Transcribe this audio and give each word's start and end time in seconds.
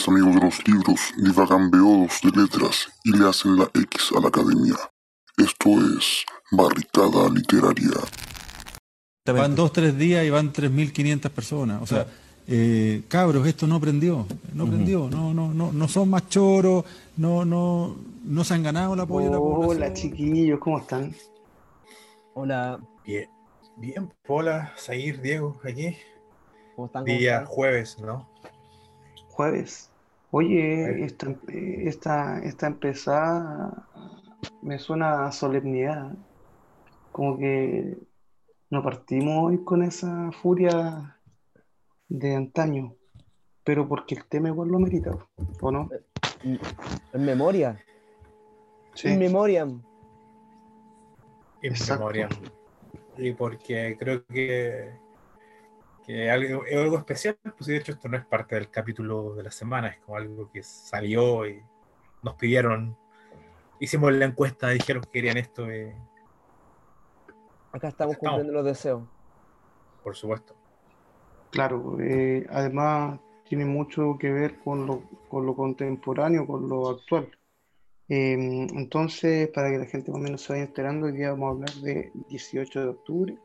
tres 0.00 0.08
amigos 0.08 0.34
de 0.34 0.40
los 0.40 0.68
libros 0.68 1.00
divagan 1.18 1.70
beodos 1.70 2.20
de 2.22 2.30
letras 2.40 2.88
y 3.04 3.16
le 3.16 3.28
hacen 3.28 3.56
la 3.56 3.64
X 3.74 4.12
a 4.16 4.20
la 4.20 4.28
academia. 4.28 4.76
Esto 5.36 5.68
es 5.98 6.24
Barricada 6.50 7.28
Literaria. 7.28 8.00
Van 9.26 9.54
dos, 9.54 9.72
tres 9.72 9.96
días 9.98 10.24
y 10.24 10.30
van 10.30 10.52
3.500 10.52 11.30
personas. 11.30 11.82
O 11.82 11.86
sea, 11.86 12.06
eh, 12.46 13.02
cabros, 13.08 13.46
esto 13.46 13.66
no 13.66 13.78
prendió, 13.78 14.26
no 14.54 14.66
prendió, 14.66 15.10
no, 15.10 15.34
no, 15.34 15.52
no, 15.52 15.70
no 15.70 15.88
son 15.88 16.08
más 16.08 16.28
choros, 16.28 16.84
no, 17.16 17.44
no, 17.44 17.96
no 18.24 18.44
se 18.44 18.54
han 18.54 18.62
ganado 18.62 18.94
el 18.94 19.00
apoyo 19.00 19.26
de 19.26 19.32
la 19.32 19.38
población. 19.38 19.76
Hola 19.76 19.92
chiquillos, 19.92 20.60
¿cómo 20.60 20.78
están? 20.78 21.14
Hola, 22.34 22.80
Bien, 23.04 23.28
bien, 23.76 24.12
Hola, 24.26 24.72
Zair, 24.78 25.20
Diego, 25.20 25.60
aquí. 25.62 25.96
¿cómo 26.74 26.86
están? 26.86 27.04
¿Cómo 27.04 27.18
Día 27.18 27.32
están? 27.34 27.46
jueves, 27.46 27.98
¿no? 28.00 28.28
Jueves. 29.28 29.89
Oye, 30.32 30.82
Jueves. 30.82 31.12
esta, 31.12 31.36
esta, 31.54 32.38
esta 32.40 32.66
empezada 32.66 33.88
me 34.62 34.78
suena 34.78 35.26
a 35.26 35.32
solemnidad. 35.32 36.12
Como 37.12 37.38
que 37.38 37.98
no 38.70 38.82
partimos 38.82 39.44
hoy 39.44 39.64
con 39.64 39.82
esa 39.82 40.30
furia 40.30 41.16
de 42.08 42.36
antaño, 42.36 42.94
pero 43.64 43.88
porque 43.88 44.14
el 44.14 44.24
tema 44.26 44.48
igual 44.48 44.68
lo 44.68 44.78
merita, 44.78 45.10
¿o 45.60 45.70
no? 45.70 45.88
En 46.42 47.24
memoria. 47.24 47.84
Sí. 48.94 49.08
En 49.08 49.18
memoria. 49.18 49.62
En 51.62 51.74
memoria. 51.88 52.28
Y 53.18 53.32
porque 53.32 53.96
creo 53.98 54.24
que, 54.26 54.92
que 56.06 56.30
algo, 56.30 56.64
es 56.64 56.76
algo 56.76 56.98
especial, 56.98 57.38
pues 57.42 57.68
y 57.68 57.72
de 57.72 57.78
hecho 57.78 57.92
esto 57.92 58.08
no 58.08 58.16
es 58.16 58.24
parte 58.26 58.54
del 58.54 58.70
capítulo 58.70 59.34
de 59.34 59.42
la 59.42 59.50
semana, 59.50 59.88
es 59.88 59.98
como 60.00 60.16
algo 60.16 60.50
que 60.50 60.62
salió 60.62 61.46
y 61.46 61.62
nos 62.22 62.34
pidieron, 62.34 62.96
hicimos 63.78 64.12
la 64.12 64.26
encuesta, 64.26 64.68
dijeron 64.68 65.02
que 65.02 65.10
querían 65.10 65.36
esto, 65.36 65.72
y, 65.72 65.92
Acá 67.72 67.88
estamos 67.88 68.14
Estamos. 68.14 68.36
cumpliendo 68.36 68.52
los 68.52 68.64
deseos. 68.64 69.02
por 70.02 70.16
supuesto. 70.16 70.54
Claro, 71.50 71.98
eh, 72.00 72.46
además 72.50 73.20
tiene 73.44 73.64
mucho 73.64 74.16
que 74.18 74.30
ver 74.30 74.58
con 74.60 74.86
lo, 74.86 75.02
con 75.28 75.46
lo 75.46 75.54
contemporáneo, 75.54 76.46
con 76.46 76.68
lo 76.68 76.90
actual. 76.90 77.30
Eh, 78.08 78.32
entonces, 78.32 79.48
para 79.48 79.70
que 79.70 79.78
la 79.78 79.86
gente 79.86 80.10
más 80.10 80.20
o 80.20 80.22
menos 80.22 80.42
se 80.42 80.52
vaya 80.52 80.64
enterando, 80.64 81.06
hoy 81.06 81.12
día 81.12 81.30
vamos 81.30 81.48
a 81.48 81.50
hablar 81.52 81.74
de 81.76 82.12
18 82.28 82.80
de 82.80 82.88
octubre, 82.88 83.38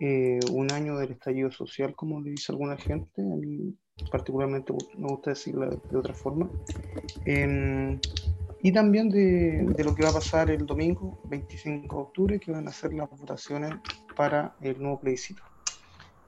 eh, 0.00 0.40
un 0.50 0.70
año 0.70 0.96
del 0.98 1.12
estallido 1.12 1.50
social, 1.50 1.94
como 1.94 2.20
le 2.20 2.30
dice 2.30 2.52
alguna 2.52 2.76
gente, 2.76 3.22
a 3.22 3.36
mí 3.36 3.74
particularmente 4.10 4.72
me 4.98 5.08
gusta 5.08 5.30
decirlo 5.30 5.68
de, 5.70 5.96
otra 5.96 6.14
forma, 6.14 6.48
Eh, 7.24 7.98
y 8.62 8.72
también 8.72 9.10
de, 9.10 9.64
de 9.76 9.84
lo 9.84 9.94
que 9.94 10.02
va 10.02 10.10
a 10.10 10.14
pasar 10.14 10.50
el 10.50 10.64
domingo 10.64 11.18
25 11.28 11.96
de 11.96 12.02
octubre, 12.02 12.40
que 12.40 12.52
van 12.52 12.68
a 12.68 12.72
ser 12.72 12.92
las 12.94 13.08
votaciones 13.10 13.74
para 14.16 14.56
el 14.60 14.80
nuevo 14.80 15.00
plebiscito. 15.00 15.42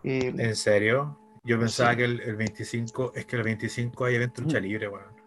Eh, 0.04 0.32
¿En 0.36 0.56
serio? 0.56 1.18
Yo 1.44 1.58
pensaba 1.58 1.92
Sí. 1.92 1.98
que 1.98 2.04
el, 2.04 2.20
el 2.20 2.36
25, 2.36 3.12
es 3.14 3.24
que 3.26 3.36
el 3.36 3.42
25 3.42 4.04
hay 4.04 4.16
evento 4.16 4.40
de 4.40 4.46
lucha 4.46 4.60
libre, 4.60 4.88
weón. 4.88 5.17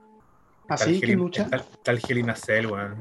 Así 0.73 0.99
que 0.99 1.15
lucha. 1.15 1.43
Está 1.51 1.91
el 1.91 2.01
Helena 2.07 2.35
Cell, 2.35 2.67
weón. 2.67 2.95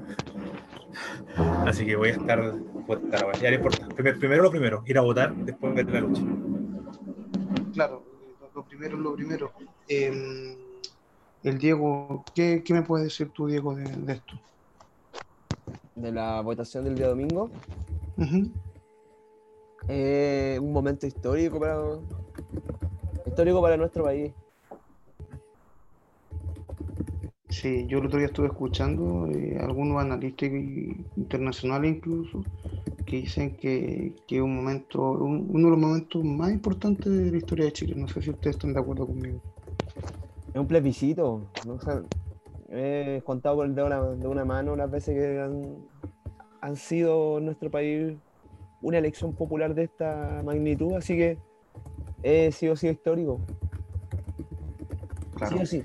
Así 1.66 1.86
que 1.86 1.96
voy 1.96 2.08
a 2.08 2.12
estar. 2.12 2.52
votar, 2.86 3.24
weón. 3.24 3.40
Ya 3.40 3.50
no 3.50 3.56
importa. 3.56 3.88
Primer- 3.88 4.18
primero 4.18 4.42
lo 4.42 4.50
primero, 4.50 4.82
ir 4.86 4.98
a 4.98 5.02
votar, 5.02 5.34
después 5.34 5.74
ver 5.74 5.90
la 5.90 6.00
lucha. 6.00 6.22
Claro, 7.72 8.02
lo, 8.54 8.64
primero 8.64 8.96
es 8.96 9.02
lo 9.02 9.14
primero. 9.14 9.52
Eh, 9.88 10.56
el 11.44 11.58
Diego, 11.58 12.24
¿qué, 12.34 12.62
qué 12.64 12.74
me 12.74 12.82
puedes 12.82 13.04
decir 13.06 13.30
tú, 13.30 13.46
Diego, 13.46 13.74
de, 13.74 13.84
de 13.84 14.12
esto? 14.14 14.34
De 15.94 16.12
la 16.12 16.40
votación 16.40 16.84
del 16.84 16.96
día 16.96 17.08
domingo. 17.08 17.50
Eh, 19.88 20.58
un 20.60 20.72
momento 20.72 21.06
histórico 21.06 21.58
para. 21.58 21.78
Histórico 23.26 23.62
para 23.62 23.76
nuestro 23.76 24.04
país. 24.04 24.32
Sí, 27.50 27.86
yo 27.88 27.98
el 27.98 28.06
otro 28.06 28.18
día 28.18 28.28
estuve 28.28 28.46
escuchando 28.46 29.26
eh, 29.26 29.58
algunos 29.60 30.00
analistas 30.00 30.50
internacionales 31.16 31.96
incluso 31.96 32.44
que 33.04 33.16
dicen 33.16 33.56
que, 33.56 34.14
que 34.28 34.36
es 34.36 34.42
un 34.42 34.54
momento, 34.54 35.02
un- 35.12 35.46
uno 35.50 35.66
de 35.66 35.70
los 35.72 35.78
momentos 35.80 36.24
más 36.24 36.52
importantes 36.52 37.12
de 37.12 37.30
la 37.32 37.36
historia 37.38 37.64
de 37.66 37.72
Chile. 37.72 37.94
No 37.96 38.06
sé 38.08 38.22
si 38.22 38.30
ustedes 38.30 38.56
están 38.56 38.72
de 38.72 38.80
acuerdo 38.80 39.06
conmigo. 39.06 39.40
Es 40.54 40.60
un 40.60 40.66
plebiscito. 40.66 41.42
¿no? 41.64 41.74
O 41.74 41.80
sea, 41.80 42.02
he 42.70 43.20
contado 43.24 43.56
por 43.56 43.66
el 43.66 43.74
dedo 43.74 43.88
de 43.88 43.96
una, 43.96 44.14
de 44.14 44.28
una 44.28 44.44
mano 44.44 44.76
las 44.76 44.90
veces 44.90 45.16
que 45.16 45.40
han, 45.40 45.76
han 46.60 46.76
sido 46.76 47.38
en 47.38 47.46
nuestro 47.46 47.70
país 47.70 48.16
una 48.80 48.98
elección 48.98 49.32
popular 49.32 49.74
de 49.74 49.84
esta 49.84 50.40
magnitud, 50.44 50.94
así 50.94 51.16
que 51.16 51.38
eh, 52.22 52.52
sí 52.52 52.68
o 52.68 52.76
sí 52.76 52.88
histórico. 52.88 53.40
Claro. 55.36 55.56
Sí 55.56 55.62
o 55.62 55.66
sí. 55.66 55.84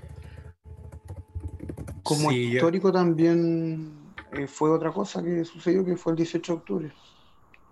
Como 2.06 2.30
Sí, 2.30 2.52
yo- 2.52 2.54
histórico 2.58 2.92
también 2.92 4.14
eh, 4.34 4.46
fue 4.46 4.70
otra 4.70 4.92
cosa 4.92 5.24
que 5.24 5.44
sucedió, 5.44 5.84
que 5.84 5.98
fue 5.98 6.12
el 6.14 6.18
18 6.18 6.54
de 6.54 6.60
octubre. 6.60 6.92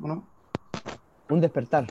¿o 0.02 0.08
¿No? 0.08 0.28
Un 1.30 1.40
despertar. 1.40 1.86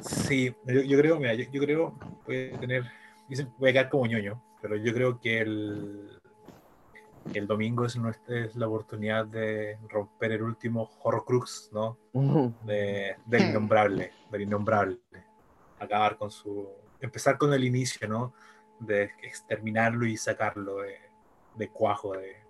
Sí, 0.00 0.54
yo, 0.66 0.80
yo 0.82 0.98
creo, 0.98 1.18
mira, 1.18 1.34
yo, 1.34 1.44
yo 1.50 1.60
creo, 1.60 1.98
voy 2.24 2.52
a 2.54 2.60
tener, 2.60 2.84
dicen, 3.28 3.52
voy 3.58 3.70
a 3.70 3.72
quedar 3.72 3.90
como 3.90 4.06
ñoño, 4.06 4.40
pero 4.62 4.76
yo 4.76 4.94
creo 4.94 5.20
que 5.20 5.40
el, 5.40 6.20
el 7.32 7.46
domingo 7.48 7.86
es, 7.86 7.96
nuestra, 7.96 8.44
es 8.44 8.54
la 8.54 8.68
oportunidad 8.68 9.26
de 9.26 9.76
romper 9.88 10.32
el 10.32 10.42
último 10.42 10.88
horrocrux, 11.02 11.70
¿no? 11.72 11.98
De, 12.64 13.16
del 13.26 13.50
innombrable, 13.50 14.12
del 14.30 14.42
innombrable. 14.42 15.00
Acabar 15.80 16.16
con 16.16 16.30
su, 16.30 16.68
empezar 17.00 17.36
con 17.36 17.52
el 17.52 17.64
inicio, 17.64 18.06
¿no? 18.06 18.34
De 18.80 19.12
exterminarlo 19.22 20.06
y 20.06 20.16
sacarlo 20.16 20.78
de, 20.78 20.98
de 21.54 21.68
cuajo 21.70 22.12
de, 22.12 22.44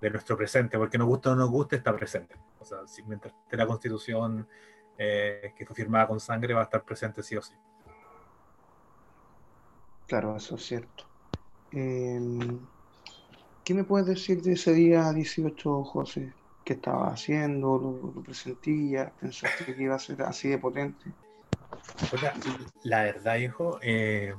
de 0.00 0.10
nuestro 0.10 0.36
presente, 0.36 0.78
porque 0.78 0.98
nos 0.98 1.06
gusta 1.06 1.30
o 1.30 1.34
no 1.34 1.42
nos 1.42 1.50
guste, 1.50 1.76
está 1.76 1.94
presente. 1.94 2.36
O 2.58 2.64
sea, 2.64 2.86
si 2.86 3.02
mientras 3.02 3.34
esté 3.34 3.56
la 3.56 3.66
constitución 3.66 4.46
eh, 4.98 5.54
que 5.56 5.64
fue 5.66 5.76
firmada 5.76 6.08
con 6.08 6.20
sangre, 6.20 6.54
va 6.54 6.60
a 6.60 6.64
estar 6.64 6.82
presente 6.82 7.22
sí 7.22 7.36
o 7.36 7.42
sí. 7.42 7.54
Claro, 10.06 10.36
eso 10.36 10.56
es 10.56 10.66
cierto. 10.66 11.04
Em, 11.72 12.58
¿qué 13.64 13.74
me 13.74 13.84
puedes 13.84 14.06
decir 14.06 14.42
de 14.42 14.52
ese 14.52 14.72
día 14.72 15.12
18, 15.12 15.84
José? 15.84 16.32
¿Qué 16.64 16.74
estaba 16.74 17.08
haciendo? 17.08 17.78
¿Lo, 17.78 18.12
lo 18.14 18.22
presentías? 18.22 19.12
¿Pensaste 19.20 19.74
que 19.74 19.82
iba 19.82 19.94
a 19.94 19.98
ser 19.98 20.22
así 20.22 20.48
de 20.48 20.58
potente? 20.58 21.12
La 22.82 23.04
verdad, 23.04 23.36
hijo, 23.36 23.78
eh, 23.82 24.34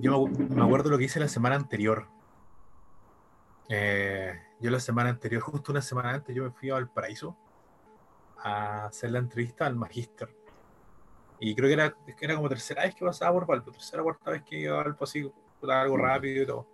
yo 0.00 0.26
me, 0.26 0.62
acuerdo 0.62 0.90
lo 0.90 0.98
que 0.98 1.04
hice 1.04 1.20
la 1.20 1.28
semana 1.28 1.56
anterior. 1.56 2.06
Eh, 3.68 4.40
yo 4.60 4.70
la 4.70 4.80
semana 4.80 5.10
anterior, 5.10 5.42
justo 5.42 5.72
una 5.72 5.82
semana 5.82 6.10
antes, 6.10 6.34
yo 6.34 6.44
me 6.44 6.50
fui 6.50 6.70
a 6.70 6.74
Valparaíso 6.74 7.36
a 8.42 8.86
hacer 8.86 9.10
la 9.10 9.18
entrevista 9.18 9.66
al 9.66 9.76
magíster. 9.76 10.34
Y 11.40 11.54
creo 11.54 11.68
que 11.68 11.74
era, 11.74 11.96
es 12.06 12.14
que 12.14 12.24
era 12.24 12.34
como 12.34 12.48
tercera 12.48 12.82
vez 12.82 12.94
que 12.94 13.04
pasaba 13.04 13.32
por 13.32 13.46
Valpo, 13.46 13.70
tercera 13.70 14.02
o 14.02 14.04
cuarta 14.04 14.30
vez 14.30 14.42
que 14.42 14.60
iba 14.60 14.74
a 14.80 14.84
Valpo 14.84 15.04
así, 15.04 15.30
algo 15.62 15.96
rápido 15.96 16.42
y 16.42 16.46
todo. 16.46 16.66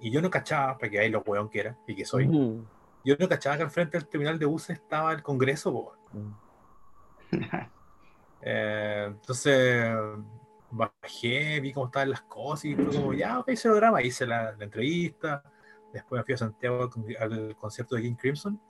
Y 0.00 0.10
yo 0.10 0.20
no 0.20 0.30
cachaba, 0.30 0.76
para 0.76 0.90
que 0.90 0.98
ahí 0.98 1.08
lo 1.08 1.20
weón 1.20 1.48
que 1.48 1.60
era, 1.60 1.76
y 1.86 1.94
que 1.94 2.04
soy, 2.04 2.26
yo 3.04 3.16
no 3.18 3.28
cachaba 3.28 3.56
que 3.56 3.62
al 3.62 3.70
frente 3.70 3.96
del 3.96 4.08
terminal 4.08 4.38
de 4.38 4.44
buses 4.44 4.78
estaba 4.78 5.12
el 5.12 5.22
Congreso, 5.22 5.72
po. 5.72 5.96
Eh, 8.48 9.06
entonces 9.08 9.92
bajé, 10.70 11.60
vi 11.60 11.72
cómo 11.72 11.86
estaban 11.86 12.10
las 12.10 12.22
cosas 12.22 12.66
y 12.66 12.74
fue 12.74 12.86
como, 12.86 13.12
ya, 13.14 13.38
ok, 13.38 13.52
se 13.54 13.72
graba. 13.72 14.02
Hice 14.02 14.26
la, 14.26 14.50
entrevista. 14.58 15.42
Después 15.92 16.20
me 16.20 16.24
fui 16.24 16.34
a 16.34 16.38
Santiago 16.38 16.82
al, 16.82 16.90
con- 16.90 17.06
al 17.18 17.56
concierto 17.56 17.96
de 17.96 18.02
King 18.02 18.14
Crimson. 18.14 18.60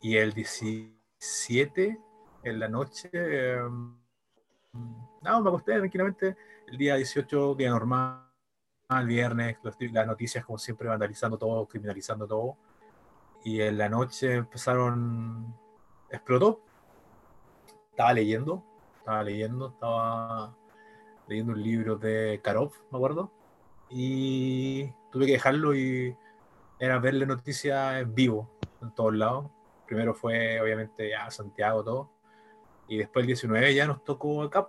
Y 0.00 0.16
el 0.16 0.32
17, 0.32 2.00
en 2.42 2.58
la 2.58 2.68
noche, 2.68 3.10
eh, 3.12 3.60
no, 3.62 5.42
me 5.42 5.48
acosté 5.48 5.78
tranquilamente. 5.78 6.36
El 6.66 6.78
día 6.78 6.96
18, 6.96 7.54
día 7.54 7.70
normal, 7.70 8.24
viernes, 9.06 9.58
los- 9.62 9.76
las 9.92 10.06
noticias, 10.06 10.44
como 10.44 10.58
siempre, 10.58 10.88
vandalizando 10.88 11.38
todo, 11.38 11.66
criminalizando 11.66 12.26
todo. 12.26 12.56
Y 13.44 13.60
en 13.60 13.78
la 13.78 13.88
noche 13.88 14.34
empezaron, 14.34 15.54
explotó 16.10 16.62
estaba 18.00 18.14
leyendo, 18.14 18.64
estaba 18.98 19.22
leyendo, 19.22 19.68
estaba 19.68 20.56
leyendo 21.30 21.52
un 21.52 21.62
libro 21.62 21.96
de 21.96 22.40
Karov, 22.42 22.72
me 22.90 22.98
acuerdo, 22.98 23.32
y 23.88 24.90
tuve 25.12 25.26
que 25.26 25.32
dejarlo 25.32 25.74
y 25.74 26.16
era 26.78 26.98
ver 26.98 27.14
la 27.14 27.26
noticia 27.26 28.00
en 28.00 28.14
vivo, 28.14 28.50
en 28.82 28.92
todos 28.94 29.14
lados. 29.14 29.46
Primero 29.86 30.12
fue, 30.12 30.60
obviamente, 30.60 31.10
ya 31.10 31.30
Santiago, 31.30 31.84
todo, 31.84 32.10
Y 32.88 32.98
después 32.98 33.22
el 33.22 33.28
19 33.28 33.74
ya 33.74 33.86
nos 33.86 34.02
tocó 34.04 34.42
acá. 34.42 34.66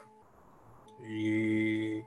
Y 1.04 2.04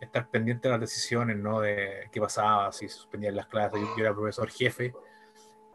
estar 0.00 0.28
pendiente 0.30 0.68
de 0.68 0.72
las 0.72 0.80
decisiones, 0.80 1.36
¿no? 1.36 1.60
De 1.60 2.08
qué 2.10 2.20
pasaba, 2.20 2.72
si 2.72 2.88
suspendían 2.88 3.36
las 3.36 3.46
clases. 3.46 3.80
Yo, 3.80 4.04
era 4.04 4.14
profesor 4.14 4.50
jefe 4.50 4.92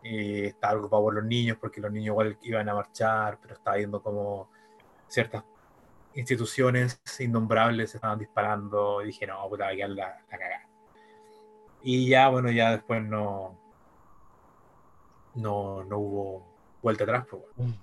y 0.03 0.45
estaba 0.45 0.73
preocupado 0.73 1.03
por 1.03 1.13
los 1.13 1.23
niños 1.23 1.57
porque 1.59 1.79
los 1.79 1.91
niños 1.91 2.07
igual 2.07 2.37
iban 2.41 2.67
a 2.67 2.73
marchar, 2.73 3.37
pero 3.41 3.53
estaba 3.53 3.77
viendo 3.77 4.01
como 4.01 4.49
ciertas 5.07 5.43
instituciones 6.15 7.01
innombrables 7.19 7.95
estaban 7.95 8.19
disparando 8.19 9.01
y 9.01 9.07
dije, 9.07 9.27
no, 9.27 9.47
puta, 9.49 9.67
a 9.67 9.73
la, 9.73 9.87
la 9.87 10.25
cagada. 10.29 10.67
Y 11.83 12.07
ya, 12.07 12.29
bueno, 12.29 12.51
ya 12.51 12.71
después 12.71 13.03
no, 13.03 13.57
no, 15.35 15.83
no 15.83 15.97
hubo 15.97 16.47
vuelta 16.81 17.03
atrás. 17.03 17.25
Pues, 17.29 17.43
bueno. 17.55 17.73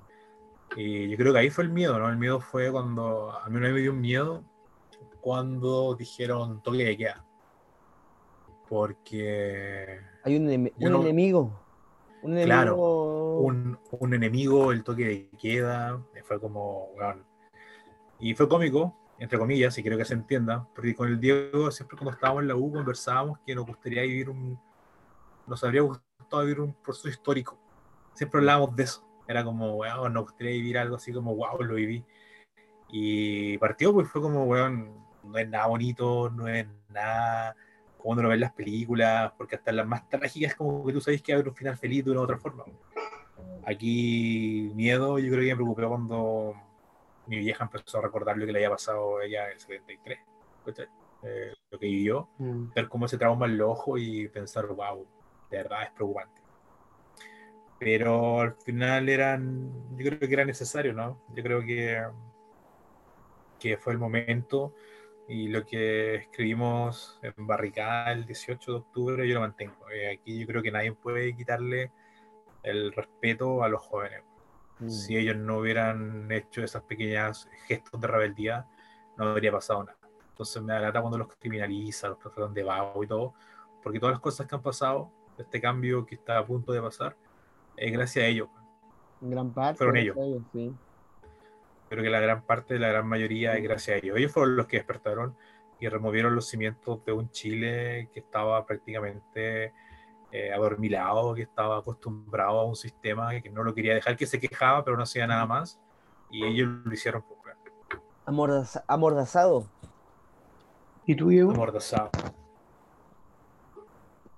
Y 0.76 1.08
yo 1.08 1.16
creo 1.16 1.32
que 1.32 1.38
ahí 1.40 1.50
fue 1.50 1.64
el 1.64 1.70
miedo, 1.70 1.98
¿no? 1.98 2.08
El 2.08 2.18
miedo 2.18 2.40
fue 2.40 2.70
cuando, 2.70 3.32
a 3.32 3.48
mí 3.48 3.58
me 3.58 3.72
dio 3.72 3.92
un 3.92 4.00
miedo 4.00 4.44
cuando 5.20 5.94
dijeron 5.94 6.62
toque 6.62 6.84
de 6.84 6.96
queda. 6.96 7.24
Porque... 8.68 9.98
Hay 10.24 10.36
un, 10.36 10.48
un 10.48 10.72
no, 10.78 11.00
enemigo. 11.00 11.60
Un 12.22 12.32
enemigo... 12.32 12.46
Claro, 12.46 12.76
un, 12.76 13.78
un, 13.90 14.14
enemigo, 14.14 14.72
el 14.72 14.84
toque 14.84 15.04
de 15.04 15.30
queda, 15.38 16.00
fue 16.24 16.38
como, 16.38 16.88
bueno, 16.94 17.24
y 18.20 18.34
fue 18.34 18.48
cómico, 18.48 18.96
entre 19.18 19.38
comillas, 19.38 19.76
y 19.78 19.82
creo 19.82 19.98
que 19.98 20.04
se 20.04 20.14
entienda, 20.14 20.66
porque 20.74 20.94
con 20.94 21.08
el 21.08 21.20
Diego 21.20 21.70
siempre 21.70 21.96
cuando 21.96 22.12
estábamos 22.12 22.42
en 22.42 22.48
la 22.48 22.56
U 22.56 22.72
conversábamos 22.72 23.38
que 23.46 23.54
nos 23.54 23.66
gustaría 23.66 24.02
vivir 24.02 24.30
un, 24.30 24.58
nos 25.46 25.62
habría 25.64 25.82
gustado 25.82 26.42
vivir 26.42 26.60
un 26.60 26.74
proceso 26.74 27.08
histórico. 27.08 27.58
Siempre 28.14 28.40
hablábamos 28.40 28.76
de 28.76 28.84
eso. 28.84 29.04
Era 29.26 29.44
como, 29.44 29.76
weón, 29.76 30.12
nos 30.12 30.24
gustaría 30.24 30.52
vivir 30.52 30.78
algo 30.78 30.96
así 30.96 31.12
como, 31.12 31.34
wow, 31.34 31.62
lo 31.62 31.74
viví. 31.74 32.04
Y 32.90 33.58
partió, 33.58 33.92
pues 33.92 34.08
fue 34.08 34.22
como, 34.22 34.44
weón, 34.44 34.94
no 35.22 35.38
es 35.38 35.48
nada 35.48 35.66
bonito, 35.66 36.30
no 36.30 36.48
es 36.48 36.66
nada 36.88 37.54
como 37.98 38.12
uno 38.12 38.22
lo 38.22 38.28
ve 38.28 38.36
en 38.36 38.40
las 38.40 38.52
películas, 38.52 39.32
porque 39.36 39.56
hasta 39.56 39.72
las 39.72 39.86
más 39.86 40.08
trágicas 40.08 40.54
como 40.54 40.86
que 40.86 40.92
tú 40.92 41.00
sabes 41.00 41.20
que 41.20 41.32
haber 41.32 41.48
un 41.48 41.54
final 41.54 41.76
feliz 41.76 42.04
de 42.04 42.12
una 42.12 42.20
u 42.20 42.24
otra 42.24 42.38
forma. 42.38 42.64
Aquí, 43.66 44.72
miedo, 44.74 45.18
yo 45.18 45.30
creo 45.30 45.42
que 45.42 45.50
me 45.50 45.56
preocupó 45.56 45.88
cuando 45.88 46.54
mi 47.28 47.38
vieja 47.38 47.64
empezó 47.64 47.98
a 47.98 48.02
recordar 48.02 48.36
lo 48.36 48.46
que 48.46 48.52
le 48.52 48.58
había 48.58 48.70
pasado 48.70 49.18
a 49.18 49.24
ella 49.24 49.46
en 49.46 49.52
el 49.52 49.60
73, 49.60 50.18
eh, 51.22 51.52
lo 51.70 51.78
que 51.78 51.86
vivió, 51.86 52.28
mm. 52.38 52.72
ver 52.74 52.88
cómo 52.88 53.06
ese 53.06 53.18
trauma 53.18 53.46
en 53.46 53.58
los 53.58 53.70
ojos 53.70 54.00
y 54.00 54.28
pensar, 54.28 54.66
wow, 54.66 55.06
de 55.50 55.56
verdad 55.58 55.84
es 55.84 55.90
preocupante. 55.92 56.40
Pero 57.78 58.40
al 58.40 58.54
final 58.54 59.08
eran, 59.08 59.96
yo 59.96 60.06
creo 60.06 60.18
que 60.18 60.32
era 60.32 60.44
necesario, 60.44 60.92
¿no? 60.92 61.22
Yo 61.34 61.42
creo 61.42 61.60
que, 61.60 62.02
que 63.60 63.76
fue 63.76 63.92
el 63.92 63.98
momento 63.98 64.74
y 65.28 65.48
lo 65.48 65.64
que 65.64 66.16
escribimos 66.16 67.20
en 67.22 67.46
Barricada 67.46 68.12
el 68.12 68.24
18 68.24 68.72
de 68.72 68.78
octubre 68.78 69.28
yo 69.28 69.34
lo 69.34 69.40
mantengo. 69.40 69.88
Eh, 69.90 70.12
aquí 70.12 70.40
yo 70.40 70.46
creo 70.46 70.62
que 70.62 70.72
nadie 70.72 70.92
puede 70.92 71.36
quitarle 71.36 71.92
el 72.62 72.92
respeto 72.92 73.62
a 73.62 73.68
los 73.68 73.82
jóvenes. 73.82 74.22
Mm. 74.80 74.88
Si 74.88 75.16
ellos 75.16 75.36
no 75.36 75.58
hubieran 75.58 76.30
hecho 76.30 76.62
esas 76.62 76.82
pequeñas 76.82 77.48
gestos 77.66 78.00
de 78.00 78.06
rebeldía, 78.06 78.66
no 79.16 79.24
habría 79.24 79.52
pasado 79.52 79.84
nada. 79.84 79.98
Entonces 80.30 80.62
me 80.62 80.72
da 80.72 81.00
cuando 81.00 81.18
los 81.18 81.28
criminalizan, 81.36 82.10
los 82.10 82.18
tratan 82.20 82.54
de 82.54 82.62
vago 82.62 83.02
y 83.02 83.06
todo, 83.06 83.34
porque 83.82 83.98
todas 83.98 84.14
las 84.14 84.20
cosas 84.20 84.46
que 84.46 84.54
han 84.54 84.62
pasado, 84.62 85.10
este 85.36 85.60
cambio 85.60 86.06
que 86.06 86.14
está 86.14 86.38
a 86.38 86.46
punto 86.46 86.72
de 86.72 86.80
pasar, 86.80 87.16
es 87.76 87.92
gracias 87.92 88.24
a 88.24 88.28
ellos. 88.28 88.48
En 89.20 89.30
gran 89.30 89.52
parte. 89.52 89.78
Fueron 89.78 89.96
ellos. 89.96 90.16
ellos 90.16 90.42
sí. 90.52 90.74
Creo 91.88 92.04
que 92.04 92.10
la 92.10 92.20
gran 92.20 92.42
parte, 92.42 92.78
la 92.78 92.88
gran 92.88 93.06
mayoría 93.06 93.54
es 93.54 93.62
gracias 93.62 93.96
a 93.96 93.98
ellos. 94.04 94.16
Ellos 94.18 94.30
fueron 94.30 94.56
los 94.56 94.66
que 94.66 94.76
despertaron 94.76 95.34
y 95.80 95.88
removieron 95.88 96.34
los 96.34 96.48
cimientos 96.48 97.04
de 97.04 97.12
un 97.12 97.30
Chile 97.30 98.10
que 98.12 98.20
estaba 98.20 98.64
prácticamente 98.66 99.72
eh, 100.30 100.52
adormilado, 100.52 101.34
que 101.34 101.42
estaba 101.42 101.78
acostumbrado 101.78 102.60
a 102.60 102.64
un 102.64 102.76
sistema 102.76 103.40
que 103.40 103.50
no 103.50 103.62
lo 103.62 103.74
quería 103.74 103.94
dejar, 103.94 104.16
que 104.16 104.26
se 104.26 104.38
quejaba, 104.38 104.84
pero 104.84 104.96
no 104.96 105.04
hacía 105.04 105.26
nada 105.26 105.46
más. 105.46 105.80
Y 106.30 106.44
ellos 106.44 106.68
lo 106.84 106.92
hicieron. 106.92 107.24
Amordaza 108.26 108.84
amordazado. 108.86 109.70
¿Y 111.06 111.16
tú, 111.16 111.30
Diego? 111.30 111.52
Amordazado. 111.52 112.10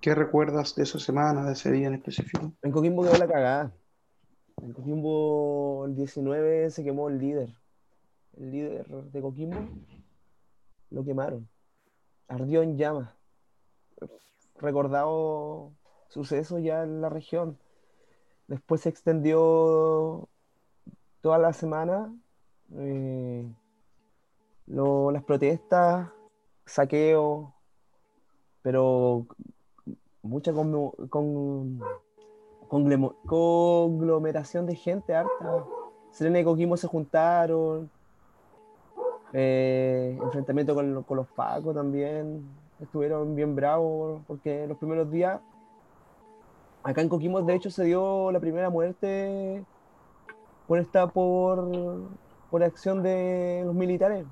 ¿Qué 0.01 0.15
recuerdas 0.15 0.77
de 0.77 0.85
esa 0.85 1.01
semana, 1.01 1.45
de 1.45 1.55
ese 1.55 1.73
día 1.73 1.89
en 1.89 1.95
específico? 1.95 2.53
En 2.63 2.71
Coquimbo 2.71 3.03
quedó 3.03 3.19
la 3.19 3.27
cagada. 3.27 3.75
En 4.63 4.73
Coquimbo 4.73 5.87
el 5.87 5.97
19 5.97 6.71
se 6.71 6.85
quemó 6.85 7.09
el 7.09 7.19
líder. 7.19 7.53
El 8.37 8.51
líder 8.53 8.87
de 8.87 9.21
Coquimbo 9.21 9.69
lo 10.91 11.05
quemaron. 11.05 11.49
Ardió 12.29 12.63
en 12.63 12.79
llamas. 12.79 13.13
Recordado 14.57 15.73
suceso 16.11 16.59
ya 16.59 16.83
en 16.83 17.01
la 17.01 17.09
región. 17.09 17.59
Después 18.49 18.83
se 18.83 18.89
extendió 18.91 20.29
toda 21.21 21.39
la 21.39 21.53
semana 21.53 22.13
eh, 22.77 23.49
las 24.67 25.25
protestas, 25.25 26.09
saqueo, 26.67 27.55
pero 28.63 29.27
mucha 30.23 30.53
con, 30.53 30.93
con, 31.09 31.81
conglomeración 32.69 34.67
de 34.67 34.77
gente 34.77 35.15
harta. 35.15 35.65
Serena 36.11 36.41
y 36.41 36.45
Coquimbo 36.45 36.77
se 36.77 36.87
juntaron. 36.87 37.91
Eh, 39.33 40.19
enfrentamiento 40.21 40.75
con, 40.75 41.03
con, 41.05 41.17
los 41.17 41.29
Pacos 41.29 41.75
también. 41.75 42.45
Estuvieron 42.81 43.35
bien 43.35 43.55
bravos 43.55 44.23
porque 44.27 44.67
los 44.67 44.79
primeros 44.79 45.11
días 45.11 45.41
Acá 46.83 47.03
en 47.03 47.11
Coquimbo, 47.11 47.43
de 47.43 47.55
hecho, 47.55 47.71
se 47.71 47.85
dio 47.85 48.33
la 48.33 48.41
primera 48.41 48.71
muerte 48.71 49.65
por 50.67 50.79
esta 50.79 51.09
por, 51.09 51.69
por 52.51 52.63
acción 52.63 53.03
de 53.03 53.63
los 53.67 53.75
militares. 53.75 54.27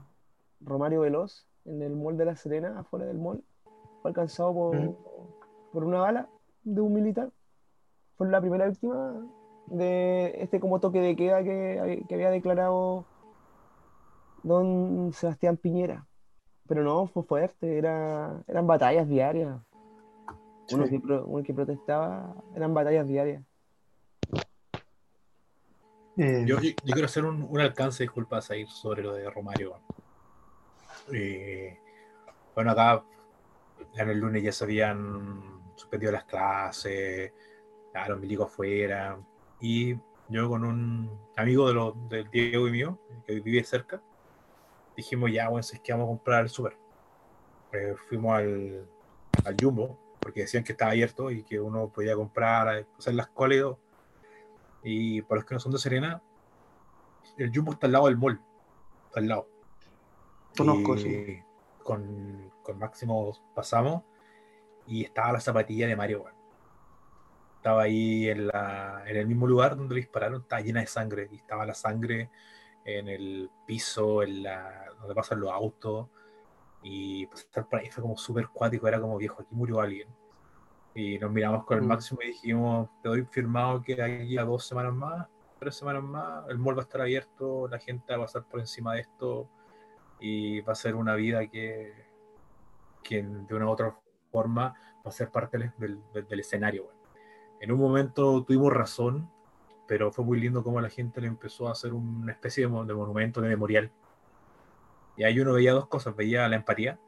Romario 0.61 1.03
Veloz, 1.03 1.47
en 1.67 1.83
el 1.83 1.95
mall 1.95 2.17
de 2.17 2.25
La 2.25 2.37
Serena, 2.37 2.81
afuera 2.81 3.05
del 3.05 3.19
mall, 3.19 3.45
fue 4.01 4.11
alcanzado 4.11 4.55
por, 4.55 4.97
por 5.73 5.85
una 5.85 6.01
bala 6.01 6.29
de 6.65 6.81
un 6.81 6.95
militar. 6.95 7.31
Fue 8.17 8.29
la 8.29 8.41
primera 8.41 8.67
víctima 8.67 9.15
de 9.67 10.41
este 10.43 10.59
como 10.59 10.81
toque 10.81 11.01
de 11.01 11.17
queda 11.17 11.43
que, 11.43 12.05
que 12.09 12.15
había 12.15 12.31
declarado 12.31 13.05
don 14.43 15.13
Sebastián 15.13 15.59
Piñera. 15.59 16.07
Pero 16.67 16.83
no, 16.83 17.07
fue 17.07 17.23
fuerte, 17.25 17.79
era, 17.79 18.43
eran 18.47 18.67
batallas 18.67 19.07
diarias. 19.07 19.59
Uno, 20.71 21.43
que, 21.43 21.55
protestaba 21.55 22.35
eran 22.55 22.75
batallas 22.75 23.07
diarias. 23.07 23.43
Eh, 26.17 26.45
yo, 26.47 26.57
quiero 26.57 27.05
hacer 27.05 27.25
un, 27.25 27.61
alcance, 27.61 28.03
disculpas, 28.03 28.51
a 28.51 28.57
ir 28.57 28.69
sobre 28.69 29.03
lo 29.03 29.15
de 29.15 29.31
Romario. 29.31 29.81
Eh, 31.13 31.79
bueno, 32.55 32.73
acá 32.73 33.05
en 33.95 34.09
el 34.09 34.19
lunes 34.19 34.43
ya 34.43 34.53
se 34.53 34.65
habían 34.65 35.63
suspendido 35.77 36.13
las 36.13 36.25
clases, 36.25 37.33
ya 37.95 38.09
los 38.09 38.21
milicos 38.21 38.47
afuera, 38.47 39.19
y 39.61 39.95
yo 40.29 40.49
con 40.49 40.65
un 40.65 41.19
amigo 41.37 41.69
de 41.69 41.75
lo, 41.75 41.93
del 42.09 42.29
Diego 42.31 42.69
y 42.69 42.73
mío, 42.73 42.99
que 43.27 43.41
vive 43.41 43.63
cerca, 43.65 44.03
dijimos 44.97 45.33
ya, 45.33 45.49
bueno, 45.49 45.61
es 45.61 45.79
que 45.81 45.93
vamos 45.93 46.07
a 46.07 46.09
comprar 46.09 46.43
el 46.43 46.51
súper. 46.51 46.77
Eh, 47.73 47.95
fuimos 48.09 48.37
al, 48.37 48.89
al 49.45 49.57
Jumbo, 49.61 49.99
porque 50.21 50.41
decían 50.43 50.65
que 50.65 50.73
estaba 50.73 50.93
abierto 50.93 51.31
y 51.31 51.43
que 51.43 51.61
uno 51.61 51.89
podía 51.89 52.15
comprar, 52.15 52.87
hacer 52.99 53.15
las 53.15 53.29
colas 53.29 53.77
y 54.83 55.23
para 55.23 55.41
los 55.41 55.45
que 55.45 55.55
no 55.55 55.61
son 55.61 55.73
de 55.73 55.79
Serena, 55.79 56.23
el 57.37 57.53
Jumbo 57.55 57.73
está 57.73 57.87
al 57.87 57.93
lado 57.93 58.07
del 58.07 58.17
mall, 58.17 58.41
está 59.07 59.21
al 59.21 59.29
lado. 59.29 59.49
Conozco, 60.57 60.97
sí. 60.97 61.43
Con, 61.83 62.53
con 62.63 62.79
Máximo 62.79 63.33
pasamos 63.55 64.03
y 64.87 65.05
estaba 65.05 65.33
la 65.33 65.41
zapatilla 65.41 65.87
de 65.87 65.97
Mario. 65.97 66.25
Estaba 67.57 67.83
ahí 67.83 68.29
en, 68.29 68.47
la, 68.47 69.03
en 69.07 69.17
el 69.17 69.27
mismo 69.27 69.47
lugar 69.47 69.77
donde 69.77 69.95
le 69.95 70.01
dispararon, 70.01 70.43
estaba 70.43 70.63
llena 70.63 70.81
de 70.81 70.87
sangre 70.87 71.29
y 71.31 71.37
estaba 71.37 71.67
la 71.67 71.75
sangre 71.75 72.31
en 72.85 73.09
el 73.09 73.51
piso, 73.67 74.23
en 74.23 74.45
la, 74.45 74.87
donde 75.01 75.15
pasan 75.15 75.41
los 75.41 75.51
autos 75.51 76.09
y 76.83 77.27
pues, 77.27 77.43
estar 77.43 77.69
por 77.69 77.81
ahí 77.81 77.91
fue 77.91 78.03
como 78.03 78.17
súper 78.17 78.49
cuático, 78.49 78.87
era 78.89 79.01
como 79.01 79.17
viejo, 79.17 79.43
aquí 79.43 79.55
murió 79.55 79.81
alguien. 79.81 80.09
Y 80.95 81.19
nos 81.19 81.31
miramos 81.31 81.65
con 81.65 81.79
el 81.79 81.85
mm. 81.85 81.89
máximo 81.89 82.21
y 82.23 82.29
dijimos, 82.29 82.89
te 83.03 83.09
doy 83.09 83.25
firmado 83.25 83.83
que 83.83 84.03
aquí 84.03 84.39
a 84.39 84.45
dos 84.45 84.67
semanas 84.67 84.95
más, 84.95 85.29
tres 85.59 85.77
semanas 85.77 86.03
más, 86.03 86.49
el 86.49 86.59
mall 86.59 86.77
va 86.77 86.83
a 86.83 86.85
estar 86.85 87.01
abierto, 87.01 87.69
la 87.69 87.79
gente 87.79 88.13
va 88.13 88.23
a 88.23 88.27
pasar 88.27 88.45
por 88.45 88.61
encima 88.61 88.95
de 88.95 89.01
esto 89.01 89.49
y 90.21 90.61
va 90.63 90.73
a 90.73 90.77
ser 90.77 90.95
una 90.95 91.15
vida 91.15 91.47
que, 91.47 91.93
que 93.03 93.23
de 93.23 93.55
una 93.55 93.67
u 93.67 93.71
otra 93.71 93.97
forma 94.31 94.75
va 94.97 95.09
a 95.09 95.13
ser 95.13 95.31
parte 95.31 95.59
del, 95.79 96.03
del, 96.13 96.41
escenario. 96.41 96.91
En 97.61 97.73
un 97.73 97.79
momento 97.79 98.45
tuvimos 98.45 98.73
razón 98.73 99.31
pero 99.89 100.13
fue 100.13 100.25
muy 100.25 100.39
lindo 100.39 100.63
cómo 100.63 100.81
la 100.83 100.91
gente 100.91 101.21
le 101.23 101.29
empezó 101.29 101.67
a 101.67 101.73
hacer 101.73 101.95
una 101.95 102.31
especie 102.31 102.67
de, 102.67 102.85
de 102.85 102.95
monumento, 102.95 103.41
de 103.41 103.49
memorial. 103.49 103.91
Y 105.19 105.25
ahí 105.25 105.39
uno 105.41 105.53
veía 105.53 105.73
dos 105.73 105.89
cosas, 105.89 106.15
veía 106.15 106.49
la 106.49 106.57
empatía 106.57 106.99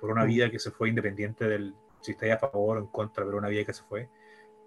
por 0.00 0.10
una 0.10 0.24
vida 0.24 0.50
que 0.50 0.58
se 0.58 0.72
fue 0.72 0.88
independiente 0.88 1.46
del 1.46 1.76
si 2.00 2.12
está 2.12 2.34
a 2.34 2.36
favor 2.36 2.76
o 2.76 2.80
en 2.80 2.88
contra, 2.88 3.24
pero 3.24 3.38
una 3.38 3.48
vida 3.48 3.64
que 3.64 3.72
se 3.72 3.84
fue. 3.84 4.08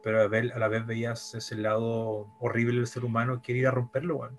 Pero 0.01 0.21
a, 0.21 0.27
ver, 0.27 0.53
a 0.53 0.59
la 0.59 0.69
vez 0.69 0.85
veías 0.85 1.35
ese 1.35 1.57
lado 1.57 2.29
horrible 2.39 2.77
del 2.77 2.88
ser 2.88 3.03
humano 3.03 3.41
que 3.41 3.51
ir 3.51 3.67
a 3.67 3.71
romperlo, 3.71 4.15
bueno, 4.15 4.35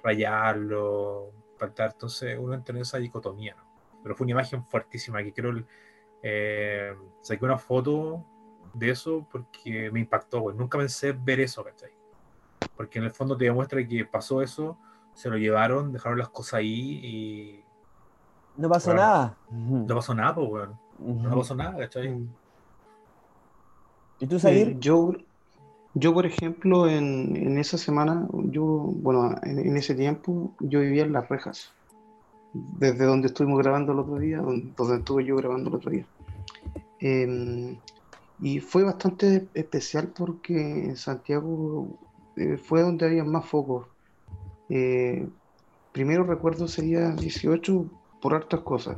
rayarlo, 0.00 1.32
faltar. 1.58 1.90
Entonces 1.92 2.38
uno 2.38 2.54
entra 2.54 2.76
en 2.76 2.82
esa 2.82 2.98
dicotomía. 2.98 3.56
¿no? 3.56 3.64
Pero 4.04 4.14
fue 4.14 4.26
una 4.26 4.32
imagen 4.32 4.64
fuertísima 4.64 5.20
que 5.24 5.32
creo 5.32 5.64
eh, 6.22 6.94
saqué 7.20 7.44
una 7.44 7.58
foto 7.58 8.24
de 8.74 8.90
eso 8.90 9.26
porque 9.28 9.90
me 9.90 9.98
impactó, 9.98 10.40
güey. 10.40 10.56
Nunca 10.56 10.78
pensé 10.78 11.10
ver 11.10 11.40
eso, 11.40 11.64
¿cachai? 11.64 11.90
Porque 12.76 13.00
en 13.00 13.06
el 13.06 13.10
fondo 13.10 13.36
te 13.36 13.46
demuestra 13.46 13.84
que 13.84 14.04
pasó 14.04 14.40
eso, 14.40 14.78
se 15.14 15.30
lo 15.30 15.36
llevaron, 15.36 15.92
dejaron 15.92 16.18
las 16.18 16.28
cosas 16.28 16.54
ahí 16.54 17.00
y. 17.02 17.64
No 18.56 18.68
pasó 18.68 18.94
nada. 18.94 19.36
No 19.50 19.94
pasó 19.94 20.14
nada, 20.14 20.34
pues, 20.34 20.48
weón. 20.48 20.78
No 20.98 21.36
pasó 21.36 21.54
nada, 21.54 21.76
¿cachai? 21.76 22.26
¿Y 24.20 24.26
tú, 24.26 24.38
Salir? 24.38 24.68
Eh, 24.68 24.76
yo, 24.78 25.12
yo, 25.94 26.14
por 26.14 26.24
ejemplo, 26.24 26.88
en, 26.88 27.36
en, 27.36 27.58
esa 27.58 27.78
semana, 27.78 28.28
yo, 28.32 28.64
bueno, 28.64 29.34
en, 29.42 29.58
en, 29.58 29.76
ese 29.76 29.94
tiempo, 29.94 30.52
yo 30.60 30.80
vivía 30.80 31.02
en 31.02 31.12
Las 31.12 31.28
Rejas, 31.28 31.72
desde 32.52 33.04
donde 33.04 33.26
estuvimos 33.26 33.58
grabando 33.58 33.92
el 33.92 33.98
otro 33.98 34.18
día, 34.18 34.38
donde, 34.38 34.72
donde 34.76 34.96
estuve 34.98 35.24
yo 35.24 35.36
grabando 35.36 35.70
el 35.70 35.76
otro 35.76 35.90
día. 35.90 36.06
Eh, 37.00 37.76
y 38.40 38.60
fue 38.60 38.84
bastante 38.84 39.48
especial 39.54 40.08
porque 40.08 40.84
en 40.84 40.96
Santiago 40.96 41.88
eh, 42.36 42.56
fue 42.56 42.82
donde 42.82 43.06
había 43.06 43.24
más 43.24 43.46
focos. 43.46 43.86
Eh, 44.76 45.28
primero 45.92 46.24
recuerdo 46.24 46.66
sería 46.66 47.12
18 47.12 47.86
por 48.20 48.34
hartas 48.34 48.60
cosas. 48.60 48.96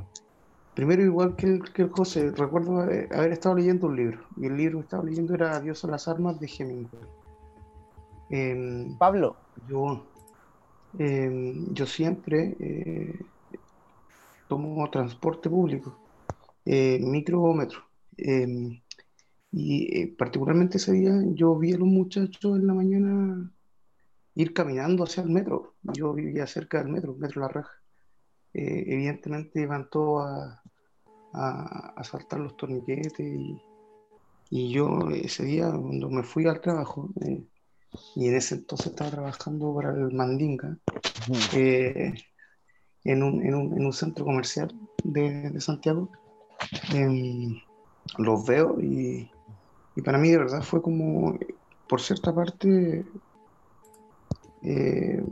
Primero, 0.74 1.02
igual 1.02 1.36
que 1.36 1.46
el, 1.46 1.72
que 1.72 1.82
el 1.82 1.90
José, 1.90 2.30
recuerdo 2.30 2.80
haber 2.80 3.32
estado 3.32 3.56
leyendo 3.56 3.86
un 3.86 3.96
libro. 3.96 4.20
Y 4.38 4.46
el 4.46 4.56
libro 4.56 4.78
que 4.78 4.84
estaba 4.84 5.04
leyendo 5.04 5.34
era 5.34 5.54
Adiós 5.56 5.84
a 5.84 5.88
las 5.88 6.08
armas 6.08 6.40
de 6.40 6.46
Hemingway. 6.46 7.02
Eh, 8.30 8.86
Pablo. 8.98 9.36
Yo, 9.68 10.06
em, 10.98 11.74
yo 11.74 11.86
siempre 11.86 12.56
eh, 12.58 13.20
tomo 14.48 14.88
transporte 14.90 15.50
público, 15.50 15.98
eh, 16.64 16.98
micro 17.00 17.42
o 17.42 17.54
metro. 17.54 17.80
Em, 18.16 18.80
y 19.52 20.00
eh, 20.00 20.14
particularmente 20.18 20.78
ese 20.78 20.92
día 20.92 21.12
yo 21.34 21.56
vi 21.56 21.72
a 21.74 21.78
los 21.78 21.88
muchachos 21.88 22.58
en 22.58 22.66
la 22.66 22.74
mañana 22.74 23.50
ir 24.36 24.52
caminando 24.52 25.04
hacia 25.04 25.22
el 25.22 25.30
metro. 25.30 25.74
Yo 25.82 26.12
vivía 26.12 26.46
cerca 26.46 26.78
del 26.78 26.88
metro, 26.88 27.14
Metro 27.14 27.40
La 27.40 27.48
Raja. 27.48 27.72
Eh, 28.52 28.84
evidentemente 28.86 29.62
iban 29.62 29.90
todos 29.90 30.24
a, 30.26 30.62
a, 31.32 31.94
a, 31.96 32.04
saltar 32.04 32.40
los 32.40 32.56
torniquetes 32.56 33.20
y, 33.20 33.60
y, 34.50 34.70
yo 34.70 35.10
ese 35.10 35.44
día 35.44 35.70
cuando 35.70 36.08
me 36.08 36.22
fui 36.22 36.46
al 36.46 36.60
trabajo, 36.60 37.10
eh, 37.22 37.42
y 38.14 38.28
en 38.28 38.36
ese 38.36 38.54
entonces 38.54 38.88
estaba 38.88 39.10
trabajando 39.10 39.74
para 39.74 39.90
el 39.90 40.12
Mandinga, 40.12 40.78
eh, 41.54 42.14
en, 43.04 43.22
un, 43.22 43.44
en, 43.44 43.54
un, 43.54 43.76
en, 43.76 43.84
un, 43.84 43.92
centro 43.92 44.24
comercial 44.24 44.72
de, 45.04 45.50
de 45.50 45.60
Santiago, 45.60 46.10
em, 46.94 47.60
los 48.16 48.46
veo 48.46 48.80
y, 48.80 49.30
y 49.96 50.02
para 50.02 50.18
mí 50.18 50.30
de 50.30 50.38
verdad 50.38 50.62
fue 50.62 50.80
como, 50.80 51.38
por 51.88 52.00
cierta 52.00 52.34
parte, 52.34 53.04
eh, 54.66 55.22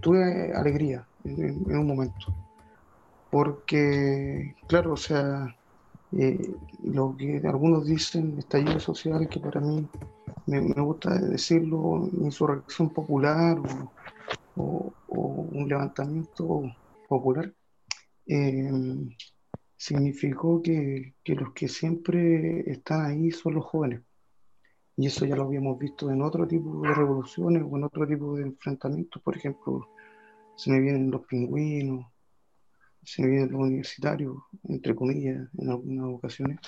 tuve 0.00 0.52
alegría 0.54 1.06
en, 1.24 1.76
un 1.76 1.86
momento. 1.86 2.34
Porque, 3.30 4.54
claro, 4.66 4.94
o 4.94 4.96
sea, 4.96 5.54
eh, 6.12 6.54
lo 6.84 7.16
que 7.16 7.40
algunos 7.44 7.86
dicen, 7.86 8.38
estallido 8.38 8.80
social, 8.80 9.28
que 9.28 9.40
para 9.40 9.60
mí 9.60 9.86
me, 10.46 10.60
me 10.60 10.80
gusta 10.80 11.18
decirlo, 11.18 12.08
insurrección 12.20 12.90
popular 12.90 13.58
o, 13.58 13.92
o, 14.56 14.92
o 15.08 15.20
un 15.52 15.68
levantamiento 15.68 16.62
popular, 17.08 17.52
eh, 18.26 18.70
significó 19.76 20.62
que, 20.62 21.14
que, 21.24 21.34
los 21.34 21.52
que 21.52 21.68
siempre 21.68 22.70
están 22.70 23.06
ahí 23.06 23.30
son 23.30 23.54
los 23.54 23.64
jóvenes. 23.64 24.02
Y 25.00 25.06
eso 25.06 25.24
ya 25.24 25.34
lo 25.34 25.44
habíamos 25.44 25.78
visto 25.78 26.10
en 26.10 26.20
otro 26.20 26.46
tipo 26.46 26.82
de 26.82 26.92
revoluciones 26.92 27.62
o 27.66 27.74
en 27.74 27.84
otro 27.84 28.06
tipo 28.06 28.36
de 28.36 28.42
enfrentamientos. 28.42 29.22
Por 29.22 29.34
ejemplo, 29.34 29.88
se 30.54 30.70
me 30.70 30.78
vienen 30.78 31.10
los 31.10 31.24
pingüinos, 31.24 32.04
se 33.02 33.22
me 33.22 33.28
vienen 33.28 33.50
los 33.50 33.62
universitarios, 33.62 34.36
entre 34.64 34.94
comillas, 34.94 35.48
en 35.56 35.70
algunas 35.70 36.04
ocasiones. 36.04 36.58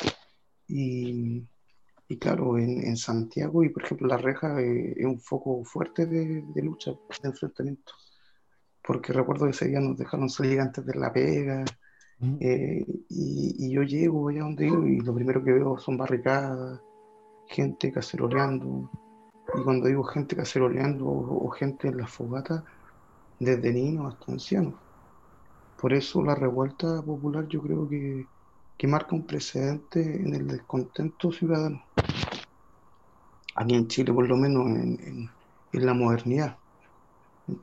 Y, 0.66 1.46
y 2.08 2.18
claro, 2.18 2.56
en, 2.56 2.82
en, 2.82 2.96
Santiago 2.96 3.64
y 3.64 3.68
por 3.68 3.84
ejemplo 3.84 4.06
La 4.08 4.16
Reja 4.16 4.62
eh, 4.62 4.94
es 4.96 5.04
un 5.04 5.20
foco 5.20 5.62
fuerte 5.62 6.06
de, 6.06 6.42
de 6.54 6.62
lucha, 6.62 6.92
de 7.22 7.28
enfrentamiento. 7.28 7.92
Porque 8.82 9.12
recuerdo 9.12 9.44
que 9.44 9.50
ese 9.50 9.68
día 9.68 9.80
nos 9.80 9.98
dejaron 9.98 10.30
salir 10.30 10.58
antes 10.58 10.86
de 10.86 10.94
la 10.94 11.12
pega, 11.12 11.66
eh, 12.40 12.82
y, 13.10 13.56
y, 13.58 13.70
yo 13.72 13.82
llego 13.82 14.30
allá 14.30 14.40
donde 14.40 14.64
vivo 14.64 14.86
y 14.86 15.00
lo 15.00 15.12
primero 15.12 15.44
que 15.44 15.52
veo 15.52 15.76
son 15.76 15.98
barricadas, 15.98 16.80
gente 17.52 17.92
caceroleando. 17.92 18.90
Y 19.54 19.62
cuando 19.62 19.86
digo 19.86 20.02
gente 20.04 20.34
caceroleando 20.34 21.06
o, 21.06 21.48
gente 21.50 21.88
en 21.88 21.98
las 21.98 22.10
fogatas, 22.10 22.64
desde 23.38 23.72
niños 23.72 24.14
hasta 24.14 24.32
ancianos. 24.32 24.74
Por 25.80 25.92
eso 25.92 26.22
la 26.22 26.34
revuelta 26.34 27.02
popular 27.02 27.46
yo 27.48 27.60
creo 27.60 27.88
que, 27.88 28.26
que 28.78 28.86
marca 28.86 29.14
un 29.14 29.26
precedente 29.26 30.00
en 30.00 30.34
el 30.34 30.46
descontento 30.46 31.32
ciudadano. 31.32 31.82
Aquí 33.54 33.74
en 33.74 33.88
Chile, 33.88 34.12
por 34.12 34.26
lo 34.26 34.36
menos 34.36 34.66
en, 34.66 35.30
en, 35.72 35.86
la 35.86 35.94
modernidad 35.94 36.56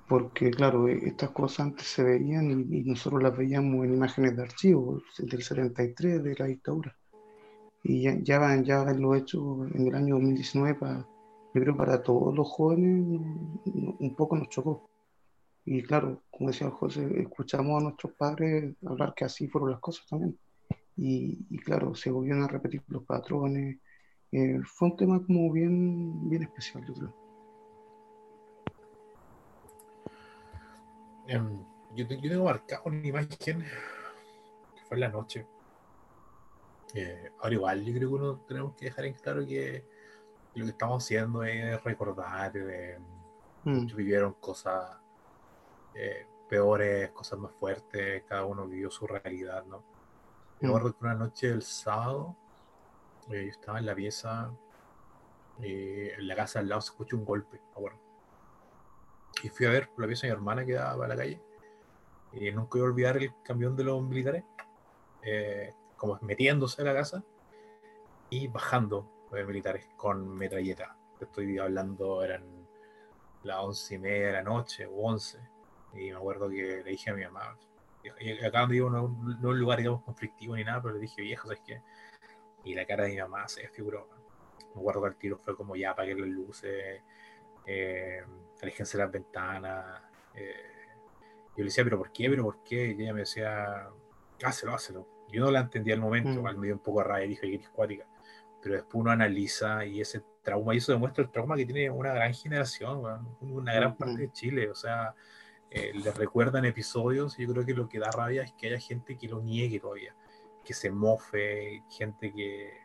porque 0.08 0.51
claro, 0.51 0.88
estas 0.88 1.29
cosas 1.29 1.67
antes 1.67 1.88
se 1.88 2.03
veían 2.03 2.51
y, 2.51 2.79
y, 2.79 2.84
nosotros 2.84 3.24
las 3.24 3.36
veíamos 3.36 3.86
en 3.86 3.93
imágenes 3.93 4.36
de 4.36 4.43
archivo 4.43 5.01
del 5.17 5.41
73 5.41 6.24
de 6.24 6.36
la 6.36 6.46
dictadura. 6.46 6.96
Y 7.83 8.01
ya, 8.03 8.17
ya, 8.21 8.39
van, 8.39 8.63
ya 8.63 8.81
haberlo 8.81 9.15
hecho 9.15 9.65
en 9.74 9.88
el 9.88 9.95
año 9.95 10.15
2019, 10.15 10.75
para, 10.75 11.07
yo 11.53 11.62
creo 11.62 11.77
para 11.77 12.03
todos 12.03 12.36
los 12.36 12.48
jóvenes 12.48 13.21
un 13.65 14.15
poco 14.15 14.36
nos 14.36 14.50
chocó. 14.50 14.89
Y 15.65 15.83
claro, 15.83 16.24
como 16.31 16.50
decía 16.50 16.69
José, 16.69 17.07
escuchamos 17.21 17.79
a 17.79 17.83
nuestros 17.83 18.13
padres 18.13 18.75
hablar 18.86 19.13
que 19.15 19.25
así 19.25 19.48
fueron 19.48 19.71
las 19.71 19.79
cosas 19.79 20.05
también. 20.07 20.38
Y, 20.95 21.45
y 21.50 21.57
claro, 21.59 21.95
se 21.95 22.12
volvieron 22.12 22.43
a 22.43 22.48
repetir 22.48 22.81
los 22.88 23.03
patrones. 23.03 23.77
Eh, 24.31 24.59
fue 24.63 24.89
un 24.89 24.98
tema 24.98 25.24
como 25.25 25.51
bien, 25.51 26.29
bien 26.29 26.43
especial, 26.43 26.83
yo 26.86 26.93
creo. 26.93 27.15
Um, 31.31 31.63
yo, 31.95 32.07
yo, 32.07 32.29
tengo 32.29 32.45
marcado 32.45 32.83
una 32.86 33.07
imagen 33.07 33.29
que 33.59 34.81
fue 34.88 34.98
en 34.98 35.01
la 35.01 35.09
noche. 35.09 35.45
Eh, 36.93 37.31
ahora 37.39 37.53
igual, 37.53 37.86
yo 37.86 37.93
creo 37.93 38.10
que 38.10 38.15
uno 38.15 38.39
tenemos 38.48 38.75
que 38.75 38.86
dejar 38.86 39.05
en 39.05 39.13
claro 39.13 39.46
que 39.46 39.86
lo 40.55 40.65
que 40.65 40.72
estamos 40.72 41.03
haciendo 41.03 41.43
es 41.43 41.84
recordar, 41.84 42.51
eh, 42.55 42.98
mm. 43.63 43.72
muchos 43.72 43.98
vivieron 43.98 44.34
cosas 44.34 44.98
eh, 45.93 46.25
peores, 46.50 47.12
cosas 47.12 47.39
más 47.39 47.51
fuertes, 47.53 48.24
cada 48.27 48.46
uno 48.46 48.67
vivió 48.67 48.89
su 48.89 49.05
realidad, 49.05 49.63
¿no? 49.65 49.84
Mm. 50.62 50.67
Yo 50.67 50.75
recuerdo 50.75 50.98
una 51.01 51.13
noche 51.13 51.50
del 51.50 51.62
sábado, 51.62 52.36
yo 53.27 53.36
estaba 53.36 53.79
en 53.79 53.86
la 53.86 53.96
pieza, 53.96 54.51
en 55.60 56.27
la 56.27 56.36
casa 56.36 56.60
al 56.60 56.69
lado 56.69 56.81
se 56.81 56.91
escuchó 56.91 57.17
un 57.17 57.25
golpe, 57.25 57.62
bueno, 57.75 58.00
y 59.43 59.50
fui 59.50 59.65
a 59.65 59.69
ver 59.69 59.89
la 59.98 60.08
pieza 60.08 60.27
de 60.27 60.34
mi 60.34 60.38
hermana 60.38 60.65
que 60.65 60.74
daba 60.74 60.98
para 60.98 61.10
la 61.10 61.17
calle. 61.17 61.41
Y 62.34 62.51
nunca 62.51 62.77
voy 62.77 62.81
a 62.81 62.84
olvidar 62.86 63.17
el 63.17 63.34
camión 63.43 63.75
de 63.75 63.84
los 63.84 64.01
militares, 64.03 64.43
eh, 65.24 65.74
como 65.99 66.17
metiéndose 66.21 66.81
a 66.81 66.85
la 66.85 66.93
casa 66.93 67.23
y 68.29 68.47
bajando 68.47 69.27
los 69.31 69.45
militares 69.45 69.87
con 69.97 70.27
metralleta. 70.35 70.97
Estoy 71.19 71.59
hablando, 71.59 72.23
eran 72.23 72.67
las 73.43 73.59
once 73.59 73.95
y 73.95 73.99
media 73.99 74.27
de 74.27 74.33
la 74.33 74.43
noche 74.43 74.85
o 74.85 74.93
once. 74.93 75.37
Y 75.93 76.11
me 76.11 76.17
acuerdo 76.17 76.49
que 76.49 76.81
le 76.83 76.91
dije 76.91 77.09
a 77.09 77.13
mi 77.13 77.23
mamá, 77.25 77.57
acá 78.45 78.61
donde 78.61 78.75
vivo 78.75 78.89
no, 78.89 79.09
no 79.41 79.49
un 79.49 79.59
lugar, 79.59 79.79
digamos, 79.79 80.03
conflictivo 80.03 80.55
ni 80.55 80.63
nada, 80.63 80.81
pero 80.81 80.95
le 80.95 81.01
dije, 81.01 81.21
viejo, 81.21 81.47
¿sabes 81.47 81.61
qué? 81.65 81.81
Y 82.63 82.73
la 82.73 82.85
cara 82.85 83.03
de 83.03 83.11
mi 83.11 83.17
mamá 83.17 83.47
se 83.47 83.61
desfiguró. 83.61 84.07
Me 84.73 84.81
acuerdo 84.81 85.01
que 85.01 85.07
el 85.09 85.15
tiro 85.17 85.37
fue 85.37 85.55
como 85.55 85.75
ya, 85.75 85.91
apagué 85.91 86.15
las 86.15 86.29
luces, 86.29 87.01
eh, 87.65 88.23
alejense 88.61 88.97
las 88.97 89.11
ventanas. 89.11 90.01
Eh, 90.33 90.53
yo 91.57 91.63
le 91.63 91.65
decía, 91.65 91.83
pero 91.83 91.97
¿por 91.97 92.11
qué? 92.13 92.29
¿Pero 92.29 92.43
por 92.43 92.63
qué? 92.63 92.87
Y 92.87 93.03
ella 93.03 93.13
me 93.13 93.21
decía, 93.21 93.89
hácelo, 94.43 94.73
hácelo. 94.73 95.18
Yo 95.31 95.43
no 95.43 95.51
la 95.51 95.62
entendía 95.62 95.93
al 95.93 96.01
momento, 96.01 96.41
mm. 96.41 96.57
me 96.57 96.67
dio 96.67 96.75
un 96.75 96.81
poco 96.81 97.00
de 97.00 97.05
rabia, 97.05 97.27
dije, 97.27 97.41
que 97.50 97.55
es 97.55 97.69
cuática. 97.69 98.05
Pero 98.62 98.75
después 98.75 98.95
uno 98.95 99.12
analiza 99.12 99.86
y 99.86 100.01
ese 100.01 100.21
trauma, 100.43 100.74
y 100.74 100.77
eso 100.77 100.91
demuestra 100.91 101.24
el 101.24 101.29
trauma 101.29 101.55
que 101.55 101.65
tiene 101.65 101.89
una 101.89 102.13
gran 102.13 102.33
generación, 102.33 103.27
una 103.41 103.74
gran 103.74 103.95
parte 103.95 104.17
de 104.17 104.31
Chile, 104.31 104.69
o 104.69 104.75
sea, 104.75 105.15
eh, 105.71 105.91
les 105.93 106.17
recuerdan 106.17 106.65
episodios 106.65 107.38
y 107.38 107.43
yo 107.45 107.53
creo 107.53 107.65
que 107.65 107.74
lo 107.74 107.88
que 107.88 108.00
da 108.00 108.09
rabia 108.09 108.41
es 108.41 108.53
que 108.53 108.67
haya 108.67 108.79
gente 108.79 109.17
que 109.17 109.27
lo 109.27 109.41
niegue 109.41 109.79
todavía, 109.79 110.15
que 110.65 110.74
se 110.74 110.91
mofe, 110.91 111.83
gente 111.89 112.33
que... 112.33 112.81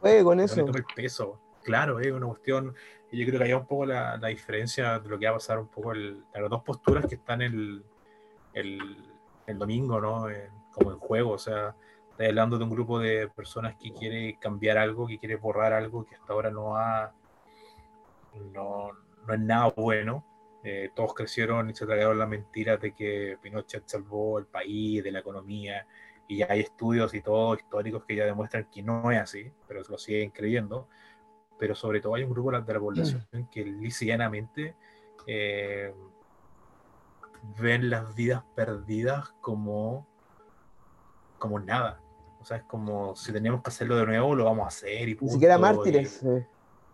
Juegue 0.00 0.22
con 0.22 0.40
eso. 0.40 0.64
el 0.64 0.84
peso. 0.94 1.40
Claro, 1.62 2.00
es 2.00 2.10
una 2.10 2.26
cuestión, 2.26 2.74
yo 3.10 3.26
creo 3.26 3.38
que 3.38 3.44
hay 3.44 3.52
un 3.52 3.66
poco 3.66 3.86
la, 3.86 4.16
la, 4.16 4.28
diferencia 4.28 4.98
de 4.98 5.08
lo 5.08 5.18
que 5.18 5.26
va 5.26 5.32
a 5.32 5.34
pasar 5.34 5.58
un 5.58 5.68
poco 5.68 5.92
el, 5.92 6.24
las 6.34 6.50
dos 6.50 6.62
posturas 6.62 7.06
que 7.06 7.16
están 7.16 7.42
el, 7.42 7.84
el, 8.52 9.12
el 9.46 9.58
domingo, 9.58 10.00
¿no? 10.00 10.28
Como 10.72 10.92
en 10.92 10.98
juego, 10.98 11.32
o 11.32 11.38
sea, 11.38 11.76
está 12.10 12.26
hablando 12.26 12.58
de 12.58 12.64
un 12.64 12.70
grupo 12.70 12.98
de 12.98 13.28
personas 13.28 13.76
que 13.76 13.92
quiere 13.92 14.38
cambiar 14.38 14.78
algo, 14.78 15.06
que 15.06 15.18
quiere 15.18 15.36
borrar 15.36 15.72
algo 15.72 16.04
que 16.04 16.14
hasta 16.14 16.32
ahora 16.32 16.50
no 16.50 16.76
ha, 16.76 17.12
no, 18.52 18.90
no 19.26 19.34
es 19.34 19.40
nada 19.40 19.72
bueno, 19.76 20.24
eh, 20.64 20.90
todos 20.94 21.14
crecieron 21.14 21.70
y 21.70 21.74
se 21.74 21.86
tragaron 21.86 22.18
la 22.18 22.26
mentira 22.26 22.76
de 22.76 22.92
que 22.92 23.36
Pinochet 23.42 23.82
salvó 23.86 24.38
el 24.38 24.46
país, 24.46 25.02
de 25.02 25.10
la 25.10 25.18
economía, 25.18 25.86
y 26.28 26.38
ya 26.38 26.46
hay 26.48 26.60
estudios 26.60 27.12
y 27.14 27.20
todo 27.20 27.54
históricos 27.54 28.04
que 28.04 28.16
ya 28.16 28.24
demuestran 28.24 28.68
que 28.70 28.82
no 28.82 29.10
es 29.10 29.20
así, 29.20 29.50
pero 29.66 29.82
lo 29.88 29.98
siguen 29.98 30.30
creyendo. 30.30 30.88
Pero 31.58 31.74
sobre 31.74 32.00
todo 32.00 32.14
hay 32.14 32.22
un 32.24 32.30
grupo 32.30 32.50
de 32.52 32.72
la 32.72 32.80
población 32.80 33.26
mm. 33.32 33.42
que 33.50 33.64
lisianamente 33.64 34.74
eh, 35.26 35.92
ven 37.60 37.90
las 37.90 38.14
vidas 38.14 38.44
perdidas 38.54 39.34
como, 39.40 40.06
como 41.42 41.58
nada. 41.58 42.00
O 42.40 42.44
sea, 42.44 42.58
es 42.58 42.62
como 42.64 43.14
si 43.16 43.32
tenemos 43.32 43.62
que 43.62 43.70
hacerlo 43.70 43.96
de 43.96 44.06
nuevo, 44.06 44.34
lo 44.34 44.44
vamos 44.44 44.64
a 44.64 44.68
hacer. 44.68 45.08
Y 45.08 45.18
Ni 45.20 45.28
siquiera 45.28 45.58
mártires 45.58 46.24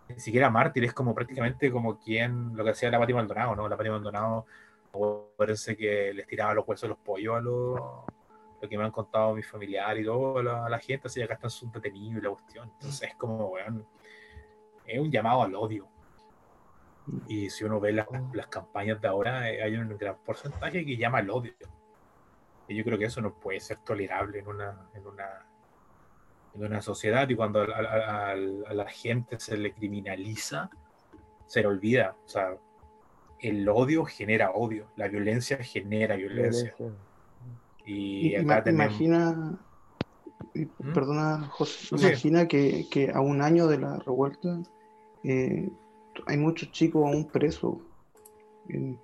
ni 0.09 0.21
siquiera 0.21 0.51
mártir, 0.51 0.85
es 0.85 0.95
como 0.95 1.15
prácticamente 1.15 1.71
como 1.71 1.99
quien, 1.99 2.57
lo 2.57 2.65
que 2.65 2.71
hacía 2.71 2.91
la 2.91 2.99
Pati 2.99 3.13
Maldonado, 3.13 3.55
¿no? 3.55 3.69
La 3.69 3.77
Pati 3.77 3.91
Maldonado, 3.91 4.47
parece 5.37 5.77
que 5.77 6.13
les 6.15 6.27
tiraba 6.27 6.55
los 6.55 6.67
huesos 6.67 6.83
de 6.83 6.89
los 6.89 6.99
pollos 6.99 7.37
a 7.37 7.41
los, 7.41 7.81
lo 8.61 8.69
que 8.69 8.79
me 8.79 8.85
han 8.85 8.91
contado 8.91 9.35
mis 9.35 9.47
familiares 9.47 10.03
y 10.03 10.07
todo, 10.07 10.39
a 10.39 10.69
la, 10.69 10.79
gente, 10.79 11.09
así 11.09 11.23
acá 11.23 11.35
están 11.35 11.51
sus 11.51 11.71
detenidos 11.73 12.23
y 12.23 12.25
la 12.25 12.31
cuestión. 12.31 12.71
Entonces 12.75 13.11
es 13.11 13.15
como, 13.17 13.49
weón, 13.49 13.87
es 14.87 14.99
un 14.99 15.11
llamado 15.11 15.43
al 15.43 15.55
odio. 15.55 15.87
Y 17.27 17.51
si 17.51 17.65
uno 17.65 17.79
ve 17.79 17.93
las, 17.93 18.07
las 18.33 18.47
campañas 18.49 19.01
de 19.01 19.09
ahora, 19.09 19.51
eh, 19.51 19.63
hay 19.63 19.77
un 19.77 19.97
gran 19.97 20.17
porcentaje 20.25 20.85
que 20.85 20.97
llama 20.97 21.19
al 21.19 21.31
odio. 21.31 21.55
Y 22.69 22.77
yo 22.77 22.85
creo 22.85 22.99
que 22.99 23.07
eso 23.07 23.21
no 23.21 23.35
puede 23.35 23.61
ser 23.61 23.79
tolerable 23.79 24.41
en 24.41 24.49
una, 24.49 24.89
en 24.95 25.07
una 25.07 25.47
de 26.55 26.67
una 26.67 26.83
sociedad 26.83 27.29
y 27.29 27.37
cuando 27.37 27.63
a, 27.63 28.35
la 28.35 28.89
gente 28.89 29.39
se 29.39 29.57
le 29.57 29.73
criminaliza, 29.73 30.71
se 31.47 31.61
le 31.61 31.69
olvida. 31.69 32.17
O 32.25 32.29
sea, 32.29 32.57
el 33.41 33.69
odio 33.69 34.05
genera 34.05 34.51
odio, 34.51 34.89
la 34.97 35.09
violencia 35.09 35.59
genera 35.59 36.17
violencia. 36.17 36.75
Y, 37.87 38.37
imagina, 38.37 39.59
¿Mm? 40.55 40.93
perdona 40.93 41.47
José, 41.49 41.95
imagina 41.97 42.47
que, 42.49 42.87
que, 42.91 43.11
a 43.11 43.21
un 43.21 43.41
año 43.41 43.67
de 43.67 43.79
la 43.79 43.97
revuelta 43.99 44.61
eh, 45.25 45.71
hay 46.27 46.37
muchos 46.37 46.71
chicos 46.73 47.07
aún 47.07 47.27
presos 47.27 47.77
en, 48.69 48.99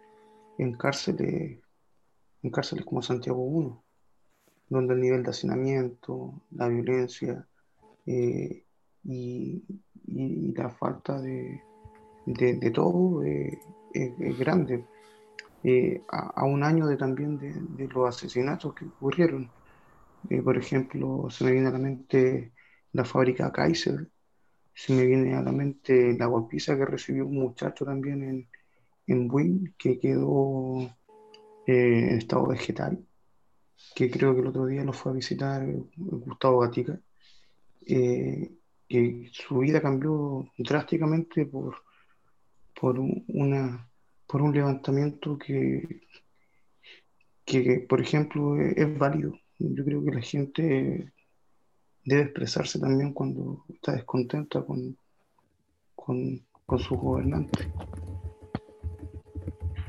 en 0.59 0.75
cárceles, 0.75 1.59
en 2.45 2.51
cárceles 2.51 2.85
como 2.85 3.03
Santiago 3.03 3.43
1 3.43 3.85
donde 4.69 4.95
el 4.95 5.01
nivel 5.01 5.23
de 5.23 5.31
hacinamiento, 5.31 6.43
la 6.53 6.69
violencia 6.69 7.47
eh, 8.07 8.65
y, 9.05 9.63
la 10.57 10.71
falta 10.71 11.21
de, 11.21 11.61
de, 12.27 12.71
todo 12.71 13.25
eh, 13.25 13.59
es, 13.93 14.39
grande. 14.39 14.85
Eh, 15.63 16.03
a, 16.09 16.45
un 16.45 16.63
año 16.63 16.87
de 16.87 16.97
también 16.97 17.39
de, 17.39 17.89
los 17.89 18.09
asesinatos 18.09 18.75
que 18.75 18.85
ocurrieron. 18.85 19.51
por 20.45 20.57
ejemplo, 20.57 21.29
se 21.31 21.45
me 21.45 21.53
viene 21.53 21.69
a 21.69 21.73
la 21.73 21.79
mente 21.79 22.53
la 22.93 23.05
fábrica 23.05 23.51
Kaiser, 23.51 24.09
se 24.75 24.93
me 24.93 25.07
viene 25.07 25.35
a 25.35 25.43
la 25.43 25.53
mente 25.53 26.17
la 26.19 26.27
golpiza 26.27 26.77
que 26.77 26.85
recibió 26.85 27.27
un 27.27 27.37
muchacho 27.37 27.85
también 27.85 28.23
en, 28.23 28.49
en 29.07 29.29
Buin, 29.29 29.75
que 29.79 29.99
quedó 29.99 30.91
en 31.67 32.19
estado 32.19 32.47
vegetal 32.47 33.05
que 33.95 34.11
creo 34.11 34.35
que 34.35 34.41
el 34.41 34.49
otro 34.49 34.67
día 34.67 34.85
lo 34.85 34.93
fue 34.93 35.13
a 35.13 35.15
visitar 35.17 35.67
Gustavo 35.97 36.61
Gatica, 36.61 36.99
eh, 37.87 38.51
que 38.89 39.29
su 39.33 39.59
vida 39.59 39.81
cambió 39.81 40.49
drásticamente 40.59 41.47
por, 41.47 41.77
por, 42.79 42.99
una, 42.99 43.89
por 44.27 44.43
un 44.43 44.53
levantamiento 44.53 45.39
que, 45.39 46.03
que, 47.45 47.87
por 47.89 48.01
ejemplo, 48.01 48.61
es, 48.61 48.99
válido. 48.99 49.39
Yo 49.59 49.85
creo 49.85 50.05
que 50.05 50.11
la 50.11 50.21
gente 50.21 51.13
debe 52.05 52.23
expresarse 52.23 52.79
también 52.79 53.13
cuando 53.13 53.65
está 53.69 53.93
descontenta 53.93 54.63
con, 54.65 54.97
con, 55.95 56.45
con 56.67 56.79
sus 56.79 56.99
gobernantes. 56.99 57.69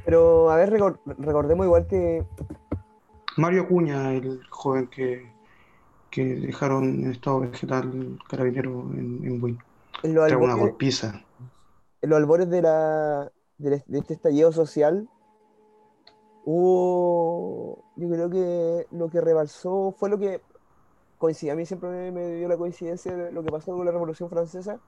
Pero, 0.06 0.52
a 0.52 0.56
ver, 0.56 0.72
recordemos 1.18 1.66
igual 1.66 1.88
que 1.88 2.24
Mario 3.38 3.64
Acuña, 3.64 4.14
el 4.14 4.46
joven 4.50 4.88
que, 4.88 5.30
que 6.10 6.24
dejaron 6.24 7.04
en 7.04 7.12
estado 7.12 7.42
vegetal 7.42 8.18
carabinero 8.30 8.70
en, 8.94 9.20
en 9.24 9.44
Win. 9.44 9.60
una 10.04 10.56
golpiza. 10.56 11.22
En 12.02 12.10
los 12.10 12.18
albores 12.18 12.50
de, 12.50 12.62
la, 12.62 13.32
de, 13.58 13.84
este 13.92 14.14
estallido 14.14 14.52
social, 14.52 15.10
hubo. 16.46 17.84
Yo 17.98 18.10
creo 18.10 18.30
que 18.30 18.88
lo 18.92 19.10
que 19.10 19.22
rebalsó 19.22 19.94
fue 19.98 20.10
lo 20.10 20.18
que 20.18 20.42
coincidió. 21.18 21.54
A 21.54 21.56
mí 21.56 21.66
siempre 21.66 22.12
me, 22.12 22.36
dio 22.36 22.48
la 22.48 22.58
coincidencia 22.58 23.14
de 23.16 23.32
lo 23.32 23.44
que 23.44 23.52
pasó 23.52 23.76
con 23.76 23.86
la 23.86 23.92
Revolución 23.92 24.30
Francesa. 24.30 24.80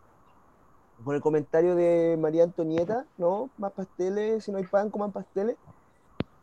Con 1.03 1.15
el 1.15 1.21
comentario 1.21 1.75
de 1.75 2.17
María 2.19 2.43
Antonieta, 2.43 3.05
¿no? 3.17 3.49
Más 3.57 3.71
pasteles, 3.71 4.43
si 4.43 4.51
no 4.51 4.57
hay 4.57 4.65
pan, 4.65 4.89
coman 4.89 5.11
pasteles. 5.11 5.55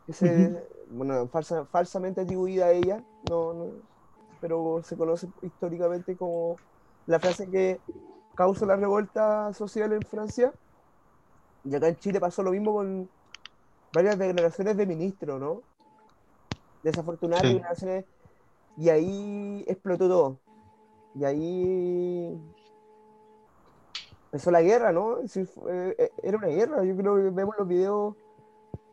Ese, 0.07 0.63
bueno, 0.91 1.27
falsa, 1.27 1.65
falsamente 1.65 2.21
atribuida 2.21 2.65
a 2.65 2.71
ella, 2.71 3.03
no, 3.29 3.67
pero 4.39 4.81
se 4.83 4.95
conoce 4.95 5.27
históricamente 5.41 6.15
como 6.15 6.55
la 7.07 7.19
frase 7.19 7.49
que 7.49 7.79
causa 8.35 8.65
la 8.65 8.75
revuelta 8.75 9.53
social 9.53 9.93
en 9.93 10.01
Francia. 10.01 10.53
Y 11.63 11.75
acá 11.75 11.87
en 11.87 11.97
Chile 11.97 12.19
pasó 12.19 12.43
lo 12.43 12.51
mismo 12.51 12.73
con 12.73 13.09
varias 13.93 14.17
declaraciones 14.19 14.77
de 14.77 14.85
ministro, 14.85 15.39
¿no? 15.39 15.61
Desafortunadas 16.83 17.43
declaraciones. 17.43 18.05
Y 18.77 18.89
ahí 18.89 19.65
explotó 19.67 20.07
todo. 20.07 20.37
Y 21.15 21.23
ahí 21.23 22.39
empezó 24.35 24.51
la 24.51 24.61
guerra, 24.61 24.91
¿no? 24.91 25.19
Eh, 25.21 26.11
era 26.21 26.37
una 26.37 26.47
guerra. 26.47 26.83
Yo 26.83 26.95
creo 26.97 27.15
que 27.15 27.29
vemos 27.29 27.55
los 27.57 27.67
videos 27.67 28.15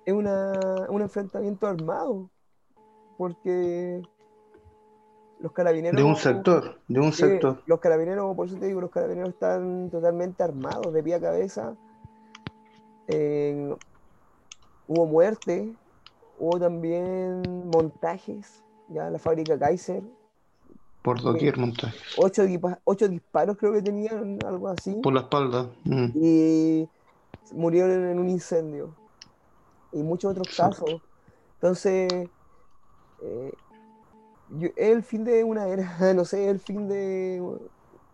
es 0.04 0.14
un 0.14 1.02
enfrentamiento 1.02 1.66
armado, 1.66 2.30
porque 3.16 4.02
los 5.40 5.52
carabineros... 5.52 5.96
De 5.96 6.04
un 6.04 6.16
sector, 6.16 6.80
de 6.88 7.00
un 7.00 7.12
sector. 7.12 7.62
Los 7.66 7.80
carabineros, 7.80 8.34
por 8.36 8.46
eso 8.46 8.56
te 8.56 8.66
digo, 8.66 8.80
los 8.80 8.90
carabineros 8.90 9.30
están 9.30 9.90
totalmente 9.90 10.42
armados, 10.42 10.92
de 10.92 11.02
pie 11.02 11.14
a 11.14 11.20
cabeza. 11.20 11.76
hubo 14.86 15.06
muerte, 15.06 15.72
hubo 16.38 16.58
también 16.58 17.42
montajes, 17.66 18.62
ya 18.88 19.10
la 19.10 19.18
fábrica 19.18 19.58
Kaiser. 19.58 20.02
Por 21.02 21.20
doquier 21.20 21.58
montajes. 21.58 22.00
Ocho, 22.16 22.44
ocho, 22.84 23.08
disparos 23.08 23.56
creo 23.56 23.72
que 23.72 23.82
tenían, 23.82 24.38
algo 24.46 24.68
así. 24.68 24.94
Por 25.02 25.12
la 25.12 25.20
espalda. 25.20 25.68
Mm. 25.84 26.10
Y 26.14 26.88
murieron 27.52 28.08
en 28.08 28.18
un 28.18 28.28
incendio 28.28 28.94
y 29.92 30.02
muchos 30.02 30.32
otros 30.32 30.56
casos. 30.56 31.00
Entonces, 31.54 32.28
eh, 33.22 33.52
es 34.76 34.88
el 34.90 35.02
fin 35.02 35.24
de 35.24 35.44
una 35.44 35.68
era, 35.68 35.96
no 36.14 36.24
sé, 36.24 36.48
el 36.48 36.60
fin 36.60 36.88
de, 36.88 37.42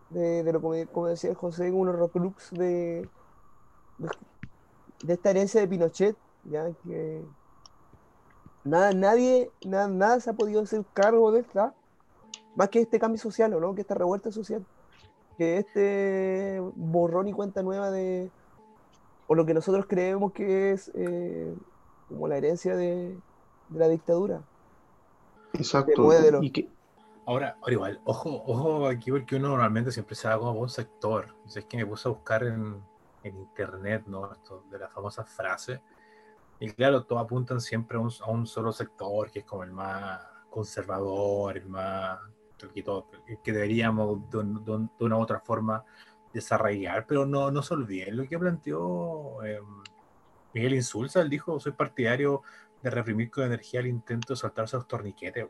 de, 0.09 0.53
lo 0.53 0.61
como, 0.61 1.07
decía 1.07 1.33
José, 1.35 1.71
unos 1.71 1.95
rocklux 1.95 2.51
de, 2.51 3.07
de, 5.03 5.13
esta 5.13 5.31
herencia 5.31 5.61
de 5.61 5.67
Pinochet, 5.67 6.15
ya 6.45 6.71
que 6.83 7.23
nada, 8.63 8.93
nadie, 8.93 9.51
nada, 9.65 9.87
nada 9.87 10.19
se 10.19 10.29
ha 10.29 10.33
podido 10.33 10.61
hacer 10.61 10.83
cargo 10.93 11.31
de 11.31 11.41
esta, 11.41 11.73
más 12.55 12.69
que 12.69 12.81
este 12.81 12.99
cambio 12.99 13.19
social, 13.19 13.51
¿no? 13.59 13.75
Que 13.75 13.81
esta 13.81 13.95
revuelta 13.95 14.31
social, 14.31 14.65
que 15.37 15.57
este 15.57 16.61
borrón 16.75 17.27
y 17.27 17.33
cuenta 17.33 17.63
nueva 17.63 17.91
de, 17.91 18.29
o 19.27 19.35
lo 19.35 19.45
que 19.45 19.53
nosotros 19.53 19.85
creemos 19.87 20.33
que 20.33 20.71
es 20.71 20.91
eh, 20.95 21.53
como 22.07 22.27
la 22.27 22.37
herencia 22.37 22.75
de, 22.75 23.15
la 23.69 23.87
dictadura. 23.87 24.41
Exacto. 25.53 26.09
Ahora, 27.25 27.57
ahora 27.61 27.73
igual, 27.73 28.01
ojo, 28.05 28.41
ojo 28.47 28.87
aquí 28.87 29.11
porque 29.11 29.35
uno 29.35 29.49
normalmente 29.49 29.91
siempre 29.91 30.15
se 30.15 30.27
va 30.27 30.39
como 30.39 30.59
un 30.59 30.69
sector. 30.69 31.35
Es 31.45 31.63
que 31.65 31.77
me 31.77 31.85
puse 31.85 32.09
a 32.09 32.11
buscar 32.11 32.43
en, 32.43 32.81
en 33.23 33.37
internet, 33.37 34.03
¿no? 34.07 34.31
Esto 34.31 34.63
de 34.71 34.79
la 34.79 34.89
famosa 34.89 35.23
frase. 35.23 35.79
Y 36.59 36.71
claro, 36.71 37.03
todos 37.05 37.21
apuntan 37.21 37.61
siempre 37.61 37.97
a 37.97 38.01
un, 38.01 38.11
a 38.21 38.31
un, 38.31 38.47
solo 38.47 38.71
sector, 38.71 39.29
que 39.31 39.39
es 39.39 39.45
como 39.45 39.63
el 39.63 39.71
más 39.71 40.21
conservador, 40.49 41.55
el 41.55 41.69
más... 41.69 42.19
que, 42.67 42.83
todo, 42.83 43.07
que 43.43 43.53
deberíamos 43.53 44.29
de, 44.29 44.43
de, 44.43 44.87
de, 44.97 45.05
una 45.05 45.17
u 45.17 45.21
otra 45.21 45.39
forma 45.39 45.85
desarraigar, 46.33 47.05
pero 47.07 47.25
no, 47.25 47.49
no 47.51 47.63
se 47.63 47.73
olviden 47.73 48.17
lo 48.17 48.27
que 48.27 48.37
planteó 48.37 49.43
eh, 49.43 49.59
Miguel 50.53 50.73
Insulza, 50.75 51.21
él 51.21 51.29
dijo, 51.29 51.59
soy 51.59 51.71
partidario 51.71 52.41
de 52.81 52.89
reprimir 52.89 53.31
con 53.31 53.43
energía 53.45 53.79
el 53.79 53.87
intento 53.87 54.33
de 54.33 54.37
saltarse 54.37 54.77
los 54.77 54.87
torniquetes. 54.87 55.45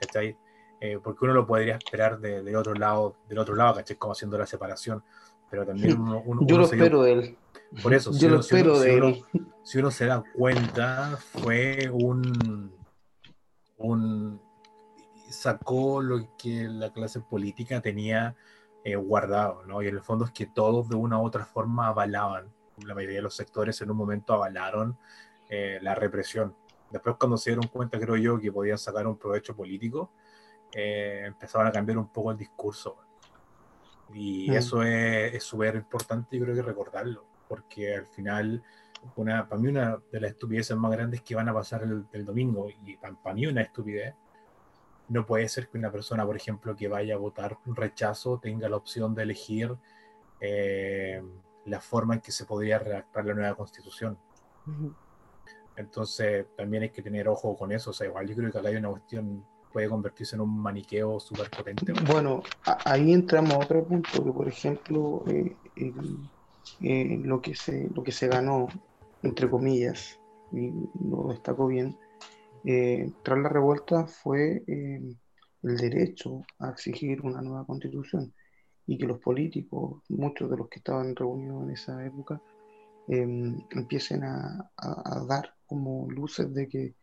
¿cachai? 0.00 0.36
Eh, 0.80 0.98
porque 1.02 1.24
uno 1.24 1.34
lo 1.34 1.46
podría 1.46 1.76
esperar 1.76 2.18
del 2.18 2.44
de 2.44 2.56
otro 2.56 2.74
lado, 2.74 3.16
del 3.28 3.38
otro 3.38 3.54
lado, 3.54 3.76
¿cachai? 3.76 3.96
Como 3.96 4.12
haciendo 4.12 4.36
la 4.36 4.46
separación 4.46 5.02
pero 5.52 5.66
también 5.66 6.00
uno, 6.00 6.22
uno, 6.24 6.40
yo 6.46 6.54
uno 6.54 6.64
lo 6.64 6.64
espero 6.64 7.02
de 7.02 7.12
él 7.12 7.38
por 7.82 7.92
eso 7.92 8.10
yo 8.12 8.16
si 8.16 8.26
lo 8.26 8.32
uno, 8.32 8.40
espero 8.40 8.80
de 8.80 8.90
si 8.90 8.96
uno- 8.96 9.08
él 9.08 9.24
si 9.62 9.78
uno 9.78 9.90
se 9.90 10.06
da 10.06 10.24
cuenta 10.34 11.18
fue 11.18 11.90
un 11.92 12.74
un 13.76 14.40
sacó 15.32 16.00
lo 16.00 16.36
que 16.36 16.68
la 16.68 16.92
clase 16.92 17.20
política 17.20 17.80
tenía 17.80 18.36
eh, 18.84 18.96
guardado 18.96 19.64
no 19.64 19.80
y 19.82 19.88
en 19.88 19.94
el 19.94 20.02
fondo 20.02 20.24
es 20.24 20.32
que 20.32 20.46
todos 20.46 20.88
de 20.88 20.96
una 20.96 21.18
u 21.20 21.24
otra 21.24 21.44
forma 21.44 21.88
avalaban. 21.88 22.52
La 22.86 22.94
mayoría 22.94 23.16
de 23.16 23.22
los 23.22 23.34
sectores 23.36 23.80
en 23.80 23.90
un 23.90 23.96
momento 23.96 24.34
avalaron 24.34 24.96
eh, 25.48 25.78
la 25.82 25.94
represión. 25.94 26.54
Después 26.90 27.16
cuando 27.18 27.36
se 27.36 27.50
dieron 27.50 27.68
cuenta 27.68 27.98
creo 27.98 28.16
yo 28.16 28.38
que 28.40 28.52
podían 28.52 28.78
sacar 28.78 29.06
un 29.06 29.16
provecho 29.18 29.54
político 29.56 30.10
eh, 30.74 31.22
empezaban 31.26 31.66
a 31.66 31.72
cambiar 31.72 31.98
un 31.98 32.08
poco 32.08 32.30
el 32.32 32.38
discurso. 32.38 32.96
Y 34.14 34.50
Mm. 34.50 34.54
eso 34.54 34.82
es 34.82 35.34
es 35.34 35.44
súper 35.44 35.76
importante 35.76 36.36
y 36.36 36.40
creo 36.40 36.54
que 36.54 36.62
recordarlo, 36.62 37.24
porque 37.48 37.94
al 37.94 38.06
final, 38.06 38.62
una, 39.16 39.48
para 39.48 39.60
mí 39.60 39.68
una 39.68 39.98
de 40.10 40.20
las 40.20 40.30
estupideces 40.32 40.76
más 40.76 40.92
grandes 40.92 41.22
que 41.22 41.34
van 41.34 41.48
a 41.48 41.54
pasar 41.54 41.82
el, 41.82 42.06
el 42.12 42.24
domingo, 42.24 42.68
y 42.70 42.96
para 42.96 43.34
mí 43.34 43.46
una 43.46 43.62
estupidez, 43.62 44.14
no 45.12 45.26
puede 45.26 45.46
ser 45.48 45.68
que 45.68 45.76
una 45.76 45.92
persona, 45.92 46.24
por 46.24 46.36
ejemplo, 46.36 46.74
que 46.74 46.88
vaya 46.88 47.14
a 47.14 47.18
votar 47.18 47.58
un 47.66 47.76
rechazo 47.76 48.38
tenga 48.38 48.66
la 48.66 48.76
opción 48.76 49.14
de 49.14 49.24
elegir 49.24 49.76
eh, 50.40 51.22
la 51.66 51.80
forma 51.80 52.14
en 52.14 52.20
que 52.20 52.32
se 52.32 52.46
podría 52.46 52.78
redactar 52.78 53.26
la 53.26 53.34
nueva 53.34 53.54
constitución. 53.54 54.16
Entonces, 55.76 56.46
también 56.56 56.84
hay 56.84 56.90
que 56.90 57.02
tener 57.02 57.28
ojo 57.28 57.54
con 57.58 57.72
eso. 57.72 57.90
O 57.90 57.92
sea, 57.92 58.06
igual 58.06 58.26
yo 58.26 58.34
creo 58.34 58.50
que 58.50 58.58
acá 58.58 58.68
hay 58.68 58.76
una 58.76 58.88
cuestión, 58.88 59.44
puede 59.70 59.86
convertirse 59.90 60.34
en 60.34 60.40
un 60.40 60.58
maniqueo 60.58 61.20
súper 61.20 61.50
potente. 61.50 61.92
Bueno, 62.06 62.42
ahí 62.64 63.12
entramos 63.12 63.52
a 63.52 63.58
otro 63.58 63.84
punto, 63.84 64.24
que 64.24 64.32
por 64.32 64.48
ejemplo, 64.48 65.24
eh, 65.26 65.54
eh, 66.80 67.20
lo 67.22 67.42
que 67.42 67.54
se, 67.54 67.90
lo 67.94 68.02
que 68.02 68.12
se 68.12 68.28
ganó, 68.28 68.68
entre 69.22 69.50
comillas, 69.50 70.18
y 70.52 70.72
lo 71.06 71.28
destacó 71.28 71.66
bien, 71.66 71.98
eh, 72.64 73.10
tras 73.22 73.38
la 73.38 73.48
revuelta 73.48 74.06
fue 74.06 74.62
el 74.66 75.76
derecho 75.76 76.42
a 76.58 76.70
exigir 76.70 77.22
una 77.22 77.40
nueva 77.40 77.66
constitución 77.66 78.32
y 78.86 78.98
que 78.98 79.06
los 79.06 79.20
políticos, 79.20 80.02
muchos 80.08 80.50
de 80.50 80.56
los 80.56 80.68
que 80.68 80.78
estaban 80.78 81.14
reunidos 81.14 81.64
en 81.64 81.70
esa 81.70 82.04
época, 82.04 82.40
eh, 83.08 83.56
empiecen 83.70 84.24
a, 84.24 84.70
dar 85.28 85.54
como 85.66 86.10
luces 86.10 86.52
de 86.52 86.68
que 86.68 86.94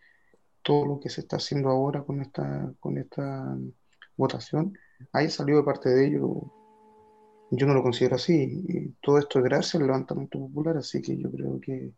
todo 0.61 0.85
lo 0.85 0.99
que 0.99 1.09
se 1.09 1.21
está 1.21 1.37
haciendo 1.37 1.69
ahora 1.69 2.03
con 2.03 2.21
esta, 2.21 2.71
con 2.79 2.97
esta 2.97 3.57
votación 4.15 4.77
haya 5.13 5.29
salido 5.29 5.59
de 5.59 5.65
parte 5.65 5.89
de 5.89 6.07
ellos. 6.07 6.29
Yo 7.51 7.65
no 7.65 7.73
lo 7.73 7.81
considero 7.81 8.15
así. 8.15 8.95
Todo 9.01 9.17
esto 9.17 9.39
es 9.39 9.45
gracias 9.45 9.75
al 9.75 9.87
levantamiento 9.87 10.39
popular, 10.39 10.77
así 10.77 11.01
que 11.01 11.17
yo 11.17 11.31
creo 11.31 11.59
que, 11.59 11.93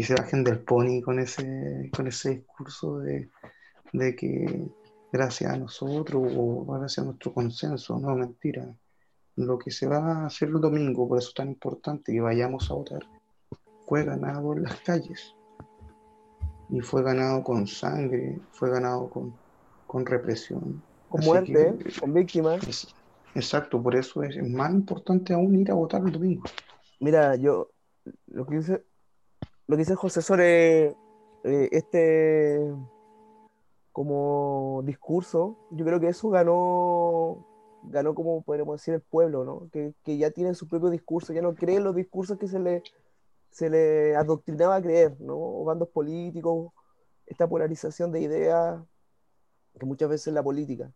que 0.00 0.06
se 0.06 0.14
bajen 0.14 0.42
del 0.42 0.60
pony 0.60 1.02
con 1.02 1.18
ese, 1.18 1.90
con 1.94 2.06
ese 2.06 2.36
discurso 2.36 3.00
de, 3.00 3.28
de 3.92 4.16
que 4.16 4.66
gracias 5.12 5.52
a 5.52 5.58
nosotros 5.58 6.22
o 6.34 6.64
gracias 6.64 7.00
a 7.00 7.04
nuestro 7.04 7.34
consenso, 7.34 7.98
no, 7.98 8.16
mentira. 8.16 8.74
Lo 9.36 9.58
que 9.58 9.70
se 9.70 9.86
va 9.86 10.22
a 10.22 10.26
hacer 10.26 10.48
el 10.48 10.58
domingo, 10.58 11.06
por 11.06 11.18
eso 11.18 11.28
es 11.28 11.34
tan 11.34 11.48
importante 11.48 12.12
que 12.12 12.20
vayamos 12.22 12.70
a 12.70 12.74
votar, 12.74 13.06
fue 13.86 14.04
ganado 14.04 14.54
en 14.54 14.62
las 14.62 14.80
calles. 14.80 15.34
Y 16.70 16.80
fue 16.80 17.02
ganado 17.02 17.44
con 17.44 17.66
sangre, 17.66 18.40
fue 18.52 18.70
ganado 18.70 19.10
con, 19.10 19.34
con 19.86 20.06
represión. 20.06 20.82
Con 21.10 21.20
Así 21.20 21.28
muerte, 21.28 21.76
que- 21.76 22.00
con 22.00 22.14
víctimas. 22.14 22.66
es- 22.66 22.94
exacto, 23.34 23.82
por 23.82 23.94
eso 23.96 24.22
es, 24.22 24.34
más 24.48 24.72
importante 24.72 25.34
aún 25.34 25.60
ir 25.60 25.70
a 25.70 25.74
votar 25.74 26.00
el 26.02 26.12
domingo. 26.12 26.44
Mira, 27.00 27.36
yo 27.36 27.68
lo 28.28 28.46
que 28.46 28.56
dice, 28.56 28.84
lo 29.70 29.76
que 29.76 29.82
dice 29.82 29.94
José 29.94 30.20
sobre 30.20 30.96
eh, 31.44 31.68
este 31.70 32.74
como 33.92 34.82
discurso, 34.84 35.58
yo 35.70 35.84
creo 35.84 36.00
que 36.00 36.08
eso 36.08 36.28
ganó, 36.28 37.46
ganó 37.84 38.16
como 38.16 38.42
podríamos 38.42 38.80
decir 38.80 38.94
el 38.94 39.00
pueblo, 39.00 39.44
¿no? 39.44 39.68
Que, 39.70 39.94
que 40.02 40.18
ya 40.18 40.32
tiene 40.32 40.54
su 40.54 40.66
propio 40.66 40.90
discurso, 40.90 41.32
ya 41.32 41.40
no 41.40 41.54
creen 41.54 41.84
los 41.84 41.94
discursos 41.94 42.36
que 42.36 42.48
se 42.48 42.58
le, 42.58 42.82
se 43.50 43.70
le 43.70 44.16
adoctrinaba 44.16 44.74
a 44.74 44.82
creer, 44.82 45.16
¿no? 45.20 45.36
O 45.36 45.64
bandos 45.64 45.88
políticos, 45.90 46.72
esta 47.26 47.48
polarización 47.48 48.10
de 48.10 48.22
ideas 48.22 48.82
que 49.78 49.86
muchas 49.86 50.08
veces 50.08 50.26
es 50.26 50.34
la 50.34 50.42
política. 50.42 50.90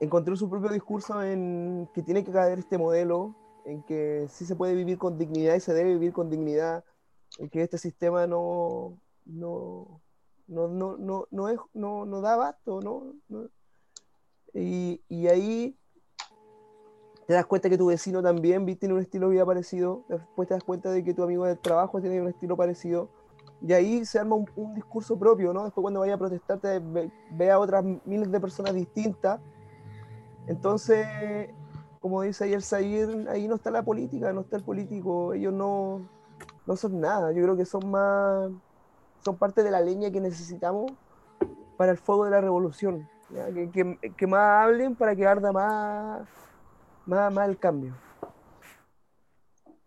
Encontró 0.00 0.34
su 0.34 0.50
propio 0.50 0.70
discurso 0.70 1.22
en 1.22 1.88
que 1.94 2.02
tiene 2.02 2.24
que 2.24 2.32
caer 2.32 2.58
este 2.58 2.76
modelo 2.76 3.36
en 3.66 3.84
que 3.84 4.26
sí 4.30 4.46
se 4.46 4.56
puede 4.56 4.74
vivir 4.74 4.98
con 4.98 5.16
dignidad 5.16 5.54
y 5.54 5.60
se 5.60 5.74
debe 5.74 5.92
vivir 5.92 6.12
con 6.12 6.28
dignidad, 6.28 6.82
en 7.38 7.48
que 7.48 7.62
este 7.62 7.78
sistema 7.78 8.26
no, 8.26 8.98
no, 9.24 10.00
no, 10.46 10.68
no, 10.68 10.96
no, 10.96 11.26
no, 11.30 11.68
no, 11.74 12.04
no 12.04 12.20
da 12.20 12.34
abasto, 12.34 12.80
¿no? 12.80 13.14
No- 13.28 13.48
Y, 14.54 15.00
y 15.08 15.28
ahí 15.28 15.78
te 17.26 17.34
das 17.34 17.46
cuenta 17.46 17.68
que 17.68 17.76
tu 17.76 17.86
vecino 17.86 18.22
también 18.22 18.64
tiene 18.78 18.94
un 18.94 19.00
estilo 19.00 19.28
de 19.28 19.34
vida 19.34 19.46
parecido, 19.46 20.04
después 20.08 20.48
te 20.48 20.54
das 20.54 20.64
cuenta 20.64 20.90
de 20.90 21.04
que 21.04 21.12
tu 21.12 21.22
amigo 21.22 21.44
del 21.44 21.58
trabajo 21.58 22.00
tiene 22.00 22.20
un 22.20 22.28
estilo 22.28 22.56
parecido, 22.56 23.10
y 23.60 23.72
ahí 23.74 24.04
se 24.04 24.18
arma 24.18 24.36
un, 24.36 24.74
discurso 24.74 25.18
propio, 25.18 25.52
¿no? 25.52 25.64
Después 25.64 25.82
cuando 25.82 26.00
vaya 26.00 26.14
a 26.14 26.18
protestar 26.18 26.58
te 26.58 26.80
ve, 26.80 27.50
a 27.50 27.58
otras 27.58 27.84
miles 28.06 28.32
de 28.32 28.40
personas 28.40 28.74
distintas, 28.74 29.40
entonces 30.46 31.06
como 32.00 32.22
dice 32.22 32.44
ahí 32.44 32.54
el 32.54 32.62
Zahir, 32.62 33.26
ahí 33.28 33.46
no 33.46 33.56
está 33.56 33.70
la 33.70 33.82
política, 33.82 34.32
no 34.32 34.40
está 34.40 34.56
el 34.56 34.64
político, 34.64 35.34
ellos 35.34 35.52
no, 35.52 36.08
no 36.68 36.76
son 36.76 37.00
nada, 37.00 37.32
yo 37.32 37.42
creo 37.42 37.56
que 37.56 37.64
son 37.64 37.90
más, 37.90 38.50
son 39.24 39.36
parte 39.38 39.62
de 39.62 39.70
la 39.70 39.80
leña 39.80 40.10
que 40.10 40.20
necesitamos 40.20 40.92
para 41.78 41.92
el 41.92 41.96
fuego 41.98 42.26
de 42.26 42.30
la 42.30 42.42
revolución. 42.42 43.08
Que, 43.54 43.96
que- 44.16 44.26
más 44.26 44.64
hablen 44.66 44.94
para 44.94 45.16
que 45.16 45.26
arda 45.26 45.50
más, 45.50 46.28
más, 47.06 47.32
más 47.32 47.48
el 47.48 47.58
cambio. 47.58 47.94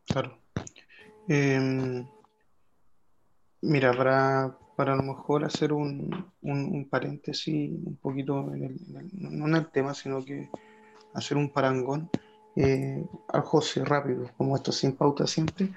Claro. 0.08 0.38
Em, 1.28 2.04
mira, 3.62 3.94
para, 3.94 4.58
para 4.76 4.94
a 4.94 4.96
lo 4.96 5.04
mejor 5.04 5.46
hacer 5.46 5.74
un, 5.74 6.10
un- 6.42 6.76
un 6.76 6.90
paréntesis 6.90 7.72
un 7.86 7.96
poquito, 7.98 8.52
en 8.56 8.64
el- 8.64 8.80
en 8.90 8.98
el- 8.98 9.40
no 9.40 9.48
en 9.48 9.56
el 9.56 9.70
tema, 9.70 9.94
sino 9.94 10.26
que 10.26 10.50
hacer 11.14 11.38
un 11.38 11.50
parangón 11.52 12.10
eh, 12.56 13.06
al 13.30 13.42
José 13.42 13.86
rápido, 13.86 14.26
como 14.36 14.56
esto 14.56 14.72
sin 14.72 14.94
pauta 14.96 15.26
siempre. 15.28 15.70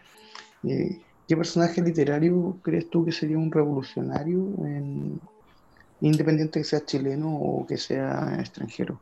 Eh, 0.68 1.04
¿qué 1.26 1.36
personaje 1.36 1.82
literario 1.82 2.60
crees 2.62 2.90
tú 2.90 3.04
que 3.04 3.12
sería 3.12 3.38
un 3.38 3.50
revolucionario, 3.52 4.38
en- 4.66 5.20
independiente 6.00 6.60
que 6.60 6.64
sea 6.64 6.84
chileno 6.84 7.34
o 7.36 7.66
que 7.66 7.76
sea 7.78 8.36
extranjero? 8.40 9.00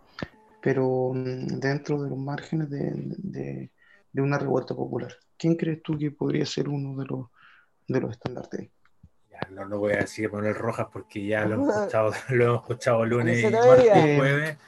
Pero 0.63 1.13
mm, 1.15 1.61
dentro 1.61 2.03
de 2.03 2.11
los 2.11 2.19
márgenes 2.19 2.71
de, 2.71 2.93
de- 3.19 3.71
de 4.13 4.23
una 4.23 4.39
revuelta 4.39 4.75
popular. 4.75 5.13
¿Quién 5.39 5.57
crees 5.57 5.83
tú 5.83 5.99
que 5.99 6.11
podría 6.11 6.47
ser 6.47 6.69
uno 6.69 6.97
de 7.01 7.07
los, 7.07 7.27
de 7.89 8.01
los 8.01 8.13
estandartes? 8.13 8.71
Ya, 9.31 9.41
no, 9.51 9.65
no 9.67 9.79
voy 9.79 9.95
a 9.95 9.97
decir 10.01 10.31
Manuel 10.31 10.55
Rojas 10.55 10.87
porque 10.93 11.27
ya 11.27 11.45
lo 11.47 11.55
hemos 11.55 11.69
escuchado, 11.79 12.13
lo 12.31 12.45
hemos 12.45 12.61
escuchado 12.63 13.05
lunes 13.07 13.43
y 13.43 13.47
martes 13.51 13.87
y 13.97 14.17
jueves. 14.17 14.59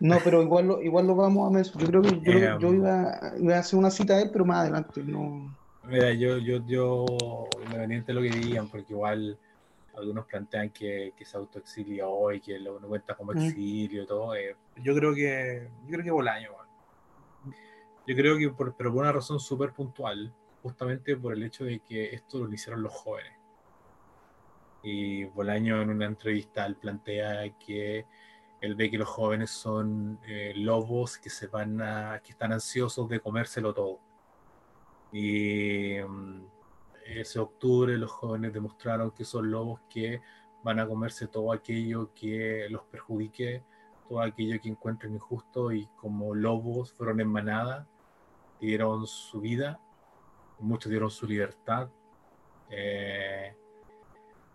No, 0.00 0.18
pero 0.24 0.42
igual 0.42 0.66
lo, 0.66 0.82
igual 0.82 1.06
lo 1.06 1.14
vamos 1.14 1.48
a 1.48 1.50
mencionar. 1.52 1.82
Yo 1.84 2.00
creo 2.00 2.02
que 2.02 2.20
yo, 2.24 2.32
Em. 2.32 2.58
yo 2.60 2.74
iba, 2.74 3.20
iba 3.38 3.56
a 3.56 3.58
hacer 3.60 3.78
una 3.78 3.90
cita 3.90 4.16
de 4.16 4.24
él, 4.24 4.30
pero 4.32 4.44
más 4.44 4.58
adelante. 4.60 5.02
No, 5.04 5.50
Mira, 5.84 6.12
yo, 6.12 6.38
yo, 6.38 6.64
yo, 6.66 7.06
independiente 7.64 8.12
de 8.12 8.14
lo 8.14 8.22
que 8.22 8.38
digan, 8.38 8.68
porque 8.68 8.92
igual 8.92 9.38
algunos 9.96 10.26
plantean 10.26 10.70
que, 10.70 11.12
que 11.16 11.24
se 11.24 11.36
autoexilió 11.36 12.32
y 12.32 12.40
que 12.40 12.58
lo 12.58 12.78
no 12.78 12.88
cuenta 12.88 13.14
como 13.14 13.32
Mm. 13.32 13.38
exilio 13.38 14.02
y 14.02 14.06
todo. 14.06 14.34
eh, 14.34 14.56
yo 14.76 14.94
creo 14.94 15.14
que, 15.14 15.68
yo 15.84 15.90
creo 15.92 16.04
que 16.04 16.10
Bolaño. 16.10 16.50
Yo 18.06 18.16
creo 18.16 18.38
que, 18.38 18.50
por, 18.50 18.74
pero 18.74 18.92
por 18.92 19.02
una 19.02 19.12
razón 19.12 19.40
súper 19.40 19.72
puntual, 19.72 20.32
justamente 20.62 21.16
por 21.16 21.32
el 21.32 21.42
hecho 21.42 21.64
de 21.64 21.80
que 21.80 22.14
esto 22.14 22.38
lo 22.46 22.52
hicieron 22.52 22.82
los 22.82 22.92
jóvenes. 22.92 23.32
Y 24.82 25.24
Bolaño 25.24 25.82
en 25.82 25.90
una 25.90 26.06
entrevista 26.06 26.64
él 26.66 26.76
plantea 26.76 27.50
que 27.58 28.06
él 28.60 28.74
ve 28.74 28.90
que 28.90 28.98
los 28.98 29.08
jóvenes 29.08 29.50
son 29.50 30.18
eh, 30.26 30.52
lobos 30.56 31.18
que 31.18 31.30
se 31.30 31.46
van 31.46 31.80
a, 31.82 32.20
que 32.22 32.32
están 32.32 32.52
ansiosos 32.52 33.08
de 33.08 33.20
comérselo 33.20 33.72
todo. 33.74 34.00
Y 35.12 35.96
mm, 36.00 36.44
ese 37.06 37.38
octubre 37.38 37.96
los 37.98 38.10
jóvenes 38.10 38.52
demostraron 38.52 39.10
que 39.10 39.24
son 39.24 39.50
lobos 39.50 39.80
que 39.88 40.20
van 40.62 40.78
a 40.78 40.86
comerse 40.86 41.26
todo 41.26 41.52
aquello 41.52 42.12
que 42.14 42.66
los 42.70 42.82
perjudique, 42.84 43.64
todo 44.08 44.20
aquello 44.20 44.60
que 44.60 44.68
encuentren 44.68 45.14
injusto 45.14 45.72
y 45.72 45.86
como 45.96 46.34
lobos 46.34 46.92
fueron 46.92 47.20
en 47.20 47.28
manada, 47.28 47.86
dieron 48.60 49.06
su 49.06 49.40
vida, 49.40 49.80
muchos 50.58 50.90
dieron 50.90 51.10
su 51.10 51.26
libertad. 51.26 51.88
Eh, 52.68 53.54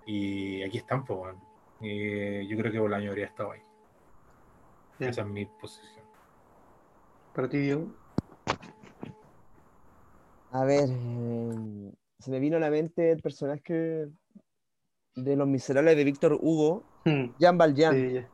y 0.05 0.63
aquí 0.63 0.77
están, 0.77 1.03
pues, 1.03 1.35
yo 1.81 2.57
creo 2.57 2.71
que 2.71 2.79
Bolaño 2.79 3.09
habría 3.09 3.25
estado 3.25 3.51
ahí. 3.51 3.61
Esa 4.99 5.21
es 5.21 5.27
mi 5.27 5.45
posición. 5.45 6.05
Para 7.33 7.49
ti, 7.49 7.57
Diego. 7.57 8.04
A 10.55 10.63
ver, 10.63 10.87
eh, 10.89 11.91
se 12.17 12.31
me 12.31 12.39
vino 12.39 12.55
a 12.55 12.61
la 12.61 12.69
mente 12.69 13.11
el 13.11 13.21
personaje 13.21 14.07
de 15.13 15.35
Los 15.35 15.49
Miserables 15.49 15.97
de 15.97 16.03
Víctor 16.05 16.39
Hugo, 16.41 16.81
hmm. 17.03 17.35
Jean 17.37 17.57
Valjean. 17.57 18.25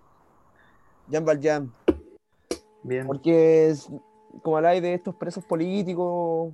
Jean 1.10 1.25
Valjean. 1.25 1.73
Bien. 2.84 3.07
Porque 3.07 3.69
es, 3.69 3.89
como 4.43 4.57
habláis 4.57 4.84
de 4.84 4.93
estos 4.93 5.15
presos 5.15 5.43
políticos, 5.43 6.53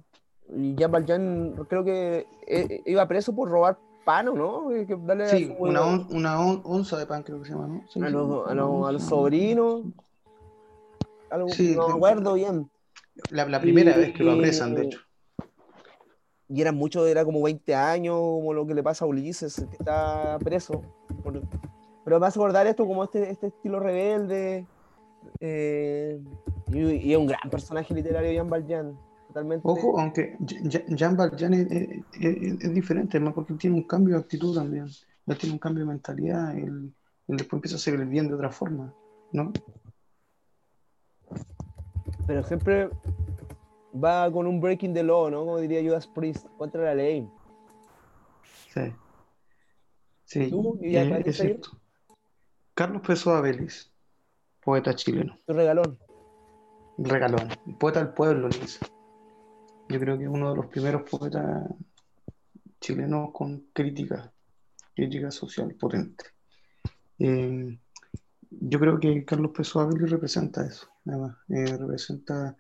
y 0.56 0.74
Jean 0.76 0.90
Valjean 0.90 1.54
creo 1.68 1.84
que 1.84 2.26
eh, 2.48 2.82
iba 2.86 3.06
preso 3.06 3.36
por 3.36 3.50
robar 3.50 3.78
pan, 4.06 4.28
¿no? 4.28 4.70
sí, 5.28 5.54
una, 5.60 5.84
una 6.10 6.40
onza 6.40 6.98
de 6.98 7.06
pan 7.06 7.24
creo 7.24 7.42
que 7.42 7.46
se 7.46 7.52
llama, 7.52 7.68
¿no? 7.68 8.06
a, 8.06 8.10
los, 8.10 8.88
a, 8.88 8.92
los, 8.94 9.04
sobrinos. 9.04 9.82
Algo, 11.30 11.50
sí, 11.50 11.76
no 11.76 11.90
me 11.90 11.96
acuerdo 11.96 12.36
bien. 12.36 12.72
La, 13.32 13.60
primera 13.60 13.98
vez 13.98 14.14
que 14.14 14.24
lo 14.24 14.32
apresan, 14.32 14.74
de 14.74 14.84
hecho. 14.84 15.07
Y 16.50 16.62
eran 16.62 16.76
muchos, 16.76 17.08
era 17.08 17.26
como 17.26 17.42
20 17.42 17.76
años, 17.76 18.16
como 18.16 18.54
lo 18.54 18.66
que 18.66 18.74
le 18.74 18.84
pasa 18.84 19.06
a 19.06 19.08
Ulises, 19.08 19.56
que 19.70 19.78
está 19.78 20.38
preso. 20.40 20.82
Pero 22.04 22.20
me 22.20 22.28
hace 22.28 22.40
acordar 22.40 22.68
esto 22.68 22.88
como 22.88 23.04
este, 23.04 23.30
este 23.30 23.48
estilo 23.48 23.80
rebelde. 23.80 24.66
Eh, 25.40 26.22
y, 26.68 27.12
es 27.12 27.18
un 27.18 27.28
gran 27.28 27.50
personaje 27.50 27.94
literario, 27.94 28.32
Jean 28.32 28.50
Valjean. 28.50 28.98
Ojo, 29.64 30.00
aunque 30.00 30.36
Jean 30.40 31.16
Valjean 31.16 31.54
es, 31.54 32.74
diferente, 32.74 33.20
más 33.20 33.34
porque 33.34 33.54
tiene 33.54 33.76
un 33.76 33.84
cambio 33.84 34.16
de 34.16 34.22
actitud 34.22 34.56
también. 34.56 34.88
Él 35.28 35.38
tiene 35.38 35.54
un 35.54 35.60
cambio 35.60 35.84
de 35.84 35.90
mentalidad. 35.90 36.58
Él, 36.58 36.94
después 37.28 37.62
empieza 37.62 37.92
a 37.92 37.94
el 37.94 38.06
bien 38.08 38.28
de 38.28 38.34
otra 38.34 38.50
forma, 38.50 38.94
¿no? 39.32 39.52
Pero 42.26 42.44
siempre 42.44 42.90
va 44.04 44.32
con 44.32 44.48
un 44.48 44.60
breaking 44.60 44.94
the 44.94 45.04
law, 45.04 45.30
¿no? 45.30 45.40
Como 45.40 45.60
diría 45.60 45.82
Judas 45.82 46.08
Priest, 46.08 46.48
contra 46.58 46.84
la 46.84 46.96
ley. 46.96 47.30
Sí. 48.74 48.94
Sí, 50.26 50.52
eh, 50.82 51.24
es 51.26 51.38
cierto. 51.38 51.70
Carlos 52.74 53.02
Pessoa 53.02 53.42
Vélez, 53.42 53.90
poeta 54.62 54.94
chileno. 54.94 55.38
Tu 55.46 55.54
regalón. 55.54 55.98
Regalón. 56.98 57.50
Poeta 57.80 58.04
del 58.04 58.14
pueblo, 58.14 58.50
dice. 58.50 58.86
Yo 59.90 60.00
creo 60.00 60.18
que 60.18 60.26
es 60.26 60.30
uno 60.30 60.50
de 60.52 60.58
los 60.58 60.66
primeros 60.68 61.10
poetas 61.10 61.70
chilenos 62.82 63.32
con 63.32 63.68
crítica, 63.74 64.32
crítica 64.94 65.32
social 65.32 65.74
potente. 65.76 66.26
Eh, 67.20 67.80
yo 68.50 68.80
creo 68.80 69.00
que 69.00 69.26
Carlos 69.26 69.52
Pessoa 69.56 69.90
representa 69.92 70.66
eso, 70.66 70.88
nada 71.06 71.38
eh, 71.50 71.78
representa 71.78 72.56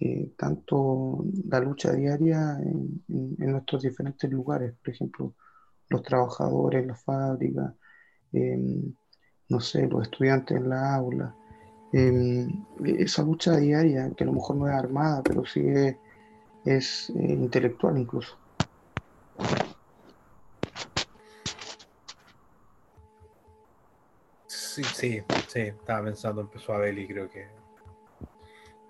eh, 0.00 0.32
tanto 0.36 1.24
la 1.48 1.60
lucha 1.60 1.92
diaria 1.92 2.58
en, 2.60 3.02
nuestros 3.38 3.82
diferentes 3.82 4.30
lugares, 4.30 4.74
por 4.82 4.94
ejemplo, 4.94 5.34
los 5.88 6.02
trabajadores, 6.02 6.86
las 6.86 7.02
fábricas, 7.02 7.74
no 9.48 9.60
sé, 9.60 9.86
los 9.86 10.02
estudiantes 10.02 10.56
en 10.56 10.68
la 10.68 10.94
aula. 10.94 11.34
esa 11.92 13.22
lucha 13.22 13.56
diaria, 13.56 14.10
que 14.16 14.24
a 14.24 14.26
lo 14.26 14.34
mejor 14.34 14.56
no 14.56 14.68
es 14.68 14.74
armada, 14.74 15.22
pero 15.22 15.44
sí 15.46 15.62
es 16.66 17.10
eh, 17.10 17.32
intelectual 17.32 17.96
incluso. 17.96 18.36
Sí, 24.46 24.82
sí, 24.84 25.22
sí, 25.48 25.60
estaba 25.60 26.04
pensando 26.04 26.42
en 26.42 26.48
Pessoa 26.48 26.80
creo 26.80 27.30
que 27.30 27.46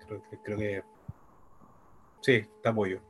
creo 0.07 0.23
que 0.29 0.37
creo 0.39 0.57
que 0.57 0.83
sí, 2.21 2.45
te 2.61 2.69
apoyo. 2.69 3.01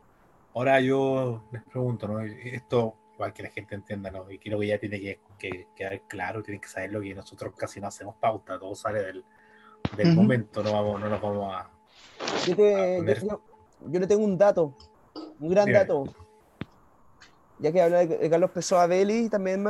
Ahora 0.54 0.82
yo 0.82 1.44
les 1.52 1.64
pregunto, 1.64 2.08
¿no? 2.08 2.20
Esto, 2.20 2.96
igual 3.14 3.34
que 3.34 3.44
la 3.44 3.50
gente 3.50 3.76
entienda, 3.76 4.12
¿no? 4.12 4.30
Y 4.30 4.40
creo 4.40 4.60
que 4.60 4.68
ya 4.68 4.80
tiene 4.80 5.20
que, 5.38 5.68
quedar 5.76 6.02
claro, 6.08 6.44
tienen 6.44 6.62
que 6.62 6.68
saber 6.68 6.92
lo 6.92 7.02
que 7.02 7.14
nosotros 7.14 7.54
casi 7.56 7.80
no 7.80 7.88
hacemos 7.88 8.16
pauta, 8.16 8.60
todo 8.60 8.76
sale 8.76 9.04
del, 9.04 9.26
del 9.96 10.16
momento, 10.16 10.64
no 10.64 10.74
vamos, 10.74 11.00
no 11.00 11.10
nos 11.10 11.22
vamos 11.22 11.54
a, 11.54 11.70
yo 13.86 14.00
le 14.00 14.08
tengo 14.08 14.24
un 14.24 14.38
dato, 14.38 14.74
un 15.40 15.50
gran 15.50 15.72
dato. 15.72 16.06
Ya 17.60 17.72
que 17.72 17.82
habla 17.82 18.06
de, 18.06 18.30
Carlos 18.30 18.52
Pessoa 18.52 18.86
Belli, 18.86 19.30
también 19.30 19.66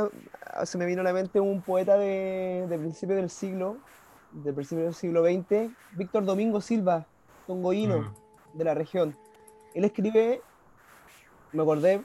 se 0.64 0.76
me 0.78 0.86
vino 0.86 1.00
a 1.00 1.04
la 1.04 1.12
mente 1.12 1.40
un 1.40 1.62
poeta 1.62 1.96
de, 1.96 2.66
de 2.68 2.78
principio 2.78 3.16
del 3.16 3.30
siglo, 3.30 3.78
del 4.32 4.54
principio 4.54 4.84
del 4.84 4.94
siglo 4.94 5.24
XX, 5.24 5.70
Víctor 5.92 6.24
Domingo 6.24 6.60
Silva, 6.60 7.06
tongoíno 7.48 8.02
mm. 8.02 8.58
de 8.58 8.64
la 8.64 8.74
región. 8.74 9.16
Él 9.74 9.84
escribe, 9.84 10.42
me 11.52 11.62
acordé, 11.62 12.04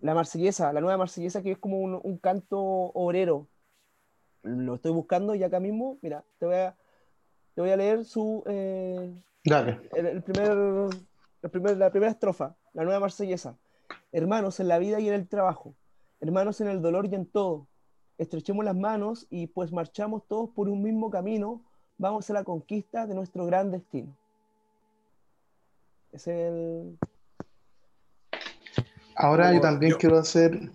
la 0.00 0.14
marsellesa, 0.14 0.72
la 0.72 0.80
nueva 0.80 0.98
marsellesa 0.98 1.42
que 1.42 1.52
es 1.52 1.58
como 1.58 1.78
un, 1.80 2.18
canto 2.18 2.60
obrero. 2.60 3.48
Lo 4.42 4.74
estoy 4.74 4.92
buscando 4.92 5.34
y 5.34 5.42
acá 5.42 5.58
mismo, 5.60 5.98
mira, 6.02 6.22
te 6.38 6.46
voy 6.46 6.56
a, 6.56 6.76
te 7.54 7.62
voy 7.62 7.70
a 7.70 7.76
leer 7.76 8.04
su, 8.04 8.44
eh, 8.46 9.14
Dale. 9.46 9.80
El, 9.94 10.22
primer, 10.22 10.54
la 11.78 11.90
primera 11.90 12.10
estrofa, 12.10 12.54
la 12.74 12.84
nueva 12.84 13.00
marsellesa. 13.00 13.56
Hermanos 14.12 14.60
en 14.60 14.68
la 14.68 14.78
vida 14.78 15.00
y 15.00 15.08
en 15.08 15.14
el 15.14 15.26
trabajo, 15.26 15.74
hermanos 16.20 16.60
en 16.60 16.68
el 16.68 16.82
dolor 16.82 17.06
y 17.06 17.14
en 17.14 17.26
todo. 17.26 17.66
Estrechemos 18.18 18.64
las 18.64 18.76
manos 18.76 19.26
y 19.30 19.46
pues 19.46 19.72
marchamos 19.72 20.26
todos 20.28 20.50
por 20.50 20.68
un 20.68 20.82
mismo 20.82 21.10
camino, 21.10 21.62
vamos 21.96 22.28
a 22.28 22.34
la 22.34 22.44
conquista 22.44 23.06
de 23.06 23.14
nuestro 23.14 23.46
gran 23.46 23.70
destino. 23.70 24.14
Es 26.14 26.28
el... 26.28 26.96
Ahora 29.16 29.52
yo 29.52 29.60
también 29.60 29.94
quiero 29.98 30.16
hacer... 30.18 30.70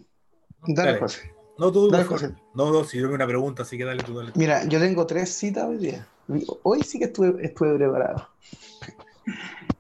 Dale, 0.68 1.00
José. 1.00 1.32
No, 1.58 1.72
tú, 1.72 1.90
dale, 1.90 2.04
José. 2.04 2.34
No, 2.54 2.72
no, 2.72 2.84
si 2.84 3.00
yo 3.00 3.10
una 3.10 3.26
pregunta, 3.26 3.64
así 3.64 3.78
que 3.78 3.86
dale 3.86 4.04
tú, 4.04 4.18
dale. 4.18 4.34
Mira, 4.36 4.66
yo 4.66 4.80
tengo 4.80 5.06
tres 5.08 5.30
citas 5.30 5.64
hoy 5.64 5.78
día. 5.78 6.06
Hoy 6.64 6.84
sí 6.84 7.00
que 7.00 7.06
estuve, 7.06 7.46
estuve 7.46 7.78
preparado. 7.78 8.28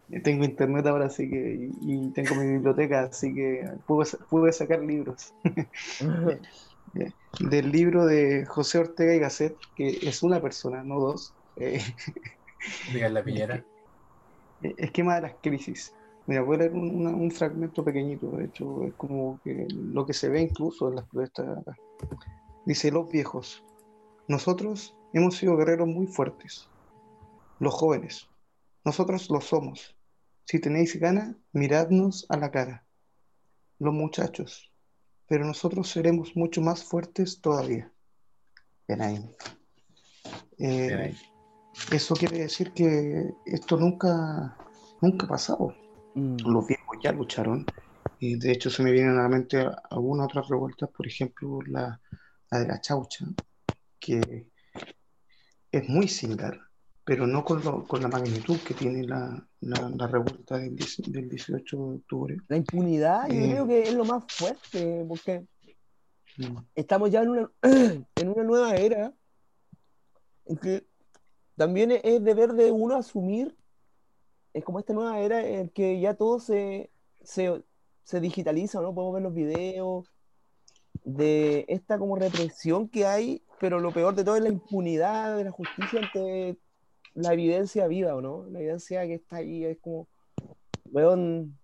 tengo 0.23 0.45
internet 0.45 0.87
ahora, 0.87 1.07
así 1.07 1.29
que, 1.29 1.69
y, 1.81 2.09
tengo 2.11 2.35
mi 2.35 2.47
biblioteca, 2.53 3.01
así 3.01 3.33
que 3.33 3.69
pude, 3.85 4.53
sacar 4.53 4.79
libros. 4.79 5.33
Del 7.39 7.71
libro 7.71 8.05
de 8.05 8.45
José 8.45 8.79
Ortega 8.79 9.13
y 9.13 9.19
Gasset, 9.19 9.55
que 9.75 9.99
es 10.01 10.23
una 10.23 10.41
persona, 10.41 10.83
no 10.83 10.99
dos. 10.99 11.33
Eh, 11.57 11.81
la 12.93 13.21
piñera. 13.23 13.63
Esquema 14.61 15.15
de 15.15 15.21
las 15.21 15.35
crisis. 15.41 15.93
Mira, 16.27 16.41
voy 16.41 16.55
a 16.55 16.59
leer 16.59 16.73
un, 16.73 17.31
fragmento 17.31 17.83
pequeñito, 17.83 18.29
de 18.31 18.45
hecho, 18.45 18.83
es 18.83 18.93
como 18.93 19.39
que 19.43 19.67
lo 19.71 20.05
que 20.05 20.13
se 20.13 20.29
ve 20.29 20.41
incluso 20.41 20.89
en 20.89 20.95
las 20.95 21.05
protestas 21.07 21.65
Dice, 22.65 22.91
los 22.91 23.09
viejos, 23.09 23.63
nosotros 24.27 24.95
hemos 25.13 25.37
sido 25.37 25.57
guerreros 25.57 25.87
muy 25.87 26.05
fuertes. 26.05 26.69
Los 27.59 27.73
jóvenes, 27.73 28.29
nosotros 28.85 29.29
lo 29.29 29.41
somos. 29.41 29.95
Si 30.45 30.59
tenéis 30.59 30.99
ganas, 30.99 31.35
miradnos 31.51 32.27
a 32.29 32.37
la 32.37 32.51
cara. 32.51 32.85
Los 33.79 33.93
muchachos, 33.93 34.71
pero 35.27 35.45
nosotros 35.45 35.89
seremos 35.89 36.35
mucho 36.35 36.61
más 36.61 36.83
fuertes 36.83 37.41
todavía. 37.41 37.91
Bien 38.87 39.35
eh, 40.59 41.15
eso 41.91 42.15
quiere 42.15 42.39
decir 42.39 42.71
que 42.71 43.33
esto 43.45 43.77
nunca, 43.77 44.57
nunca 45.01 45.25
ha 45.25 45.29
pasado. 45.29 45.73
Mm. 46.15 46.37
Los 46.45 46.67
viejos 46.67 46.97
ya 47.01 47.11
lucharon. 47.11 47.65
Y 48.19 48.37
de 48.37 48.51
hecho 48.51 48.69
se 48.69 48.83
me 48.83 48.91
vienen 48.91 49.17
a 49.17 49.23
la 49.23 49.29
mente 49.29 49.65
algunas 49.89 50.25
otras 50.25 50.49
revueltas, 50.49 50.89
por 50.89 51.07
ejemplo 51.07 51.59
la, 51.65 52.01
la 52.51 52.59
de 52.59 52.67
la 52.67 52.81
chaucha, 52.81 53.25
que 53.97 54.47
es 55.71 55.87
muy 55.87 56.07
similar, 56.09 56.59
pero 57.05 57.25
no 57.25 57.45
con, 57.45 57.61
con 57.85 58.01
la 58.01 58.09
magnitud 58.09 58.57
que 58.59 58.73
tiene 58.73 59.03
la, 59.03 59.47
la, 59.61 60.07
revuelta 60.07 60.57
del, 60.57 60.75
del, 60.75 61.29
18 61.29 61.77
de 61.77 61.95
octubre. 61.95 62.37
La 62.49 62.57
impunidad, 62.57 63.29
yo 63.29 63.35
eh, 63.35 63.49
creo 63.51 63.67
que 63.67 63.83
es 63.83 63.93
lo 63.93 64.03
más 64.03 64.25
fuerte, 64.27 65.05
porque 65.07 65.45
mm. 66.37 66.57
estamos 66.75 67.09
ya 67.09 67.21
en 67.21 67.29
una, 67.29 67.51
en 67.61 68.29
una 68.29 68.43
nueva 68.43 68.75
era 68.75 69.13
en 70.45 70.57
que 70.57 70.88
también 71.59 71.91
es 71.91 72.23
deber 72.23 72.53
de 72.53 72.71
uno 72.71 72.95
asumir, 72.95 73.53
es 74.53 74.63
como 74.63 74.79
esta 74.79 74.93
nueva 74.93 75.19
era 75.19 75.45
en 75.45 75.67
que 75.67 75.99
ya 75.99 76.13
todo 76.13 76.39
se, 76.39 76.89
se, 77.21 77.65
se 78.01 78.21
digitaliza, 78.21 78.79
¿no? 78.79 78.95
Podemos 78.95 79.15
ver 79.15 79.23
los 79.23 79.33
videos 79.33 80.09
de 81.03 81.65
esta 81.67 81.99
como 81.99 82.15
represión 82.15 82.87
que 82.87 83.05
hay, 83.05 83.43
pero 83.59 83.81
lo 83.81 83.91
peor 83.91 84.15
de 84.15 84.23
todo 84.23 84.37
es 84.37 84.41
la 84.41 84.47
impunidad 84.47 85.35
de 85.35 85.43
la 85.43 85.51
justicia 85.51 85.99
ante 85.99 86.57
la 87.13 87.33
evidencia 87.33 87.87
viva, 87.87 88.15
¿o 88.15 88.21
no? 88.21 88.45
La 88.45 88.59
evidencia 88.59 89.05
que 89.05 89.15
está 89.15 89.35
ahí 89.35 89.65
es 89.65 89.77
como, 89.81 90.07
weón, 90.85 91.59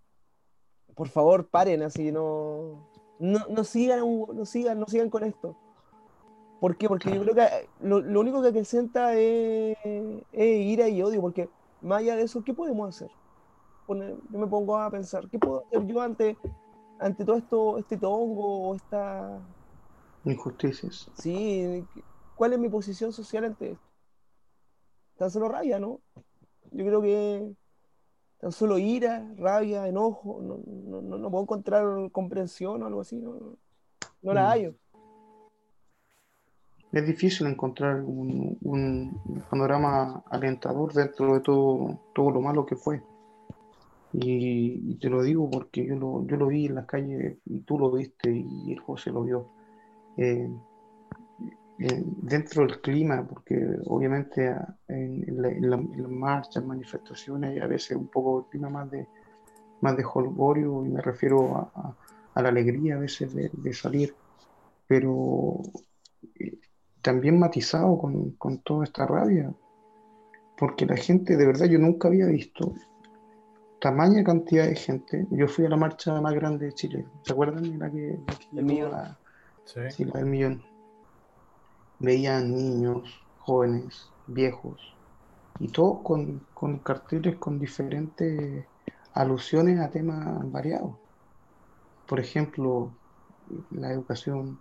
por 0.93 1.07
favor, 1.07 1.47
paren, 1.49 1.83
así, 1.83 2.11
no, 2.11 2.85
no, 3.19 3.63
sigan, 3.63 4.01
no 4.01 4.45
sigan, 4.45 4.77
no 4.77 4.87
sigan 4.87 5.09
con 5.09 5.23
esto. 5.23 5.55
¿Por 6.65 6.77
qué? 6.77 6.87
Porque 6.87 7.13
yo 7.13 7.21
creo 7.21 7.35
que 7.35 7.69
lo, 7.81 8.19
único 8.19 8.41
que 8.41 8.47
acrecenta 8.47 9.13
es, 9.13 9.77
es, 9.83 10.65
ira 10.65 10.89
y 10.89 10.99
odio, 11.03 11.21
porque 11.21 11.47
más 11.83 11.99
allá 11.99 12.15
de 12.15 12.23
eso, 12.23 12.43
¿qué 12.43 12.55
podemos 12.55 12.89
hacer? 12.89 13.11
yo 13.87 14.39
me 14.39 14.47
pongo 14.47 14.75
a 14.75 14.89
pensar, 14.89 15.29
¿qué 15.29 15.37
puedo 15.37 15.63
hacer 15.67 15.85
yo 15.85 16.01
ante, 16.01 16.35
ante 16.99 17.23
todo 17.23 17.37
esto, 17.37 17.77
este 17.77 17.97
tongo 17.97 18.69
o 18.69 18.73
esta... 18.73 19.39
Injusticias. 20.23 21.07
Sí, 21.13 21.85
¿cuál 22.35 22.53
es 22.53 22.57
mi 22.57 22.67
posición 22.67 23.13
social 23.13 23.43
ante 23.43 23.73
esto? 23.73 23.87
Tan 25.19 25.29
solo 25.29 25.49
rabia, 25.49 25.77
¿no? 25.77 25.99
Yo 26.71 26.83
creo 26.83 27.01
que 27.03 27.53
tan 28.39 28.51
solo 28.51 28.79
ira, 28.79 29.31
rabia, 29.37 29.87
enojo, 29.87 30.41
no, 30.41 30.57
no, 30.65 31.19
no 31.19 31.29
puedo 31.29 31.43
encontrar 31.43 32.09
comprensión 32.11 32.81
o 32.81 32.87
algo 32.87 33.01
así, 33.01 33.17
no, 33.17 33.55
no 34.23 34.33
la 34.33 34.45
mm. 34.45 34.47
hallo 34.47 34.75
es 36.95 37.05
difícil 37.05 37.47
encontrar 37.47 38.01
un, 38.01 39.19
panorama 39.49 40.23
alentador 40.29 40.93
dentro 40.93 41.33
de 41.33 41.41
todo, 41.41 41.99
todo 42.13 42.31
lo 42.31 42.39
malo 42.39 42.65
que 42.65 42.77
fue. 42.77 43.03
Y, 44.13 44.95
te 44.95 45.09
lo 45.09 45.21
digo 45.21 45.49
porque 45.49 45.85
yo 45.85 45.95
lo, 45.97 46.25
yo 46.25 46.37
lo 46.37 46.47
vi 46.47 46.67
en 46.67 46.75
las 46.75 46.85
calles 46.85 47.37
y 47.45 47.59
tú 47.61 47.77
lo 47.77 47.91
viste 47.91 48.31
y 48.31 48.71
el 48.71 48.79
José 48.79 49.11
lo 49.11 49.23
vio. 49.23 49.49
Eh, 50.15 50.49
eh, 51.79 52.03
dentro 52.05 52.65
del 52.65 52.79
clima, 52.79 53.27
porque 53.27 53.61
obviamente 53.87 54.47
ah, 54.47 54.77
en, 54.87 55.25
las 55.69 56.09
marchas, 56.09 56.63
manifestaciones, 56.63 57.61
a 57.61 57.67
veces 57.67 57.97
un 57.97 58.07
poco 58.07 58.39
el 58.39 58.45
clima 58.45 58.69
más 58.69 58.89
de, 58.89 59.05
más 59.81 59.97
de 59.97 60.05
holgorio, 60.05 60.85
y 60.85 60.89
me 60.91 61.01
refiero 61.01 61.57
a, 61.57 62.41
la 62.41 62.47
alegría 62.47 62.95
a 62.95 62.99
veces 62.99 63.33
de, 63.33 63.51
de 63.51 63.73
salir, 63.73 64.15
pero 64.87 65.61
eh, 66.39 66.57
también 67.05 67.37
matizado 67.37 67.99
con, 67.99 68.31
con, 68.31 68.57
toda 68.63 68.83
esta 68.83 69.05
rabia, 69.05 69.53
porque 70.57 70.87
la 70.87 70.97
gente, 70.97 71.37
de 71.37 71.45
verdad, 71.45 71.67
yo 71.67 71.77
nunca 71.77 72.07
había 72.07 72.25
visto 72.25 72.73
tamaña 73.79 74.23
cantidad 74.23 74.65
de 74.65 74.75
gente. 74.75 75.27
Yo 75.29 75.47
fui 75.47 75.67
a 75.67 75.69
la 75.69 75.77
marcha 75.77 76.19
más 76.19 76.33
grande 76.33 76.65
de 76.65 76.73
Chile, 76.73 77.05
¿se 77.21 77.33
acuerdan? 77.33 77.77
La 77.77 77.91
que, 77.91 78.17
el 78.55 78.65
millón. 78.65 78.91
sí. 79.65 80.03
la 80.05 80.19
del 80.19 80.25
millón. 80.25 80.63
Veían 81.99 82.51
niños, 82.55 83.03
jóvenes, 83.37 84.09
viejos, 84.25 84.81
y 85.59 85.67
todos 85.67 85.99
con, 86.01 86.41
con 86.55 86.79
carteles 86.79 87.35
con 87.35 87.59
diferentes 87.59 88.65
alusiones 89.13 89.79
a 89.79 89.91
temas 89.91 90.51
variados. 90.51 90.95
Por 92.07 92.19
ejemplo, 92.19 92.91
la 93.69 93.91
educación, 93.91 94.59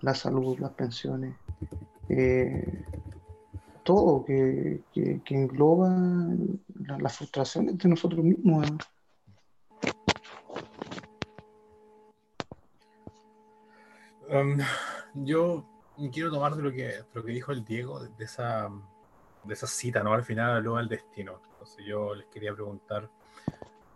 la 0.00 0.14
salud, 0.14 0.60
las 0.60 0.74
pensiones, 0.74 1.34
eh, 2.08 2.84
todo 3.82 4.24
que, 4.24 4.82
engloba 5.26 5.90
las 6.98 7.16
frustraciones 7.16 7.78
de 7.78 7.88
nosotros 7.88 8.24
mismos. 8.24 8.68
Um, 14.28 14.58
yo 15.14 15.66
quiero 16.12 16.30
tomar 16.30 16.54
de 16.54 16.62
lo 16.62 16.72
que, 16.72 17.04
lo 17.12 17.24
que 17.24 17.32
dijo 17.32 17.52
el 17.52 17.64
Diego, 17.64 18.00
de 18.00 18.24
esa, 18.24 18.70
de 19.44 19.54
esa 19.54 19.66
cita, 19.66 20.02
¿no? 20.02 20.12
Al 20.12 20.24
final 20.24 20.62
luego 20.62 20.78
al 20.78 20.88
destino. 20.88 21.40
Entonces 21.52 21.84
yo 21.84 22.14
les 22.14 22.26
quería 22.26 22.54
preguntar, 22.54 23.10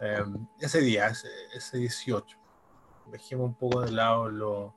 um, 0.00 0.46
ese 0.60 0.80
día, 0.80 1.08
ese, 1.08 1.28
ese 1.54 1.78
18, 1.78 2.36
dejemos 3.12 3.46
un 3.46 3.54
poco 3.54 3.80
de 3.82 3.92
lado 3.92 4.28
lo, 4.28 4.74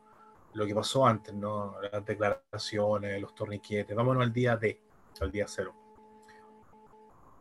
lo 0.53 0.65
que 0.65 0.75
pasó 0.75 1.05
antes, 1.05 1.33
¿no? 1.33 1.75
Las 1.91 2.05
declaraciones, 2.05 3.21
los 3.21 3.35
torniquetes. 3.35 3.95
Vámonos 3.95 4.23
al 4.23 4.33
día 4.33 4.57
D, 4.57 4.79
al 5.19 5.31
día 5.31 5.45
cero. 5.47 5.73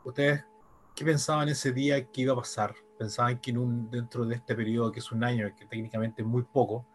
¿Ustedes 0.05 0.45
qué 0.95 1.05
pensaban 1.05 1.49
ese 1.49 1.73
día 1.73 2.05
que 2.07 2.23
iba 2.23 2.33
a 2.33 2.37
pasar? 2.37 2.75
¿Pensaban 2.99 3.39
que 3.39 3.51
en 3.51 3.59
un, 3.59 3.91
dentro 3.91 4.27
de 4.27 4.35
este 4.37 4.55
periodo, 4.55 4.91
que 4.91 4.99
es 4.99 5.13
un 5.13 5.23
año, 5.23 5.55
que 5.57 5.67
técnicamente 5.67 6.23
es 6.23 6.29
muy 6.29 6.43
poco, 6.43 6.87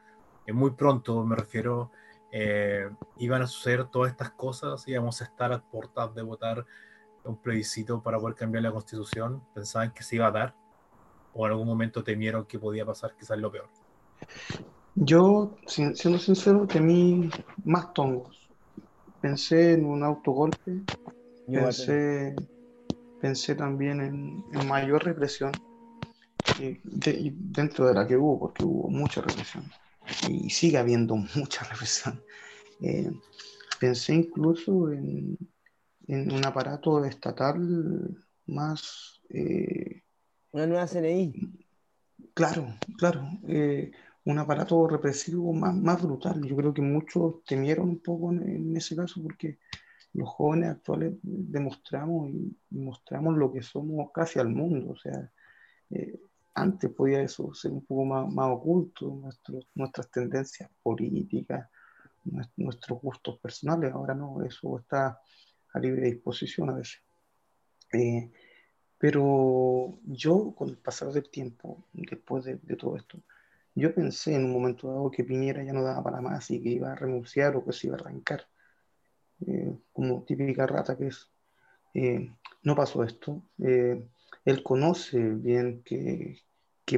es 0.45 0.53
muy 0.53 0.71
pronto, 0.71 1.23
me 1.23 1.35
refiero, 1.35 1.91
eh, 2.31 2.89
iban 3.17 3.41
a 3.41 3.47
suceder 3.47 3.85
todas 3.85 4.11
estas 4.11 4.31
cosas? 4.31 4.87
¿Íbamos 4.87 5.21
a 5.21 5.25
estar 5.25 5.53
a 5.53 5.61
puertas 5.61 6.13
de 6.13 6.21
votar 6.21 6.65
un 7.23 7.37
plebiscito 7.37 8.01
para 8.03 8.19
poder 8.19 8.35
cambiar 8.35 8.63
la 8.63 8.71
constitución? 8.71 9.41
¿Pensaban 9.53 9.93
que 9.93 10.03
se 10.03 10.17
iba 10.17 10.27
a 10.27 10.31
dar? 10.31 10.55
¿O 11.33 11.45
en 11.45 11.51
algún 11.53 11.67
momento 11.67 12.03
temieron 12.03 12.45
que 12.45 12.59
podía 12.59 12.85
pasar 12.85 13.15
quizás 13.15 13.37
lo 13.37 13.51
peor? 13.51 13.69
Yo, 14.95 15.57
siendo 15.65 16.19
sincero, 16.19 16.67
temí 16.67 17.29
más 17.63 17.93
tongos. 17.93 18.49
Pensé 19.21 19.73
en 19.73 19.85
un 19.85 20.03
autogolpe, 20.03 20.83
pensé, 21.47 22.35
pensé 23.21 23.55
también 23.55 24.01
en, 24.01 24.67
mayor 24.67 25.03
represión 25.03 25.51
dentro 26.83 27.87
de 27.87 27.93
la 27.93 28.07
que 28.07 28.17
hubo, 28.17 28.39
porque 28.39 28.63
hubo 28.63 28.89
mucha 28.89 29.21
represión 29.21 29.65
y 30.29 30.49
sigue 30.49 30.77
habiendo 30.77 31.15
mucha 31.35 31.63
represión. 31.65 32.21
Eh, 32.81 33.11
pensé 33.79 34.13
incluso 34.13 34.91
en, 34.91 35.37
un 36.07 36.45
aparato 36.45 37.03
estatal 37.05 38.25
más... 38.45 39.21
Eh, 39.29 40.03
una 40.51 40.67
nueva 40.67 40.87
CNI. 40.87 41.33
Claro, 42.33 42.75
claro. 42.97 43.27
Eh, 43.47 43.91
un 44.25 44.39
aparato 44.39 44.87
represivo 44.87 45.53
más, 45.53 45.75
más 45.75 46.01
brutal. 46.01 46.41
Yo 46.43 46.55
creo 46.55 46.73
que 46.73 46.81
muchos 46.81 47.43
temieron 47.43 47.89
un 47.89 47.99
poco 47.99 48.31
en, 48.31 48.75
ese 48.75 48.95
caso 48.95 49.21
porque 49.21 49.59
los 50.13 50.29
jóvenes 50.29 50.71
actuales 50.71 51.13
demostramos 51.21 52.29
y, 52.29 52.55
mostramos 52.71 53.37
lo 53.37 53.51
que 53.51 53.61
somos 53.61 54.11
casi 54.13 54.39
al 54.39 54.49
mundo. 54.49 54.91
O 54.91 54.95
sea, 54.95 55.31
eh, 55.89 56.19
antes 56.53 56.89
podía 56.91 57.21
eso 57.21 57.53
ser 57.53 57.71
un 57.71 57.85
poco 57.85 58.05
más, 58.05 58.31
más 58.31 58.49
oculto, 58.49 59.21
nuestras 59.75 60.09
tendencias 60.09 60.69
políticas, 60.81 61.69
nuestros 62.55 63.01
gustos 63.01 63.39
personales. 63.39 63.91
Ahora 63.93 64.13
no, 64.13 64.41
eso 64.43 64.79
está 64.79 65.19
a 65.73 65.79
libre 65.79 66.05
disposición 66.05 66.69
a 66.69 66.75
veces. 66.75 67.01
Eh, 67.91 68.31
pero 68.97 69.99
yo, 70.05 70.55
con 70.55 70.69
el 70.69 70.77
pasar 70.77 71.11
del 71.11 71.29
tiempo, 71.29 71.83
después 71.91 72.45
de, 72.45 72.55
de 72.55 72.77
todo 72.77 72.95
esto, 72.95 73.19
yo 73.75 73.93
pensé 73.93 74.35
en 74.35 74.45
un 74.45 74.51
momento 74.51 74.87
dado 74.87 75.11
que 75.11 75.23
Piñera 75.23 75.63
ya 75.63 75.73
no 75.73 75.83
daba 75.83 76.03
para 76.03 76.21
más 76.21 76.49
y 76.51 76.61
que 76.61 76.69
iba 76.69 76.91
a 76.91 76.95
renunciar 76.95 77.55
o 77.55 77.65
que 77.65 77.73
se 77.73 77.87
iba 77.87 77.95
a 77.95 77.99
arrancar, 77.99 78.47
eh, 79.47 79.75
como 79.91 80.23
típica 80.23 80.67
rata 80.67 80.97
que 80.97 81.07
es. 81.07 81.29
Eh, 81.93 82.31
no 82.63 82.75
pasó 82.75 83.03
esto. 83.03 83.43
Eh, 83.59 84.07
él 84.45 84.63
conoce 84.63 85.19
bien 85.19 85.83
qué, 85.83 86.39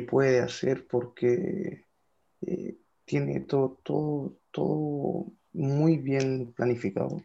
puede 0.02 0.40
hacer 0.40 0.88
porque 0.88 1.86
tiene 3.06 3.40
todo, 3.42 3.80
todo, 3.84 4.34
todo 4.52 5.32
muy 5.54 5.98
bien 5.98 6.54
planificado. 6.54 7.24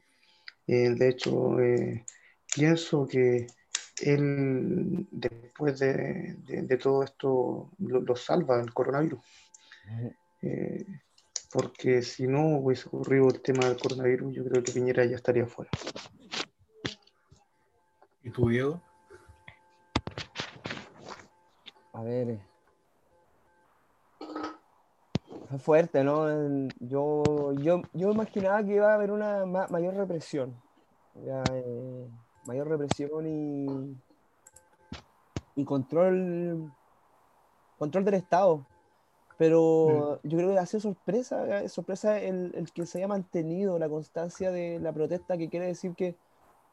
de 0.66 1.08
hecho, 1.08 1.56
pienso 2.54 3.06
que 3.08 3.48
él, 4.02 5.06
después 5.10 5.78
de, 5.78 6.78
todo 6.82 7.02
esto, 7.02 7.70
lo, 7.78 8.16
salva 8.16 8.60
el 8.60 8.72
coronavirus. 8.72 9.20
Eh, 10.42 10.86
porque 11.52 12.02
si 12.02 12.26
no 12.26 12.58
hubiese 12.58 12.88
ocurrido 12.88 13.28
el 13.28 13.40
tema 13.40 13.66
del 13.66 13.78
coronavirus, 13.78 14.34
yo 14.34 14.44
creo 14.44 14.62
que 14.62 14.72
Piñera 14.72 15.04
ya 15.04 15.16
estaría 15.16 15.46
fuera. 15.46 15.70
¿Y 18.22 18.30
tú, 18.30 18.48
Diego? 18.48 18.80
A 21.92 22.02
ver. 22.02 22.38
Fue 25.48 25.58
fuerte, 25.58 26.04
¿no? 26.04 26.28
Yo, 26.78 27.52
yo, 27.54 27.82
yo 27.92 28.12
imaginaba 28.12 28.62
que 28.62 28.74
iba 28.74 28.92
a 28.92 28.94
haber 28.94 29.10
una 29.10 29.44
mayor 29.44 29.94
represión. 29.94 30.54
Eh, 31.16 32.08
mayor 32.46 32.68
represión 32.68 33.26
y, 33.26 33.96
y 35.56 35.64
control, 35.64 36.72
control 37.78 38.04
del 38.04 38.14
Estado 38.14 38.64
Pero 39.38 40.20
yo 40.22 40.36
creo 40.38 40.52
que 40.52 40.58
ha 40.58 40.66
sido 40.66 40.80
sorpresa, 40.80 41.68
sorpresa 41.68 42.18
el, 42.18 42.52
el, 42.54 42.72
que 42.72 42.86
se 42.86 42.98
haya 42.98 43.08
mantenido 43.08 43.78
la 43.78 43.88
constancia 43.88 44.50
de 44.50 44.78
la 44.80 44.92
protesta, 44.92 45.38
que 45.38 45.48
quiere 45.48 45.66
decir 45.66 45.94
que 45.94 46.16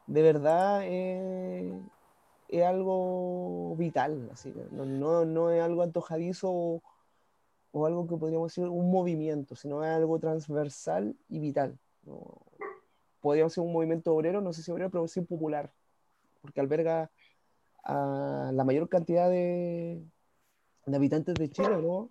de 0.08 0.22
verdad 0.22 0.86
es, 0.86 1.74
es 2.48 2.66
algo 2.66 3.76
vital, 3.78 4.30
así, 4.32 4.54
no, 4.72 4.86
no, 4.86 5.26
no, 5.26 5.52
es 5.52 5.62
algo 5.62 5.84
antojadizo 5.84 6.50
o, 6.50 6.82
o, 7.72 7.86
algo 7.86 8.08
que 8.08 8.16
podríamos 8.16 8.52
decir 8.52 8.70
un 8.70 8.90
movimiento, 8.90 9.56
sino 9.56 9.84
es 9.84 9.90
algo 9.90 10.18
transversal 10.20 11.16
y 11.30 11.40
vital. 11.40 11.78
¿no? 12.04 12.47
Podríamos 13.22 13.54
ser 13.54 13.64
un 13.64 13.74
movimiento 13.74 14.14
obrero, 14.14 14.42
no 14.42 14.54
sé 14.54 14.64
si 14.64 14.72
obrero, 14.72 14.90
pero 14.90 15.08
sí 15.08 15.22
popular, 15.22 15.72
porque 16.42 16.60
alberga 16.60 17.12
a 17.84 18.52
la 18.54 18.64
mayor 18.64 18.90
cantidad 18.90 19.30
de, 19.30 20.04
de 20.86 20.96
habitantes 20.96 21.36
de 21.36 21.50
Chile, 21.50 21.82
¿no? 21.82 22.10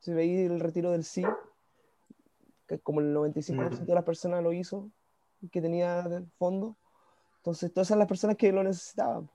Si 0.00 0.12
veis 0.12 0.50
el 0.50 0.60
retiro 0.60 0.90
del 0.90 1.04
sí, 1.04 1.24
que 2.66 2.78
como 2.78 3.00
el 3.00 3.14
95% 3.14 3.86
de 3.86 3.94
las 3.94 4.04
personas 4.04 4.42
lo 4.42 4.52
hizo, 4.52 4.90
que 5.50 5.62
tenía 5.62 6.04
fondo. 6.38 6.76
Entonces, 7.38 7.72
todas 7.72 7.88
esas 7.88 7.98
las 7.98 8.08
personas 8.08 8.36
que 8.36 8.52
lo 8.52 8.62
necesitaban. 8.62 9.30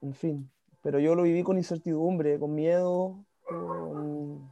En 0.00 0.14
fin, 0.14 0.50
pero 0.82 0.98
yo 0.98 1.14
lo 1.14 1.22
viví 1.22 1.42
con 1.42 1.58
incertidumbre, 1.58 2.38
con 2.38 2.54
miedo, 2.54 3.24
con, 3.46 4.50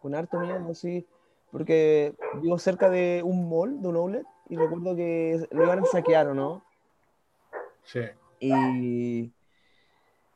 con 0.00 0.14
harto 0.14 0.38
miedo, 0.38 0.74
sí, 0.74 1.06
porque 1.54 2.16
vivo 2.42 2.58
cerca 2.58 2.90
de 2.90 3.22
un 3.24 3.48
mall, 3.48 3.80
de 3.80 3.86
un 3.86 3.94
outlet, 3.94 4.26
y 4.48 4.56
recuerdo 4.56 4.96
que 4.96 5.46
lo 5.52 5.62
iban 5.62 5.78
a 5.78 5.84
saquear, 5.84 6.34
¿no? 6.34 6.64
Sí. 7.84 8.00
Y, 8.40 9.32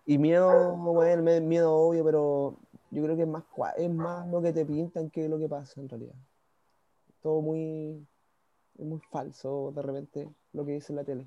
y 0.07 0.19
miedo, 0.19 0.77
bueno, 0.77 1.41
miedo 1.41 1.75
obvio, 1.75 2.05
pero 2.05 2.55
yo 2.93 3.03
creo 3.03 3.17
que 3.17 3.23
es 3.23 3.29
más, 3.29 3.43
es 3.79 3.91
más 3.91 4.29
lo 4.29 4.41
que 4.41 4.53
te 4.53 4.65
pintan 4.65 5.11
que 5.11 5.29
lo 5.29 5.41
que 5.41 5.49
pasa 5.49 5.81
en 5.81 5.89
realidad. 5.89 6.15
Todo 7.21 7.43
muy, 7.43 8.07
es 8.79 8.87
muy 8.87 9.01
falso 9.11 9.73
de 9.75 9.83
repente 9.83 10.29
lo 10.53 10.65
que 10.65 10.75
dice 10.75 10.93
la 10.93 11.03
tele. 11.03 11.27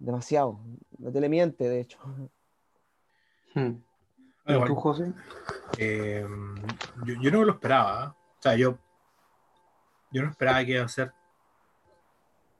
Demasiado. 0.00 0.58
La 0.98 1.12
tele 1.12 1.28
miente, 1.28 1.68
de 1.68 1.80
hecho. 1.82 2.00
Hmm. 3.54 3.80
¿Y 4.46 4.64
tú, 4.66 4.74
José? 4.74 5.12
Eh, 5.78 6.24
yo, 7.06 7.14
yo, 7.22 7.30
no 7.30 7.44
lo 7.44 7.52
esperaba. 7.52 8.14
O 8.38 8.42
sea, 8.42 8.54
yo, 8.56 8.76
yo 10.10 10.22
no 10.22 10.30
esperaba 10.30 10.64
que 10.64 10.72
iba 10.72 10.84
a 10.84 10.88
ser 10.88 11.12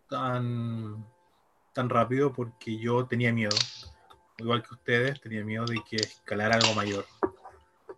tan, 0.08 1.04
tan 1.72 1.88
rápido 1.88 2.32
porque 2.32 2.78
yo 2.78 3.06
tenía 3.06 3.32
miedo. 3.32 3.56
Igual 4.38 4.62
que 4.62 4.74
ustedes, 4.74 5.20
tenía 5.20 5.44
miedo 5.44 5.64
de 5.64 5.82
que 5.88 5.96
escalara 5.96 6.56
algo 6.56 6.74
mayor. 6.74 7.04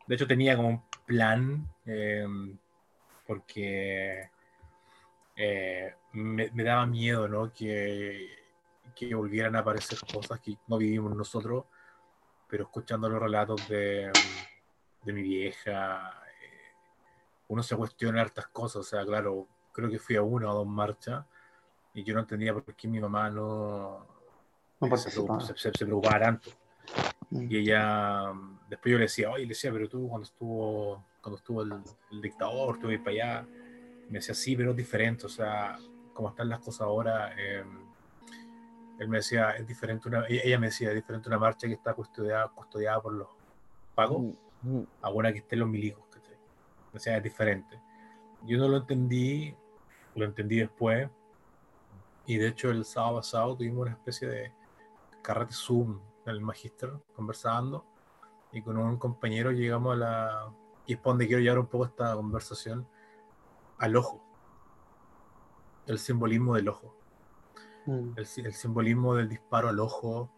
De 0.07 0.15
hecho, 0.15 0.27
tenía 0.27 0.57
como 0.57 0.69
un 0.69 0.83
plan, 1.07 1.69
eh, 1.87 2.27
porque 3.27 4.31
eh, 5.37 5.95
me, 6.13 6.51
me, 6.51 6.65
daba 6.65 6.87
miedo, 6.87 7.29
¿no? 7.29 7.53
Que, 7.53 8.27
que, 8.95 9.15
volvieran 9.15 9.55
a 9.57 9.61
aparecer 9.61 9.99
cosas 10.13 10.41
que 10.41 10.57
no 10.67 10.79
vivimos 10.79 11.15
nosotros, 11.15 11.65
pero 12.49 12.65
escuchando 12.65 13.09
los 13.09 13.21
relatos 13.21 13.69
de, 13.69 14.11
de 15.03 15.13
mi 15.13 15.23
vieja, 15.23 16.20
uno 17.51 17.63
se 17.65 17.77
cuestiona 17.77 18.23
hartas 18.23 18.47
cosas. 18.47 18.77
O 18.77 18.83
sea, 18.85 19.05
claro, 19.05 19.47
creo 19.73 19.91
que 19.91 19.99
fui 19.99 20.17
a 20.17 20.23
una 20.23 20.51
o 20.51 20.55
dos 20.55 20.67
marchas 20.67 21.25
y 21.93 22.05
yo 22.05 22.15
no 22.15 22.21
entendía 22.21 22.55
por 22.55 22.65
qué 22.75 22.87
mi 22.87 23.01
mamá 23.01 23.29
no, 23.29 24.07
no 24.81 24.97
se, 24.97 25.11
se, 25.11 25.73
se, 25.73 25.85
preocupaba 25.85 26.21
tanto. 26.21 26.51
Y 27.33 27.59
ella, 27.59 28.33
después 28.69 28.93
yo 28.93 28.99
le 28.99 29.05
decía, 29.05 29.31
oye, 29.31 29.43
le 29.43 29.51
decía, 29.51 29.73
pero 29.73 29.89
tú 29.89 30.09
cuando 30.09 30.25
estuvo, 30.25 31.05
cuando 31.21 31.39
estuvo 31.39 31.63
el, 31.63 31.73
el 32.13 32.23
dictador, 32.23 32.79
tuve 32.79 32.99
para 32.99 33.11
allá, 33.11 33.47
me 34.09 34.19
decía, 34.19 34.35
sí, 34.35 34.57
pero 34.57 34.71
es 34.71 34.77
diferente, 34.77 35.27
o 35.27 35.29
sea, 35.29 35.77
como 36.15 36.29
están 36.29 36.49
las 36.49 36.61
cosas 36.61 36.83
ahora, 36.83 37.35
eh, 37.37 37.65
él 38.99 39.09
me 39.09 39.19
decía, 39.19 39.51
es 39.53 39.67
diferente, 39.67 40.09
una, 40.09 40.25
ella 40.29 40.59
me 40.59 40.69
decía, 40.69 40.91
es 40.91 40.95
diferente 40.95 41.29
una 41.29 41.39
marcha 41.39 41.67
que 41.67 41.75
está 41.75 41.95
custodiada, 41.95 42.49
custodiada 42.49 43.01
por 43.01 43.13
los 43.13 43.29
pagos 43.95 44.21
mm 44.63 44.79
-hmm. 44.79 44.87
a 45.03 45.11
una 45.11 45.33
que 45.33 45.39
esté 45.39 45.57
en 45.57 45.61
los 45.61 45.69
milicos, 45.69 46.05
Me 46.93 46.99
decía, 46.99 47.17
es 47.17 47.23
diferente. 47.23 47.81
Yo 48.45 48.59
no 48.59 48.69
lo 48.69 48.79
entendí, 48.79 49.55
lo 50.15 50.25
entendí 50.25 50.57
después, 50.57 51.09
y 52.27 52.37
de 52.37 52.49
hecho 52.49 52.71
el 52.71 52.85
sábado 52.85 53.17
pasado 53.17 53.57
tuvimos 53.57 53.83
una 53.83 53.93
especie 53.93 54.29
de 54.29 54.53
carrete 55.23 55.53
Zoom 55.53 56.01
el 56.27 56.41
magíster 56.41 56.93
conversando 57.15 57.85
y 58.53 58.63
con 58.63 58.77
un 58.77 58.99
compañero 58.99 59.51
llegamos 59.51 59.95
a 59.95 59.97
la 59.97 60.53
y 60.87 60.95
es 60.95 60.99
por 60.99 61.13
donde 61.13 61.27
quiero 61.27 61.43
llevar 61.43 61.59
un 61.59 61.67
poco 61.67 61.87
esta 61.87 62.15
conversación 62.15 62.87
al 63.79 63.97
ojo 63.97 64.23
el 65.87 65.99
simbolismo 65.99 66.55
del 66.55 66.69
ojo 66.69 66.95
mm. 67.87 68.13
el, 68.17 68.29
el, 68.45 68.55
simbolismo 68.55 69.15
del 69.15 69.29
disparo 69.29 69.69
al 69.69 69.81
ojo 69.81 70.31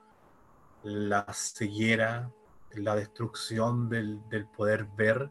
la 0.83 1.27
ceguera 1.33 2.31
la 2.73 2.97
destrucción 2.97 3.89
del, 3.89 4.27
del, 4.29 4.47
poder 4.47 4.85
ver 4.97 5.31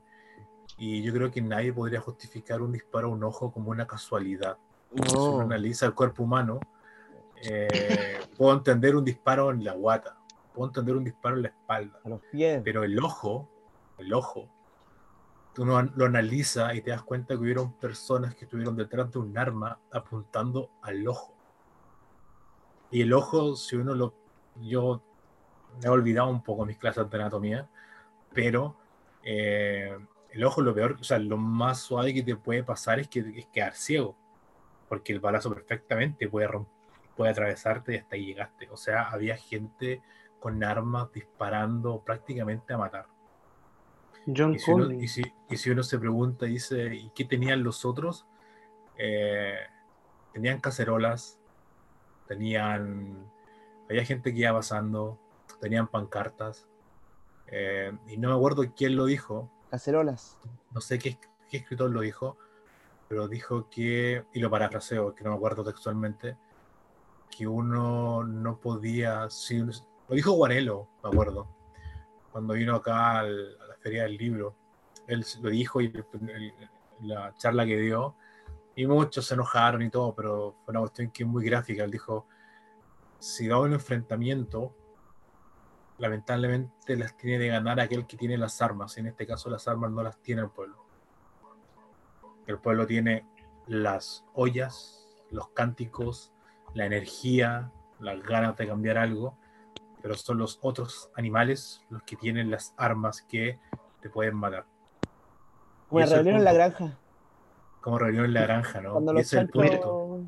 y 0.82 1.02
yo 1.04 1.14
creo 1.14 1.30
que 1.30 1.42
nadie 1.42 1.72
podría 1.72 2.02
justificar 2.02 2.62
un 2.62 2.72
disparo 2.72 3.10
a 3.10 3.12
un 3.12 3.24
ojo 3.24 3.52
como 3.52 3.70
una 3.72 3.86
casualidad 3.86 4.58
no. 4.92 5.06
si 5.06 5.16
uno 5.16 5.42
analiza 5.42 5.86
el 5.86 5.94
cuerpo 5.94 6.24
humano 6.24 6.60
eh, 7.44 8.20
puedo 8.38 8.54
entender 8.54 8.96
un 8.96 9.06
disparo 9.06 9.52
en 9.52 9.64
la 9.64 9.74
guata 9.74 10.22
puedo 10.54 10.70
entender 10.70 10.96
un 10.96 11.04
disparo 11.04 11.38
en 11.38 11.44
la 11.44 11.48
espalda. 11.50 12.00
A 12.04 12.10
los 12.10 12.22
pies. 12.32 12.62
Pero 12.64 12.84
el 12.84 13.00
ojo, 13.00 13.50
el 13.98 14.14
ojo, 14.14 14.48
tú 15.54 15.66
no, 15.66 15.82
lo 15.82 16.06
analizas 16.06 16.76
y 16.76 16.82
te 16.82 16.92
das 16.92 17.04
cuenta 17.04 17.36
que 17.36 17.42
hubieron 17.42 17.74
personas 17.74 18.36
que 18.36 18.46
estuvieron 18.46 18.76
detrás 18.76 19.12
de 19.12 19.20
un 19.20 19.38
arma 19.38 19.80
apuntando 19.92 20.70
al 20.82 21.08
ojo. 21.08 21.34
Y 22.90 23.02
el 23.02 23.14
ojo, 23.14 23.56
si 23.56 23.76
uno 23.76 23.96
lo... 23.96 24.14
Yo 24.62 25.02
me 25.82 25.86
he 25.86 25.90
olvidado 25.90 26.30
un 26.30 26.44
poco 26.44 26.66
mis 26.66 26.78
clases 26.78 27.10
de 27.10 27.18
anatomía, 27.18 27.70
pero 28.34 28.76
eh, 29.24 29.98
el 30.32 30.44
ojo 30.44 30.62
lo 30.62 30.74
peor, 30.74 30.98
o 31.00 31.04
sea, 31.04 31.20
lo 31.20 31.38
más 31.38 31.80
suave 31.80 32.14
que 32.14 32.24
te 32.24 32.36
puede 32.36 32.64
pasar 32.64 33.00
es, 33.00 33.08
que, 33.08 33.20
es 33.20 33.46
quedar 33.48 33.76
ciego, 33.76 34.16
porque 34.88 35.14
el 35.14 35.20
balazo 35.20 35.54
perfectamente 35.54 36.28
puede, 36.28 36.50
puede 37.16 37.32
atravesarte 37.32 37.94
y 37.94 37.98
hasta 37.98 38.16
ahí 38.16 38.26
llegaste. 38.26 38.70
O 38.72 38.78
sea, 38.78 39.10
había 39.10 39.38
gente 39.38 40.02
con 40.40 40.64
armas 40.64 41.12
disparando 41.12 42.02
prácticamente 42.04 42.74
a 42.74 42.78
matar. 42.78 43.06
John 44.26 44.54
y, 44.56 44.60
si 44.60 44.72
uno, 44.72 44.92
y, 44.92 45.08
si, 45.08 45.24
y, 45.50 45.58
si 45.58 45.70
uno, 45.70 45.84
se 45.84 46.00
pregunta, 46.00 46.46
dice, 46.46 46.94
¿y 46.96 47.10
qué 47.12 47.26
tenían 47.26 47.64
los 47.64 47.86
otros? 47.86 48.26
Eh, 48.98 49.58
tenían 50.34 50.60
cacerolas, 50.60 51.40
tenían... 52.28 53.30
Había 53.90 54.06
gente 54.06 54.34
que 54.34 54.40
iba 54.40 54.54
pasando, 54.54 55.20
tenían 55.60 55.88
pancartas, 55.88 56.68
eh, 57.48 57.92
y 58.08 58.18
no 58.18 58.30
me 58.30 58.36
acuerdo 58.36 58.64
quién 58.76 58.96
lo 58.96 59.06
dijo. 59.06 59.52
Cacerolas. 59.72 60.38
No 60.72 60.82
sé 60.82 61.00
qué, 61.00 61.18
qué 61.50 61.58
escritor 61.58 61.90
lo 61.90 62.02
dijo, 62.02 62.38
pero 63.08 63.28
dijo 63.28 63.70
que, 63.70 64.26
y 64.34 64.40
lo 64.40 64.50
parafraseo, 64.50 65.16
que 65.16 65.24
no 65.24 65.32
me 65.32 65.38
acuerdo 65.38 65.64
textualmente, 65.64 66.38
que 67.30 67.48
uno 67.48 68.24
no 68.24 68.60
podía, 68.60 69.30
si, 69.30 69.60
lo 69.60 69.72
dijo 70.10 70.34
Guarelo, 70.34 70.90
me 71.02 71.10
acuerdo, 71.10 71.48
cuando 72.34 72.54
vino 72.54 72.76
acá 72.76 73.20
a 73.20 73.24
la 73.24 73.76
Feria 73.80 74.04
del 74.04 74.18
Libro. 74.18 74.56
Él 75.08 75.26
lo 75.42 75.50
dijo 75.50 75.82
y 75.82 75.92
la 77.02 77.34
charla 77.38 77.66
que 77.66 77.78
dio, 77.78 78.16
y 78.76 78.86
muchos 78.86 79.26
se 79.26 79.36
enojaron 79.36 79.82
y 79.82 79.90
todo, 79.90 80.14
pero 80.14 80.56
fue 80.64 80.72
una 80.72 80.82
cuestión 80.82 81.12
que 81.12 81.24
muy 81.24 81.46
gráfica. 81.46 81.86
Él 81.86 81.92
dijo, 81.92 82.28
si 83.20 83.48
da 83.48 83.60
un 83.60 83.74
enfrentamiento, 83.74 84.76
lamentablemente 86.02 86.98
las 86.98 87.16
tiene 87.16 87.38
de 87.38 87.50
ganar 87.50 87.80
aquel 87.80 88.08
que 88.08 88.18
tiene 88.18 88.36
las 88.36 88.60
armas. 88.60 88.98
En 88.98 89.06
este 89.06 89.28
caso 89.28 89.52
las 89.52 89.68
armas 89.68 89.92
no 89.92 90.02
las 90.02 90.18
tiene 90.18 90.42
el 90.42 90.50
pueblo. 90.50 90.84
El 92.48 92.58
pueblo 92.58 92.88
tiene 92.88 93.28
las 93.68 94.26
ollas, 94.34 95.08
los 95.30 95.50
cánticos, 95.50 96.34
la 96.74 96.88
energía, 96.88 97.72
las 98.00 98.20
ganas 98.24 98.58
de 98.58 98.68
cambiar 98.68 98.98
algo, 98.98 99.38
pero 100.02 100.16
son 100.16 100.40
los 100.40 100.58
otros 100.64 101.12
animales 101.16 101.82
los 101.92 102.02
que 102.02 102.16
tienen 102.16 102.50
las 102.50 102.74
armas 102.78 103.22
que 103.22 103.60
te 104.02 104.10
pueden 104.10 104.36
matar. 104.36 104.66
Como 105.88 106.00
la 106.00 106.08
rebelión 106.08 106.38
en 106.38 106.44
la 106.44 106.54
granja. 106.54 106.98
Como 107.80 108.00
rebelión 108.00 108.26
en 108.26 108.34
la 108.34 108.42
granja, 108.42 108.82
¿no? 108.82 108.94
Cuando 108.94 109.14
y 109.14 109.20
ese 109.20 109.36
es 109.36 109.42
el 109.44 109.50
punto. 109.50 110.22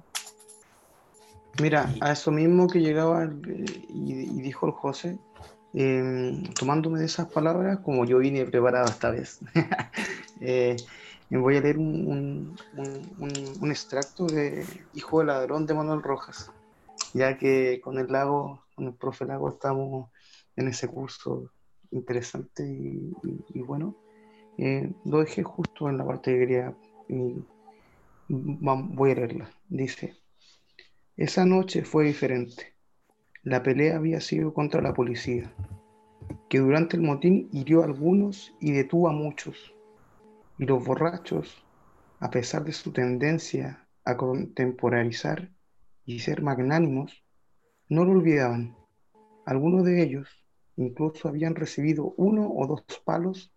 Mira, 1.60 1.90
a 2.00 2.12
eso 2.12 2.30
mismo 2.30 2.68
que 2.68 2.80
llegaba 2.80 3.26
y, 3.26 3.84
y 3.90 4.42
dijo 4.42 4.68
el 4.68 4.74
José, 4.74 5.20
eh, 5.74 6.44
tomándome 6.58 7.00
de 7.00 7.06
esas 7.06 7.28
palabras, 7.28 7.80
como 7.80 8.06
yo 8.06 8.20
vine 8.20 8.46
preparado 8.46 8.86
esta 8.86 9.12
vez, 9.12 9.40
eh, 10.42 10.76
me 11.30 11.38
voy 11.40 11.58
a 11.58 11.62
leer 11.62 11.78
un, 11.78 12.56
extracto 13.64 14.28
de 14.28 14.66
Hijo 14.94 15.20
del 15.20 15.28
Ladrón 15.28 15.66
de 15.66 15.74
Manuel 15.74 16.04
Rojas, 16.04 16.52
ya 17.14 17.38
que 17.38 17.82
con 17.82 17.98
el 17.98 18.08
lago 18.08 18.64
con 18.76 18.88
el 18.88 18.94
profe 18.94 19.26
Lago 19.26 19.50
estamos 19.50 20.10
en 20.56 20.68
ese 20.68 20.88
curso 20.88 21.52
interesante 21.92 22.64
y 22.68 23.60
bueno. 23.62 23.96
Eh, 24.58 24.92
lo 25.06 25.20
dejé 25.20 25.44
justo 25.44 25.90
en 25.90 25.98
la 25.98 26.06
parte 26.06 26.32
que 26.32 26.40
quería 26.40 26.76
y 27.08 27.44
voy 28.28 29.12
a 29.12 29.16
leerla. 29.16 29.50
Dice, 29.68 30.16
esa 31.18 31.46
noche 31.46 31.84
fue 31.84 32.06
diferente. 32.06 32.73
La 33.46 33.62
pelea 33.62 33.98
había 33.98 34.22
sido 34.22 34.54
contra 34.54 34.82
la 34.82 34.94
policía, 34.94 35.54
que 36.48 36.60
durante 36.60 36.96
el 36.96 37.04
motín 37.04 37.50
hirió 37.52 37.82
a 37.82 37.86
algunos 37.86 38.56
y 38.62 38.72
detuvo 38.72 39.10
a 39.10 39.12
muchos. 39.12 39.76
Y 40.58 40.66
los 40.66 40.82
borrachos, 40.86 41.62
a 42.22 42.30
pesar 42.30 42.64
de 42.64 42.72
su 42.72 42.94
tendencia 42.94 43.86
a 44.06 44.16
contemporarizar 44.16 45.52
y 46.06 46.20
ser 46.20 46.42
magnánimos, 46.42 47.26
no 47.90 48.06
lo 48.06 48.12
olvidaban. 48.14 48.78
Algunos 49.46 49.84
de 49.84 50.02
ellos 50.02 50.30
incluso 50.78 51.28
habían 51.28 51.56
recibido 51.56 52.14
uno 52.16 52.50
o 52.50 52.66
dos 52.66 52.86
palos 53.04 53.52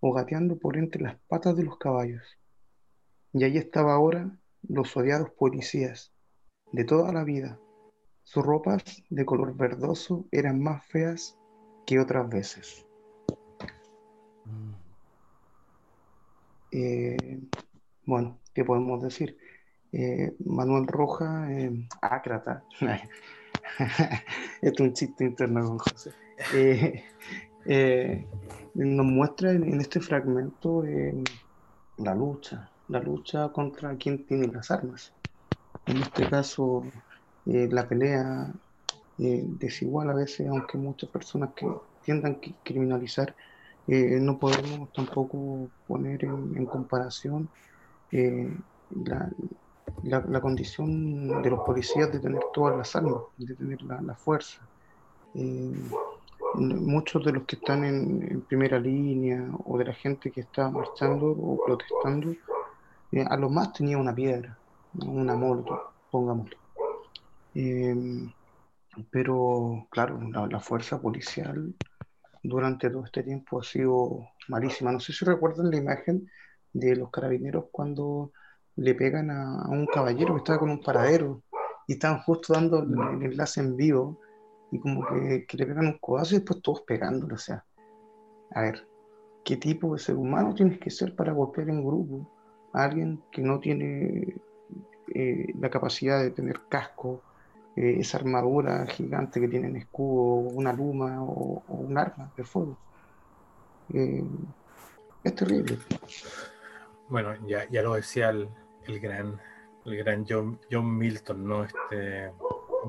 o 0.00 0.12
gateando 0.12 0.58
por 0.58 0.76
entre 0.76 1.02
las 1.02 1.16
patas 1.28 1.56
de 1.56 1.62
los 1.62 1.78
caballos. 1.78 2.24
Y 3.32 3.44
ahí 3.44 3.56
estaba 3.56 3.94
ahora 3.94 4.36
los 4.62 4.96
odiados 4.96 5.30
policías 5.30 6.12
de 6.72 6.82
toda 6.82 7.12
la 7.12 7.22
vida. 7.22 7.60
Sus 8.28 8.44
ropas 8.44 8.82
de 9.08 9.24
color 9.24 9.56
verdoso 9.56 10.26
eran 10.30 10.62
más 10.62 10.84
feas 10.84 11.38
que 11.86 11.98
otras 11.98 12.28
veces. 12.28 12.86
Mm. 14.44 14.72
Eh, 16.72 17.40
bueno, 18.04 18.38
¿qué 18.52 18.66
podemos 18.66 19.02
decir? 19.02 19.38
Eh, 19.92 20.36
Manuel 20.44 20.86
Roja, 20.86 21.50
eh, 21.50 21.88
ácrata. 22.02 22.62
Esto 24.60 24.82
es 24.84 24.88
un 24.88 24.92
chiste 24.92 25.24
interno 25.24 25.66
con 25.66 25.78
José. 25.78 26.12
nos 28.74 29.06
muestra 29.06 29.52
en, 29.52 29.80
este 29.80 30.00
fragmento 30.00 30.84
la 31.96 32.14
lucha, 32.14 32.70
la 32.88 33.00
lucha 33.00 33.48
contra 33.48 33.96
quien 33.96 34.26
tiene 34.26 34.48
las 34.48 34.70
armas. 34.70 35.14
En 35.86 35.96
este 35.96 36.28
caso, 36.28 36.84
eh, 37.48 37.68
la 37.70 37.88
pelea 37.88 38.52
eh, 39.18 39.44
desigual 39.46 40.10
a 40.10 40.14
veces, 40.14 40.46
aunque 40.48 40.76
muchas 40.76 41.08
personas 41.08 41.50
que 41.56 41.66
tiendan 42.04 42.32
a 42.34 42.62
criminalizar, 42.62 43.34
eh, 43.86 44.18
no 44.20 44.38
podemos 44.38 44.92
tampoco 44.92 45.68
poner 45.86 46.24
en, 46.24 46.66
comparación 46.66 47.48
la, 48.10 49.30
la, 50.02 50.40
condición 50.40 51.42
de 51.42 51.50
los 51.50 51.60
policías 51.60 52.12
de 52.12 52.20
tener 52.20 52.42
todas 52.52 52.76
las 52.76 52.94
armas, 52.94 53.22
de 53.38 53.54
tener 53.54 53.80
la, 53.82 54.00
la 54.02 54.14
fuerza 54.14 54.60
muchos 56.54 57.24
de 57.24 57.32
los 57.32 57.44
que 57.44 57.56
están 57.56 57.84
en, 57.84 58.42
primera 58.48 58.78
línea 58.78 59.46
o 59.64 59.78
de 59.78 59.84
la 59.84 59.92
gente 59.92 60.30
que 60.30 60.42
está 60.42 60.70
marchando 60.70 61.26
o 61.30 61.58
protestando, 61.64 62.34
a 63.28 63.36
lo 63.36 63.48
más 63.48 63.72
tenía 63.72 63.98
una 63.98 64.14
piedra, 64.14 64.56
una 64.94 65.34
moto, 65.34 65.92
pongámoslo. 66.10 66.56
Em, 67.54 68.32
pero 69.10 69.86
claro, 69.90 70.20
la, 70.50 70.60
fuerza 70.60 71.00
policial 71.00 71.74
durante 72.42 72.90
todo 72.90 73.04
este 73.04 73.22
tiempo 73.22 73.60
ha 73.60 73.64
sido 73.64 74.28
malísima. 74.48 74.92
No 74.92 75.00
sé 75.00 75.12
si 75.12 75.24
recuerdan 75.24 75.70
la 75.70 75.76
imagen 75.76 76.28
de 76.72 76.96
los 76.96 77.10
carabineros 77.10 77.66
cuando 77.70 78.32
le 78.76 78.94
pegan 78.94 79.30
a, 79.30 79.68
un 79.68 79.86
caballero 79.86 80.34
que 80.34 80.38
estaba 80.38 80.58
con 80.58 80.70
un 80.70 80.82
paradero 80.82 81.42
y 81.86 81.94
estaban 81.94 82.20
justo 82.20 82.52
dando 82.52 82.82
el 82.82 83.22
enlace 83.22 83.60
en 83.60 83.76
vivo 83.76 84.20
y 84.70 84.78
como 84.78 85.06
que, 85.06 85.46
le 85.50 85.66
pegan 85.66 85.86
un 85.86 85.98
codazo 85.98 86.34
y 86.34 86.38
después 86.38 86.62
todos 86.62 86.82
pegándolo. 86.82 87.34
O 87.34 87.38
sea, 87.38 87.64
a 88.52 88.62
ver, 88.62 88.86
¿qué 89.44 89.56
tipo 89.56 89.94
de 89.94 89.98
ser 89.98 90.16
humano 90.16 90.54
tienes 90.54 90.78
que 90.78 90.90
ser 90.90 91.16
para 91.16 91.32
golpear 91.32 91.70
en 91.70 91.84
grupo 91.84 92.30
a 92.72 92.84
alguien 92.84 93.22
que 93.32 93.42
no 93.42 93.58
tiene 93.58 94.36
eh, 95.14 95.46
la 95.58 95.70
capacidad 95.70 96.22
de 96.22 96.30
tener 96.30 96.60
casco, 96.68 97.22
eh, 97.78 98.00
esa 98.00 98.18
armadura 98.18 98.86
gigante 98.86 99.40
que 99.40 99.48
tienen 99.48 99.76
escudo, 99.76 100.50
una 100.50 100.72
luma 100.72 101.22
o, 101.22 101.62
un 101.68 101.96
arma 101.96 102.32
de 102.36 102.44
fuego? 102.44 102.76
Eh, 103.92 104.24
es 105.22 105.34
terrible. 105.34 105.78
Bueno, 107.08 107.34
ya, 107.46 107.68
ya 107.70 107.82
lo 107.82 107.94
decía 107.94 108.30
el, 108.30 108.48
el 108.86 109.00
gran, 109.00 109.40
el 109.84 109.96
gran 109.96 110.26
John, 110.28 110.58
John 110.70 110.98
Milton, 110.98 111.46
¿no? 111.46 111.64
Este 111.64 112.32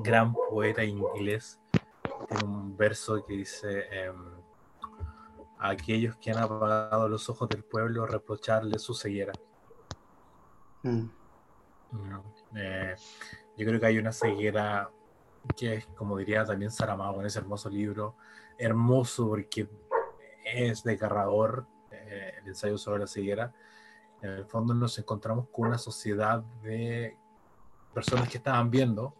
gran 0.02 0.32
poeta 0.32 0.82
inglés 0.82 1.60
tiene 2.28 2.44
un 2.44 2.76
verso 2.76 3.24
que 3.24 3.34
dice, 3.34 3.86
em, 3.90 4.16
aquellos 5.58 6.16
que 6.16 6.30
han 6.30 6.38
apagado 6.38 7.08
los 7.08 7.28
ojos 7.28 7.48
del 7.48 7.64
pueblo, 7.64 8.06
reprocharle 8.06 8.78
su 8.78 8.94
ceguera. 8.94 9.32
Mm. 10.82 11.08
Eh, 12.56 12.94
yo 13.60 13.66
creo 13.66 13.78
que 13.78 13.86
hay 13.86 13.98
una 13.98 14.10
ceguera 14.10 14.90
que 15.54 15.74
es, 15.74 15.86
como 15.88 16.16
diría 16.16 16.46
también 16.46 16.70
Saramago 16.70 17.20
en 17.20 17.26
ese 17.26 17.40
hermoso 17.40 17.68
libro, 17.68 18.16
hermoso 18.56 19.28
porque 19.28 19.68
es 20.42 20.82
desgarrador, 20.82 21.66
eh, 21.90 22.36
el 22.40 22.48
ensayo 22.48 22.78
sobre 22.78 23.00
la 23.00 23.06
ceguera. 23.06 23.52
En 24.22 24.30
el 24.30 24.46
fondo 24.46 24.72
nos 24.72 24.98
encontramos 24.98 25.48
con 25.52 25.68
una 25.68 25.76
sociedad 25.76 26.40
de 26.62 27.18
personas 27.92 28.30
que 28.30 28.38
estaban 28.38 28.70
viendo, 28.70 29.14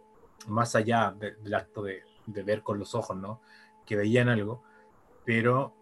más 0.47 0.75
allá 0.75 1.15
del 1.19 1.55
acto 1.55 1.83
de, 1.83 2.03
de 2.25 2.43
ver 2.43 2.63
con 2.63 2.79
los 2.79 2.95
ojos, 2.95 3.19
¿no? 3.19 3.43
Que 3.85 3.95
veían 3.95 4.31
algo, 4.31 4.63
pero 5.23 5.75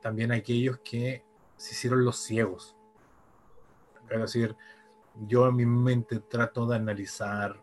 también 0.00 0.32
aquellos 0.32 0.78
que 0.78 1.22
se 1.58 1.74
hicieron 1.74 2.02
los 2.02 2.16
ciegos. 2.16 2.78
Es 4.08 4.18
decir, 4.18 4.56
yo 5.26 5.48
en 5.48 5.56
mi 5.56 5.66
mente 5.66 6.18
trato 6.20 6.64
de 6.66 6.76
analizar, 6.76 7.62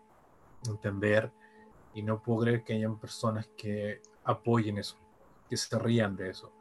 entender, 0.68 1.32
y 1.94 2.02
no 2.02 2.22
puedo 2.22 2.42
creer 2.42 2.64
que 2.64 2.74
hayan 2.74 2.98
personas 2.98 3.48
que 3.56 4.02
apoyen 4.24 4.78
eso, 4.78 4.98
que 5.50 5.58
se 5.58 5.78
rían 5.78 6.16
de 6.16 6.30
eso, 6.30 6.52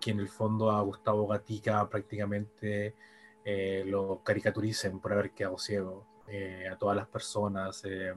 que 0.00 0.10
en 0.10 0.20
el 0.20 0.28
fondo 0.28 0.70
a 0.70 0.80
Gustavo 0.82 1.26
Gatica 1.26 1.88
prácticamente 1.88 2.94
eh, 3.44 3.84
lo 3.86 4.20
caricaturicen 4.22 4.98
por 5.00 5.12
haber 5.12 5.30
quedado 5.32 5.58
ciego, 5.58 6.06
eh, 6.28 6.68
a 6.70 6.76
todas 6.76 6.96
las 6.96 7.06
personas. 7.08 7.82
Eh, 7.84 8.14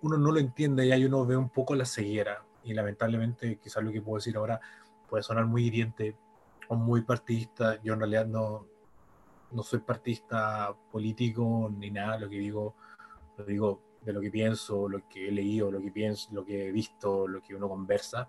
uno 0.00 0.16
no 0.18 0.32
lo 0.32 0.38
entiende 0.38 0.86
y 0.86 0.92
ahí 0.92 1.04
uno 1.04 1.26
ve 1.26 1.36
un 1.36 1.48
poco 1.48 1.74
la 1.74 1.84
ceguera. 1.84 2.44
Y 2.64 2.74
lamentablemente, 2.74 3.58
quizás 3.58 3.82
lo 3.82 3.92
que 3.92 4.00
puedo 4.00 4.16
decir 4.16 4.36
ahora 4.36 4.60
puede 5.08 5.22
sonar 5.22 5.46
muy 5.46 5.66
hiriente 5.66 6.16
o 6.68 6.76
muy 6.76 7.02
partidista. 7.02 7.80
Yo 7.82 7.94
en 7.94 8.00
realidad 8.00 8.26
no, 8.26 8.66
no 9.50 9.62
soy 9.62 9.80
partidista 9.80 10.74
político 10.90 11.70
ni 11.76 11.90
nada. 11.90 12.18
Lo 12.18 12.28
que 12.28 12.38
digo, 12.38 12.76
digo 13.46 13.80
de 14.02 14.12
lo 14.12 14.20
que 14.20 14.30
pienso, 14.30 14.88
lo 14.88 15.08
que 15.08 15.28
he 15.28 15.32
leído, 15.32 15.70
lo 15.70 15.80
que 15.80 15.90
pienso, 15.90 16.30
lo 16.32 16.44
que 16.44 16.68
he 16.68 16.72
visto, 16.72 17.26
lo 17.28 17.40
que 17.40 17.54
uno 17.54 17.68
conversa. 17.68 18.28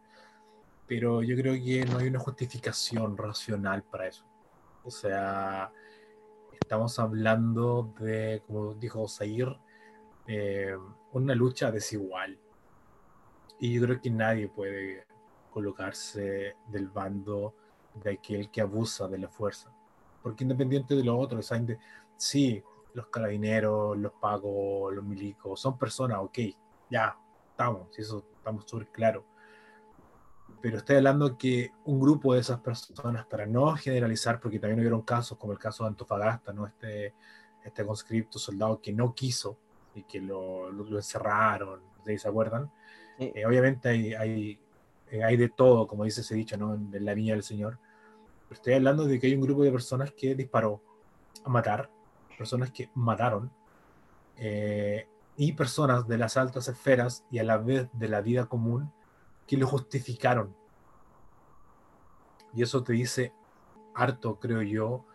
Pero 0.88 1.24
yo 1.24 1.36
creo 1.36 1.53
que 1.53 1.86
no 1.86 1.97
hay 1.97 2.07
una 2.07 2.20
justificación 2.20 3.18
racional 3.18 3.84
para 3.84 4.07
eso. 4.07 4.26
O 4.84 4.91
sea, 4.91 5.72
estamos 6.59 6.99
hablando 6.99 7.93
de, 7.99 8.43
como 8.45 8.74
dijo 8.76 9.07
Zair, 9.07 9.57
eh, 10.28 10.76
una 11.14 11.36
lucha 11.36 11.72
desigual. 11.72 12.38
Y 13.59 13.74
yo 13.74 13.82
creo 13.84 14.01
que 14.01 14.09
nadie 14.09 14.47
puede 14.49 15.05
colocarse 15.51 16.55
del 16.68 16.88
bando 16.89 17.53
de 17.93 18.11
aquel 18.11 18.49
que 18.49 18.61
abusa 18.61 19.07
de 19.07 19.20
la 19.20 19.30
fuerza. 19.30 19.72
Porque 20.22 20.43
independiente 20.43 20.95
de 20.95 21.03
lo 21.03 21.18
otro, 21.18 21.39
sí, 22.18 22.64
los 22.94 23.08
carabineros, 23.08 23.98
los 23.98 24.14
pagos, 24.14 24.94
los 24.94 25.04
milicos, 25.04 25.60
son 25.60 25.78
personas, 25.78 26.20
ok, 26.20 26.39
ya, 26.89 27.18
estamos, 27.50 27.88
eso 27.98 28.26
estamos 28.38 28.66
súper 28.68 28.88
claro. 28.88 29.26
Pero 30.62 30.78
estoy 30.78 30.98
hablando 30.98 31.38
que 31.38 31.72
un 31.86 32.00
grupo 32.00 32.34
de 32.34 32.41
esas 32.41 32.60
personas, 32.60 33.26
para 33.26 33.46
no 33.46 33.76
generalizar, 33.76 34.39
porque 34.39 34.60
también 34.60 34.80
hubieron 34.80 35.02
casos 35.02 35.38
como 35.38 35.54
el 35.54 35.60
caso 35.60 35.84
de 35.84 35.89
Antofagasta, 35.89 36.54
¿no? 36.54 36.66
este, 36.68 37.14
este 37.64 37.86
conscripto 37.86 38.39
soldado 38.39 38.80
que 38.82 38.94
no 38.94 39.14
quiso 39.14 39.58
y 39.96 40.04
que 40.04 40.22
lo, 40.22 40.72
lo, 40.72 40.98
encerraron, 40.98 41.82
¿se 42.06 42.28
acuerdan? 42.28 42.72
Eh, 43.20 43.46
obviamente 43.46 43.89
hay, 43.89 44.14
hay, 44.14 44.60
eh, 45.12 45.24
hay, 45.24 45.38
de 45.38 45.50
todo, 45.50 45.88
como 45.88 46.04
dice 46.04 46.22
ese 46.22 46.36
dicho, 46.36 46.58
¿no? 46.58 46.74
En 46.74 47.06
la 47.06 47.14
viña 47.14 47.34
del 47.34 47.44
Señor. 47.44 47.78
estoy 48.50 48.74
hablando 48.74 49.06
de 49.06 49.20
que 49.20 49.28
hay 49.28 49.36
un 49.36 49.41
grupo 49.41 49.64
de 49.64 49.72
personas 49.72 50.12
que 50.12 50.36
disparó 50.36 50.82
a 51.44 51.50
matar, 51.50 51.89
personas 52.38 52.71
que 52.71 52.89
mataron, 52.95 53.51
eh, 54.38 55.07
y 55.36 55.53
personas 55.53 56.07
de 56.07 56.17
las 56.17 56.38
altas 56.38 56.67
esferas 56.67 57.25
y 57.31 57.39
a 57.39 57.43
la 57.43 57.57
vez 57.57 57.89
de 57.93 58.07
la 58.07 58.21
vida 58.21 58.45
común 58.45 58.91
que 59.47 59.57
lo 59.57 59.67
justificaron. 59.67 60.55
Y 62.53 62.61
eso 62.61 62.84
te 62.84 62.93
dice 62.93 63.34
harto, 63.95 64.39
creo 64.39 64.61
yo, 64.61 65.05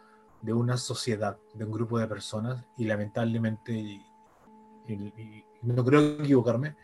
de 0.42 0.52
una 0.52 0.76
sociedad, 0.76 1.38
de 1.54 1.64
un 1.64 1.72
grupo 1.72 1.98
de 1.98 2.06
personas, 2.06 2.64
y 2.76 2.84
lamentablemente, 2.84 3.72
y, 3.72 4.04
no 5.62 5.84
creo 5.84 6.22
equivocarme, 6.22 6.76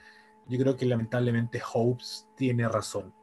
yo 0.46 0.58
creo 0.58 0.76
que 0.76 0.86
lamentablemente 0.86 1.62
Hopes 1.72 2.28
tiene 2.36 2.68
razón. 2.68 3.14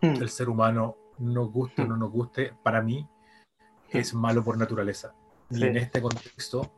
Hmm. 0.00 0.22
El 0.22 0.30
ser 0.30 0.48
humano 0.48 0.96
nos 1.18 1.50
guste 1.50 1.82
o 1.82 1.86
no 1.86 1.96
nos 1.96 2.10
guste, 2.10 2.54
para 2.62 2.80
mí 2.80 3.08
es 3.90 4.14
malo 4.14 4.44
por 4.44 4.56
naturaleza. 4.56 5.14
Y 5.50 5.64
en 5.64 5.76
este 5.76 6.02
contexto 6.02 6.70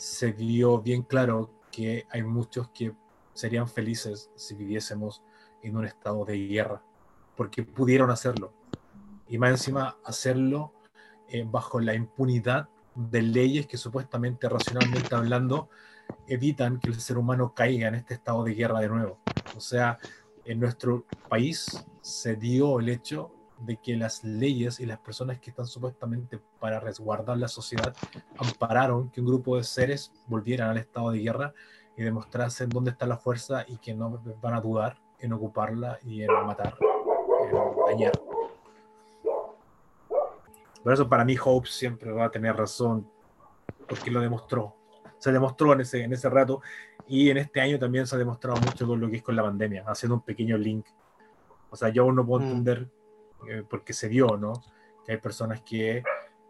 se 0.00 0.32
vio 0.32 0.80
bien 0.80 1.02
claro 1.02 1.50
que 1.70 2.06
hay 2.10 2.22
muchos 2.22 2.68
que 2.70 2.92
serían 3.32 3.68
felices 3.68 4.30
si 4.34 4.54
viviésemos 4.54 5.22
en 5.62 5.76
un 5.76 5.86
estado 5.86 6.24
de 6.24 6.48
guerra, 6.48 6.82
porque 7.36 7.62
pudieron 7.62 8.10
hacerlo. 8.10 8.52
Y 9.28 9.38
más 9.38 9.50
encima 9.50 9.96
hacerlo 10.04 10.72
eh, 11.28 11.46
bajo 11.48 11.80
la 11.80 11.94
impunidad 11.94 12.68
de 12.94 13.22
leyes 13.22 13.66
que 13.66 13.78
supuestamente, 13.78 14.48
racionalmente 14.48 15.14
hablando, 15.14 15.70
evitan 16.26 16.80
que 16.80 16.90
el 16.90 17.00
ser 17.00 17.16
humano 17.16 17.54
caiga 17.54 17.88
en 17.88 17.94
este 17.94 18.14
estado 18.14 18.44
de 18.44 18.54
guerra 18.54 18.80
de 18.80 18.88
nuevo. 18.88 19.20
O 19.56 19.60
sea, 19.60 19.98
en 20.44 20.60
nuestro 20.60 21.06
país 21.28 21.84
se 22.00 22.36
dio 22.36 22.80
el 22.80 22.88
hecho 22.88 23.32
de 23.64 23.76
que 23.76 23.96
las 23.96 24.24
leyes 24.24 24.80
y 24.80 24.86
las 24.86 24.98
personas 24.98 25.38
que 25.38 25.50
están 25.50 25.66
supuestamente 25.66 26.40
para 26.58 26.80
resguardar 26.80 27.36
la 27.38 27.48
sociedad 27.48 27.94
ampararon 28.38 29.10
que 29.10 29.20
un 29.20 29.26
grupo 29.26 29.56
de 29.56 29.64
seres 29.64 30.12
volvieran 30.26 30.70
al 30.70 30.78
estado 30.78 31.10
de 31.10 31.20
guerra 31.20 31.54
y 31.96 32.02
demostrasen 32.02 32.68
dónde 32.68 32.90
está 32.90 33.06
la 33.06 33.16
fuerza 33.16 33.64
y 33.68 33.76
que 33.78 33.94
no 33.94 34.20
van 34.40 34.54
a 34.54 34.60
dudar 34.60 34.98
en 35.18 35.32
ocuparla 35.32 35.98
y 36.02 36.22
en 36.22 36.32
matar, 36.46 36.76
en 36.80 37.86
dañar. 37.86 38.12
Por 40.82 40.92
eso 40.92 41.08
para 41.08 41.24
mí 41.24 41.36
Hope 41.42 41.68
siempre 41.68 42.10
va 42.10 42.24
a 42.24 42.30
tener 42.30 42.56
razón, 42.56 43.08
porque 43.88 44.10
lo 44.10 44.20
demostró. 44.20 44.74
Se 45.18 45.30
demostró 45.30 45.72
en 45.74 45.82
ese, 45.82 46.02
en 46.02 46.12
ese 46.12 46.28
rato 46.28 46.60
y 47.06 47.30
en 47.30 47.36
este 47.36 47.60
año 47.60 47.78
también 47.78 48.06
se 48.06 48.16
ha 48.16 48.18
demostrado 48.18 48.60
mucho 48.60 48.86
con 48.86 49.00
lo 49.00 49.08
que 49.08 49.16
es 49.16 49.22
con 49.22 49.36
la 49.36 49.42
pandemia, 49.42 49.84
haciendo 49.86 50.16
un 50.16 50.22
pequeño 50.22 50.58
link. 50.58 50.86
O 51.70 51.76
sea, 51.76 51.90
yo 51.90 52.02
aún 52.02 52.16
no 52.16 52.26
puedo 52.26 52.44
mm. 52.44 52.50
Eh, 53.48 53.64
porque 53.68 53.92
se 53.92 54.08
vio, 54.08 54.36
¿no? 54.36 54.52
Que 55.04 55.12
hay 55.12 55.18
personas 55.18 55.62
que 55.62 56.02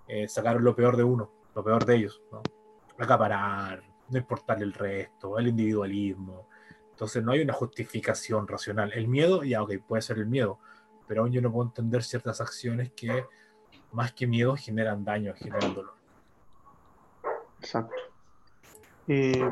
eh, 0.08 0.28
sacaron 0.28 0.64
lo 0.64 0.74
peor 0.74 0.96
de 0.96 1.04
uno, 1.04 1.30
lo 1.54 1.64
peor 1.64 1.84
de 1.84 1.96
ellos, 1.96 2.22
¿no? 2.30 2.42
Acaparar, 2.98 3.82
no 4.08 4.18
importarle 4.18 4.64
el 4.64 4.72
resto, 4.72 5.38
el 5.38 5.48
individualismo. 5.48 6.48
Entonces 6.90 7.22
no 7.24 7.32
hay 7.32 7.40
una 7.40 7.54
justificación 7.54 8.46
racional. 8.46 8.92
El 8.92 9.08
miedo, 9.08 9.42
ya, 9.42 9.62
ok, 9.62 9.72
puede 9.86 10.02
ser 10.02 10.18
el 10.18 10.26
miedo, 10.26 10.58
pero 11.06 11.22
aún 11.22 11.32
yo 11.32 11.40
no 11.40 11.50
puedo 11.50 11.68
entender 11.68 12.02
ciertas 12.02 12.40
acciones 12.40 12.92
que 12.92 13.24
más 13.92 14.12
que 14.12 14.26
miedo 14.26 14.56
generan 14.56 15.04
daño, 15.04 15.34
generan 15.34 15.74
dolor. 15.74 15.94
Exacto. 17.60 17.94
Eh, 19.08 19.50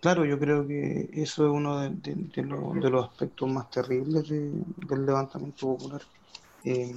claro, 0.00 0.24
yo 0.24 0.38
creo 0.38 0.66
que 0.66 1.10
eso 1.12 1.46
es 1.46 1.52
uno 1.52 1.80
de, 1.80 2.42
los 2.42 3.08
aspectos 3.08 3.50
más 3.50 3.70
terribles 3.70 4.28
del 4.28 5.06
levantamiento 5.06 5.66
popular. 5.76 6.02
Eh, 6.66 6.92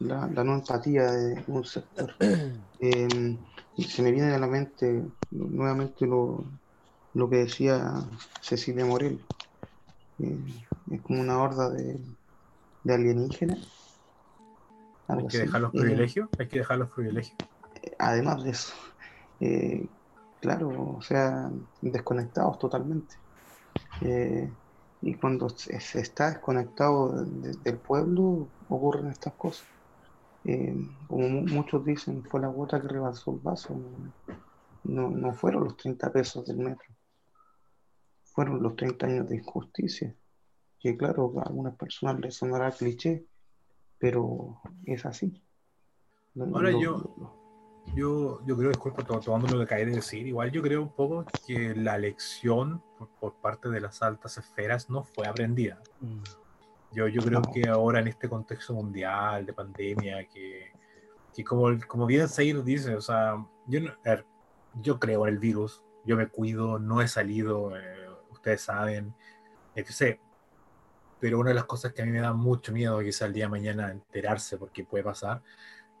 la, 0.00 0.26
no 0.26 0.54
empatía 0.54 1.10
de 1.12 1.44
un 1.46 1.64
sector. 1.64 2.14
Eh, 2.82 3.38
se 3.76 4.02
me 4.02 4.10
viene 4.10 4.32
a 4.32 4.38
la 4.38 4.46
mente 4.46 5.04
nuevamente 5.30 6.06
lo, 6.06 6.46
que 7.28 7.36
decía 7.36 7.92
Cecilia 8.40 8.86
Morel. 8.86 9.20
es 10.18 11.02
como 11.02 11.20
una 11.20 11.42
horda 11.42 11.68
de, 11.68 12.00
de 12.82 12.94
alienígenas 12.94 13.80
hay 15.18 15.26
que 15.26 15.38
dejar 15.38 15.60
los 15.60 15.72
privilegios, 15.72 16.28
hay 16.38 16.48
que 16.48 16.58
dejar 16.58 16.78
los 16.78 16.90
privilegios. 16.90 17.36
Además 17.98 18.44
de 18.44 18.50
eso, 18.50 18.74
eh, 19.40 19.86
claro, 20.40 20.96
o 20.98 21.02
sea, 21.02 21.50
desconectados 21.80 22.58
totalmente. 22.58 23.14
Eh, 24.02 24.50
y 25.02 25.14
cuando 25.14 25.48
se, 25.48 25.76
está 26.00 26.30
desconectado 26.30 27.24
del 27.24 27.78
pueblo, 27.78 28.48
ocurren 28.70 29.08
estas 29.08 29.34
cosas. 29.34 29.66
Eh, 30.44 30.74
como 31.06 31.28
muchos 31.42 31.84
dicen, 31.84 32.24
fue 32.24 32.40
la 32.40 32.48
gota 32.48 32.80
que 32.80 32.88
rebasó 32.88 33.32
el 33.32 33.40
vaso. 33.40 33.78
No, 34.84 35.10
no 35.10 35.34
fueron 35.34 35.64
los 35.64 35.76
30 35.76 36.12
pesos 36.12 36.46
del 36.46 36.56
metro, 36.56 36.88
fueron 38.24 38.62
los 38.62 38.76
30 38.76 39.06
años 39.06 39.28
de 39.28 39.36
injusticia. 39.36 40.14
Que 40.78 40.96
claro, 40.96 41.34
a 41.38 41.42
algunas 41.42 41.76
personas 41.76 42.18
les 42.20 42.36
sonará 42.36 42.70
cliché, 42.70 43.26
pero 43.98 44.62
es 44.86 45.04
así. 45.04 45.42
Ahora 46.54 46.70
yo, 46.70 47.36
yo, 47.94 48.40
yo 48.46 48.56
creo, 48.56 48.70
disculpa, 48.70 49.04
tomándome 49.04 49.52
lo 49.52 49.58
que 49.58 49.64
acabé 49.64 49.84
de 49.84 49.96
decir, 49.96 50.26
igual 50.26 50.50
yo 50.50 50.62
creo 50.62 50.80
un 50.82 50.94
poco 50.94 51.26
que 51.46 51.74
la 51.74 51.98
lección 51.98 52.82
por, 53.20 53.34
parte 53.42 53.68
de 53.68 53.80
las 53.80 54.00
altas 54.00 54.38
esferas 54.38 54.88
no 54.88 55.04
fue 55.04 55.26
aprendida. 55.26 55.82
Mm. 56.00 56.22
Yo, 56.92 57.06
yo 57.08 57.22
creo 57.22 57.42
que 57.42 57.68
ahora 57.68 58.00
en 58.00 58.08
este 58.08 58.28
contexto 58.28 58.74
mundial 58.74 59.46
de 59.46 59.52
pandemia, 59.52 60.26
que, 60.28 60.72
que 61.34 61.44
como, 61.44 61.68
como 61.86 62.06
bien 62.06 62.28
Seir 62.28 62.62
dice, 62.64 62.96
o 62.96 63.00
sea, 63.00 63.44
yo, 63.66 63.80
yo 64.82 64.98
creo 64.98 65.26
en 65.26 65.34
el 65.34 65.38
virus, 65.38 65.82
yo 66.04 66.16
me 66.16 66.28
cuido, 66.28 66.78
no 66.78 67.00
he 67.00 67.08
salido, 67.08 67.76
eh, 67.76 68.08
ustedes 68.30 68.62
saben, 68.62 69.14
sé 69.86 70.20
pero 71.20 71.38
una 71.38 71.50
de 71.50 71.54
las 71.54 71.66
cosas 71.66 71.92
que 71.92 72.02
a 72.02 72.06
mí 72.06 72.10
me 72.10 72.20
da 72.20 72.32
mucho 72.32 72.72
miedo 72.72 72.98
quizá 73.00 73.26
el 73.26 73.34
día 73.34 73.44
de 73.44 73.50
mañana 73.50 73.90
enterarse, 73.90 74.56
porque 74.56 74.84
puede 74.84 75.04
pasar, 75.04 75.42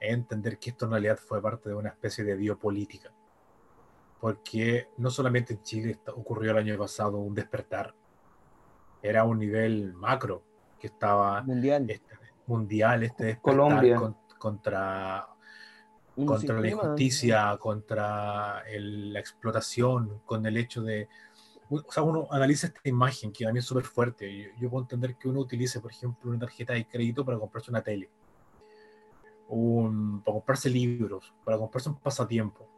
es 0.00 0.14
entender 0.14 0.58
que 0.58 0.70
esto 0.70 0.86
en 0.86 0.92
realidad 0.92 1.18
fue 1.18 1.42
parte 1.42 1.68
de 1.68 1.74
una 1.74 1.90
especie 1.90 2.24
de 2.24 2.34
biopolítica. 2.36 3.12
Porque 4.18 4.88
no 4.96 5.10
solamente 5.10 5.54
en 5.54 5.62
Chile 5.62 6.00
ocurrió 6.16 6.52
el 6.52 6.58
año 6.58 6.78
pasado 6.78 7.18
un 7.18 7.34
despertar, 7.34 7.94
era 9.02 9.24
un 9.24 9.38
nivel 9.38 9.92
macro 9.92 10.42
que 10.80 10.88
estaba 10.88 11.42
mundial, 11.42 11.88
este, 11.90 12.14
mundial, 12.46 13.04
este 13.04 13.24
despertar 13.24 14.14
contra, 14.38 15.28
contra 16.16 16.60
la 16.60 16.68
injusticia, 16.68 17.56
contra 17.58 18.64
la 18.66 19.20
explotación, 19.20 20.22
con 20.24 20.44
el 20.46 20.56
hecho 20.56 20.82
de 20.82 21.08
o 21.70 21.92
sea, 21.92 22.02
uno 22.02 22.26
analiza 22.30 22.66
esta 22.66 22.80
imagen 22.88 23.32
que 23.32 23.46
a 23.46 23.52
mí 23.52 23.60
es 23.60 23.64
súper 23.64 23.84
fuerte. 23.84 24.52
Yo, 24.58 24.68
puedo 24.68 24.82
entender 24.82 25.16
que 25.16 25.28
uno 25.28 25.40
utilice, 25.40 25.80
por 25.80 25.92
ejemplo, 25.92 26.28
una 26.30 26.40
tarjeta 26.40 26.72
de 26.72 26.86
crédito 26.86 27.24
para 27.24 27.38
comprarse 27.38 27.70
una 27.70 27.82
tele, 27.82 28.10
un, 29.48 30.20
para 30.22 30.34
comprarse 30.34 30.68
libros, 30.68 31.32
para 31.44 31.58
comprarse 31.58 31.88
un 31.88 31.96
pasatiempo. 31.96 32.68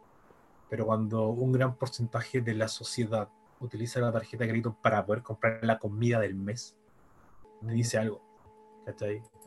Pero 0.69 0.85
cuando 0.85 1.29
un 1.29 1.51
gran 1.51 1.75
porcentaje 1.75 2.41
de 2.41 2.53
la 2.53 2.67
sociedad 2.67 3.29
utiliza 3.59 3.99
la 3.99 4.11
tarjeta 4.11 4.43
de 4.43 4.49
crédito 4.49 4.77
para 4.79 5.03
poder 5.03 5.23
comprar 5.23 5.59
la 5.63 5.79
comida 5.79 6.19
del 6.19 6.35
mes, 6.35 6.75
me 7.63 7.73
dice 7.73 7.97
algo. 7.97 8.21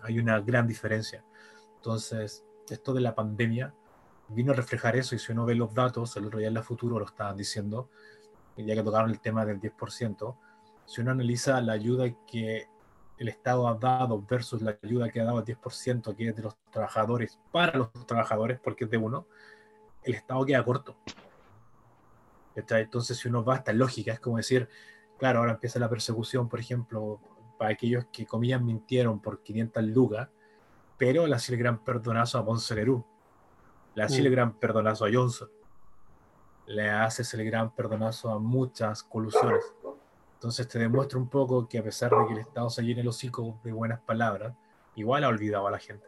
Hay 0.02 0.18
una 0.18 0.40
gran 0.40 0.66
diferencia. 0.66 1.24
Entonces, 1.76 2.44
esto 2.68 2.94
de 2.94 3.00
la 3.00 3.14
pandemia 3.14 3.74
vino 4.28 4.52
a 4.52 4.56
reflejar 4.56 4.96
eso 4.96 5.14
y 5.14 5.18
si 5.18 5.32
uno 5.32 5.44
ve 5.44 5.54
los 5.54 5.72
datos, 5.74 6.16
el 6.16 6.26
otro 6.26 6.38
día 6.38 6.48
en 6.48 6.54
la 6.54 6.62
futuro 6.62 6.98
lo 6.98 7.04
estaban 7.04 7.36
diciendo, 7.36 7.90
ya 8.56 8.74
que 8.74 8.82
tocaron 8.82 9.10
el 9.10 9.20
tema 9.20 9.44
del 9.44 9.60
10%, 9.60 10.36
si 10.86 11.00
uno 11.00 11.10
analiza 11.10 11.60
la 11.60 11.74
ayuda 11.74 12.10
que 12.26 12.68
el 13.18 13.28
Estado 13.28 13.68
ha 13.68 13.74
dado 13.74 14.22
versus 14.22 14.62
la 14.62 14.76
ayuda 14.82 15.10
que 15.10 15.20
ha 15.20 15.24
dado 15.24 15.38
el 15.38 15.44
10%, 15.44 16.14
que 16.16 16.28
es 16.28 16.36
de 16.36 16.42
los 16.42 16.56
trabajadores 16.70 17.38
para 17.52 17.76
los 17.76 17.92
trabajadores, 18.06 18.58
porque 18.60 18.84
es 18.84 18.90
de 18.90 18.96
uno, 18.96 19.26
el 20.02 20.14
Estado 20.14 20.44
queda 20.44 20.64
corto. 20.64 20.96
Entonces, 22.54 23.18
si 23.18 23.28
uno 23.28 23.44
va 23.44 23.54
a 23.54 23.56
esta 23.58 23.72
lógica, 23.72 24.12
es 24.12 24.20
como 24.20 24.38
decir, 24.38 24.68
claro, 25.18 25.40
ahora 25.40 25.52
empieza 25.52 25.78
la 25.78 25.90
persecución, 25.90 26.48
por 26.48 26.58
ejemplo, 26.58 27.20
para 27.56 27.72
aquellos 27.72 28.06
que 28.12 28.26
comían 28.26 28.64
mintieron 28.64 29.20
por 29.20 29.42
500 29.42 29.84
lugas, 29.84 30.28
pero 30.96 31.26
le 31.26 31.34
hace 31.34 31.52
el 31.52 31.58
gran 31.58 31.82
perdonazo 31.84 32.38
a 32.38 32.44
Ponce 32.44 32.74
Lerú, 32.74 33.04
le 33.94 34.02
hace 34.02 34.20
el 34.20 34.28
mm. 34.28 34.32
gran 34.32 34.52
perdonazo 34.54 35.04
a 35.04 35.08
Johnson 35.12 35.48
le 36.66 36.90
haces 36.90 37.32
el 37.34 37.44
gran 37.44 37.74
perdonazo 37.74 38.30
a 38.30 38.38
muchas 38.38 39.02
colusiones. 39.02 39.64
Entonces 40.34 40.68
te 40.68 40.78
demuestra 40.78 41.18
un 41.18 41.28
poco 41.28 41.66
que 41.68 41.78
a 41.78 41.82
pesar 41.82 42.10
de 42.10 42.26
que 42.26 42.32
el 42.34 42.40
Estado 42.40 42.68
se 42.70 42.82
llene 42.82 43.00
el 43.00 43.08
hocico 43.08 43.58
de 43.64 43.72
buenas 43.72 44.00
palabras, 44.00 44.54
igual 44.94 45.24
ha 45.24 45.28
olvidado 45.28 45.66
a 45.66 45.70
la 45.70 45.78
gente. 45.78 46.06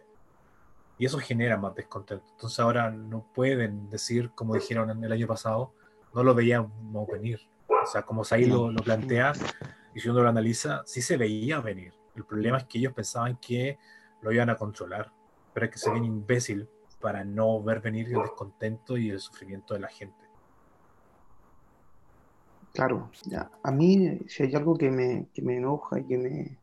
Y 0.99 1.07
eso 1.07 1.18
genera 1.18 1.57
más 1.57 1.74
descontento. 1.74 2.24
Entonces 2.32 2.59
ahora 2.59 2.90
no 2.90 3.24
pueden 3.32 3.88
decir, 3.88 4.32
como 4.34 4.55
dijeron 4.55 5.03
el 5.03 5.12
año 5.12 5.26
pasado, 5.26 5.72
no 6.12 6.22
lo 6.24 6.34
veíamos 6.34 7.07
venir. 7.07 7.40
O 7.68 7.86
sea, 7.86 8.03
como 8.03 8.24
Saí 8.24 8.46
lo, 8.46 8.70
lo 8.70 8.82
plantea, 8.82 9.32
y 9.99 10.01
si 10.01 10.09
uno 10.09 10.28
analiza, 10.28 10.84
sí 10.86 11.03
se 11.03 11.16
veía 11.16 11.61
venir. 11.61 11.92
El 12.14 12.24
problema 12.24 12.59
es 12.59 12.64
que 12.66 12.78
ellos 12.78 12.92
pensaban 12.92 13.36
que 13.40 13.78
lo 14.22 14.30
iban 14.30 14.49
a 14.49 14.57
controlar, 14.57 15.12
pero 15.53 15.66
es 15.66 15.72
que 15.72 15.78
se 15.78 15.90
ven 15.90 16.05
imbécil 16.05 16.68
para 17.01 17.24
no 17.24 17.61
ver 17.61 17.80
venir 17.80 18.07
el 18.07 18.22
descontento 18.22 18.96
y 18.96 19.11
el 19.11 19.18
sufrimiento 19.18 19.74
de 19.74 19.80
la 19.80 19.88
gente. 19.88 20.24
Claro, 22.72 23.11
ya. 23.26 23.51
A 23.61 23.72
mí, 23.72 24.20
si 24.28 24.44
hay 24.44 24.55
algo 24.55 24.78
que 24.78 24.88
me, 24.88 25.26
que 25.34 25.42
me 25.42 25.57
enoja 25.57 25.99
y 25.99 26.05
que 26.05 26.16
me, 26.16 26.59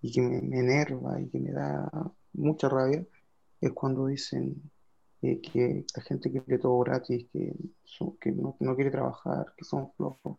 y 0.00 0.10
que 0.10 0.22
me, 0.22 0.38
enerva 0.58 1.20
y 1.20 1.28
que 1.28 1.38
me 1.38 1.52
da 1.52 1.86
mucha 2.32 2.70
rabia, 2.70 3.04
es 3.60 3.72
cuando 3.72 4.06
dicen 4.06 4.56
eh, 5.20 5.38
que 5.42 5.84
la 5.94 6.02
gente 6.02 6.30
quiere 6.30 6.58
todo 6.58 6.78
gratis, 6.78 7.26
que, 7.30 7.54
que 8.18 8.32
no, 8.32 8.56
quiere 8.74 8.90
trabajar, 8.90 9.52
que 9.54 9.66
son 9.66 9.92
flojos. 9.92 10.38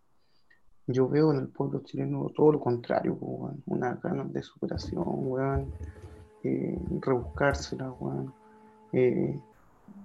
Yo 0.91 1.07
veo 1.07 1.31
en 1.31 1.39
el 1.39 1.47
pueblo 1.47 1.81
chileno 1.81 2.31
todo 2.35 2.51
lo 2.53 2.59
contrario, 2.59 3.17
una 3.65 3.95
ganas 3.95 4.31
de 4.33 4.41
superación, 4.41 5.71
eh, 6.43 6.79
rebuscársela, 6.99 7.91
weón. 7.91 8.33
Eh, 8.93 9.39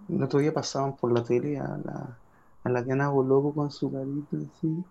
el 0.09 0.23
otro 0.23 0.39
día 0.39 0.53
pasaban 0.53 0.97
por 0.97 1.13
la 1.13 1.25
tele 1.25 1.59
a 1.59 1.77
la, 1.79 2.19
a 2.63 2.69
la 2.69 2.83
Diana 2.83 3.09
Boloco 3.09 3.55
con 3.55 3.71
su 3.71 3.91
carita 3.91 4.37
así, 4.37 4.85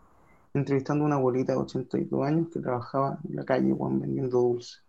entrevistando 0.54 1.04
a 1.04 1.08
una 1.08 1.16
abuelita 1.16 1.54
de 1.54 1.60
82 1.60 2.26
años 2.26 2.50
que 2.52 2.60
trabajaba 2.60 3.20
en 3.28 3.36
la 3.36 3.46
calle, 3.46 3.72
weón, 3.72 4.00
vendiendo 4.00 4.42
dulces. 4.42 4.84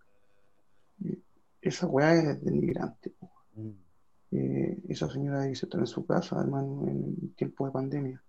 Eh, 1.04 1.20
esa 1.60 1.86
weá 1.86 2.14
es 2.14 2.44
denigrante, 2.44 3.14
weón. 3.20 3.68
Mm. 3.68 3.86
Eh, 4.32 4.82
esa 4.88 5.08
señora 5.08 5.42
dice 5.42 5.66
estar 5.66 5.80
en 5.80 5.86
su 5.86 6.04
casa, 6.04 6.40
además 6.40 6.64
en, 6.64 6.88
en 6.88 7.34
tiempo 7.34 7.66
de 7.66 7.72
pandemia. 7.72 8.22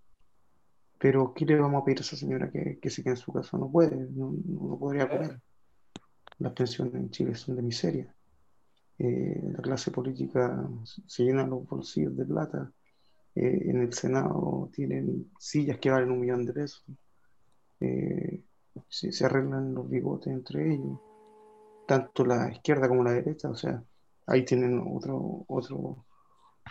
Pero 0.98 1.32
¿qué 1.32 1.44
le 1.46 1.60
vamos 1.60 1.82
a 1.82 1.84
pedir 1.84 1.98
a 1.98 2.00
esa 2.02 2.16
señora 2.16 2.50
que, 2.50 2.78
que 2.80 2.90
se 2.90 3.02
quede 3.02 3.14
en 3.14 3.16
su 3.18 3.32
casa? 3.32 3.56
No 3.56 3.70
puede, 3.70 3.96
no, 4.10 4.34
no 4.44 4.78
podría 4.78 5.08
comer. 5.08 5.40
Las 6.38 6.52
pensiones 6.52 6.94
en 6.94 7.10
Chile 7.10 7.34
son 7.34 7.56
de 7.56 7.62
miseria. 7.62 8.14
Eh, 8.98 9.40
la 9.52 9.62
clase 9.62 9.92
política 9.92 10.68
se 11.06 11.24
llena 11.24 11.46
los 11.46 11.66
bolsillos 11.68 12.16
de 12.16 12.24
plata. 12.24 12.72
Eh, 13.34 13.70
en 13.70 13.82
el 13.82 13.92
Senado 13.92 14.70
tienen 14.72 15.30
sillas 15.38 15.78
que 15.78 15.90
valen 15.90 16.10
un 16.10 16.20
millón 16.20 16.44
de 16.44 16.52
pesos. 16.52 16.84
Eh, 17.80 18.42
se, 18.88 19.12
se 19.12 19.24
arreglan 19.24 19.74
los 19.74 19.88
bigotes 19.88 20.32
entre 20.32 20.74
ellos, 20.74 20.98
tanto 21.86 22.24
la 22.24 22.50
izquierda 22.50 22.88
como 22.88 23.04
la 23.04 23.12
derecha. 23.12 23.48
O 23.50 23.54
sea, 23.54 23.82
ahí 24.26 24.44
tienen 24.44 24.82
otro, 24.84 25.44
otro, 25.46 26.06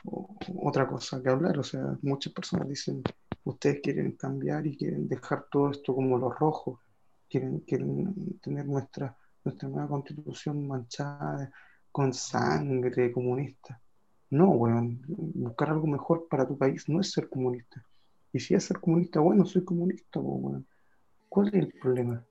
otra 0.04 0.88
cosa 0.88 1.22
que 1.22 1.30
hablar. 1.30 1.58
O 1.60 1.64
sea, 1.64 1.98
muchas 2.02 2.34
personas 2.34 2.68
dicen, 2.68 3.02
ustedes 3.50 3.80
quieren 3.82 4.12
cambiar 4.14 4.66
y 4.68 4.78
quieren 4.78 5.08
dejar 5.08 5.46
todo 5.52 5.72
esto 5.72 5.94
como 5.96 6.18
los 6.18 6.38
rojos, 6.38 6.80
quieren, 7.30 7.60
quieren 7.62 8.40
tener 8.42 8.66
nuestra, 8.66 9.16
nuestra 9.44 9.70
nueva 9.70 9.88
constitución 9.88 10.68
manchada 10.68 11.52
con 11.92 12.14
sangre 12.14 13.12
comunista. 13.12 13.82
No, 14.30 14.50
weón, 14.52 15.02
buscar 15.08 15.70
algo 15.70 15.88
mejor 15.88 16.28
para 16.30 16.46
tu 16.48 16.58
país 16.58 16.88
no 16.90 17.00
es 17.00 17.12
ser 17.12 17.30
comunista. 17.30 17.84
Y 18.34 18.40
si 18.40 18.54
es 18.56 18.66
ser 18.66 18.80
comunista, 18.80 19.20
bueno, 19.22 19.46
soy 19.46 19.64
comunista, 19.64 20.20
weón. 20.20 20.66
¿Cuál 21.30 21.48
es 21.48 21.54
el 21.56 21.74
problema? 21.82 22.24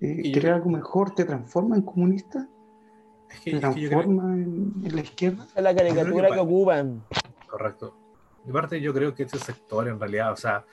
Eh, 0.00 0.22
yo- 0.28 0.32
¿Querer 0.34 0.52
algo 0.54 0.70
mejor 0.70 1.14
te 1.14 1.24
transforma 1.24 1.76
en 1.76 1.82
comunista? 1.82 2.46
Es 3.30 3.40
que, 3.40 3.50
¿Te 3.52 3.56
es 3.56 3.74
que 3.74 3.80
yo 3.80 3.88
creo- 3.88 4.00
transforma 4.00 4.34
en, 4.34 4.72
en 4.84 4.94
la 4.96 5.00
izquierda? 5.02 5.46
Es 5.56 5.62
la 5.62 5.74
caricatura 5.74 6.26
que 6.28 6.32
que 6.34 6.38
pa- 6.38 6.42
ocupan. 6.42 7.02
Correcto. 7.48 7.94
Y 8.46 8.50
aparte 8.50 8.80
yo 8.80 8.92
creo 8.94 9.14
que 9.14 9.24
este 9.24 9.38
sector 9.38 9.86
en 9.88 9.98
realidad, 10.00 10.32
o 10.32 10.36
sea, 10.36 10.64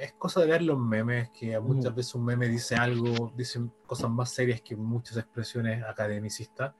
es 0.00 0.12
cosa 0.14 0.40
de 0.40 0.46
ver 0.46 0.62
los 0.62 0.78
memes, 0.78 1.30
que 1.30 1.58
muchas 1.60 1.94
veces 1.94 2.14
un 2.16 2.24
meme 2.24 2.48
dice 2.48 2.74
algo, 2.74 3.32
dice 3.36 3.60
cosas 3.86 4.10
más 4.10 4.30
serias 4.30 4.60
que 4.60 4.74
muchas 4.76 5.16
expresiones 5.18 5.84
academicistas, 5.84 6.74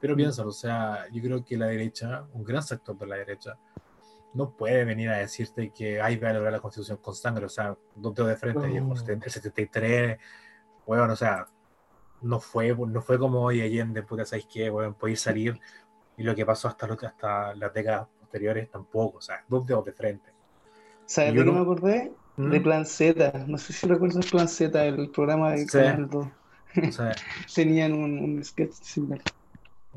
pero 0.00 0.16
piénsalo, 0.16 0.48
o 0.50 0.52
sea, 0.52 1.06
yo 1.12 1.22
creo 1.22 1.44
que 1.44 1.56
la 1.56 1.66
derecha, 1.66 2.24
un 2.32 2.44
gran 2.44 2.62
sector 2.62 2.96
de 2.98 3.06
la 3.06 3.16
derecha, 3.16 3.56
no 4.34 4.50
puede 4.50 4.84
venir 4.84 5.08
a 5.08 5.16
decirte 5.18 5.70
que 5.70 6.00
hay 6.00 6.18
que 6.18 6.32
lograr 6.32 6.52
la 6.52 6.60
constitución 6.60 6.98
con 6.98 7.14
sangre, 7.14 7.46
o 7.46 7.48
sea, 7.48 7.76
dos 7.94 8.14
dedos 8.14 8.30
de 8.30 8.36
frente, 8.36 8.66
viejo, 8.66 8.92
el 8.92 9.30
73, 9.30 10.18
bueno, 10.86 11.12
o 11.12 11.16
sea, 11.16 11.46
no 12.22 12.40
fue, 12.40 12.74
no 12.76 13.00
fue 13.00 13.18
como 13.18 13.40
hoy 13.42 13.60
Allende, 13.60 14.02
puta, 14.02 14.24
¿sabéis 14.24 14.46
qué? 14.52 14.68
Bueno, 14.70 14.94
podéis 14.96 15.20
salir. 15.20 15.58
Y 16.16 16.24
lo 16.24 16.34
que 16.34 16.44
pasó 16.44 16.66
hasta, 16.68 16.86
lo- 16.88 16.94
hasta 17.00 17.54
las 17.54 17.72
décadas 17.72 18.08
posteriores 18.28 18.70
tampoco, 18.70 19.18
o 19.18 19.20
sea, 19.22 19.42
dos 19.48 19.66
dedos 19.66 19.84
de 19.86 19.92
frente. 19.92 20.30
¿Sabes 21.06 21.32
de 21.32 21.38
qué 21.40 21.44
no- 21.46 21.52
me 21.54 21.60
acordé? 21.60 22.12
¿Mm? 22.36 22.50
De 22.50 22.60
Plan 22.60 22.86
Z. 22.86 23.44
No 23.48 23.56
sé 23.58 23.72
si 23.72 23.86
recuerdas 23.86 24.26
Plan 24.30 24.46
Z, 24.48 24.84
el 24.84 25.10
programa 25.10 25.52
de 25.52 25.58
Sí. 25.66 25.66
Canal 25.78 26.08
2. 26.08 26.26
O 26.88 26.92
sea, 26.92 27.14
Tenían 27.54 27.94
un, 27.94 28.18
un 28.18 28.44
sketch 28.44 28.72
similar. 28.74 29.20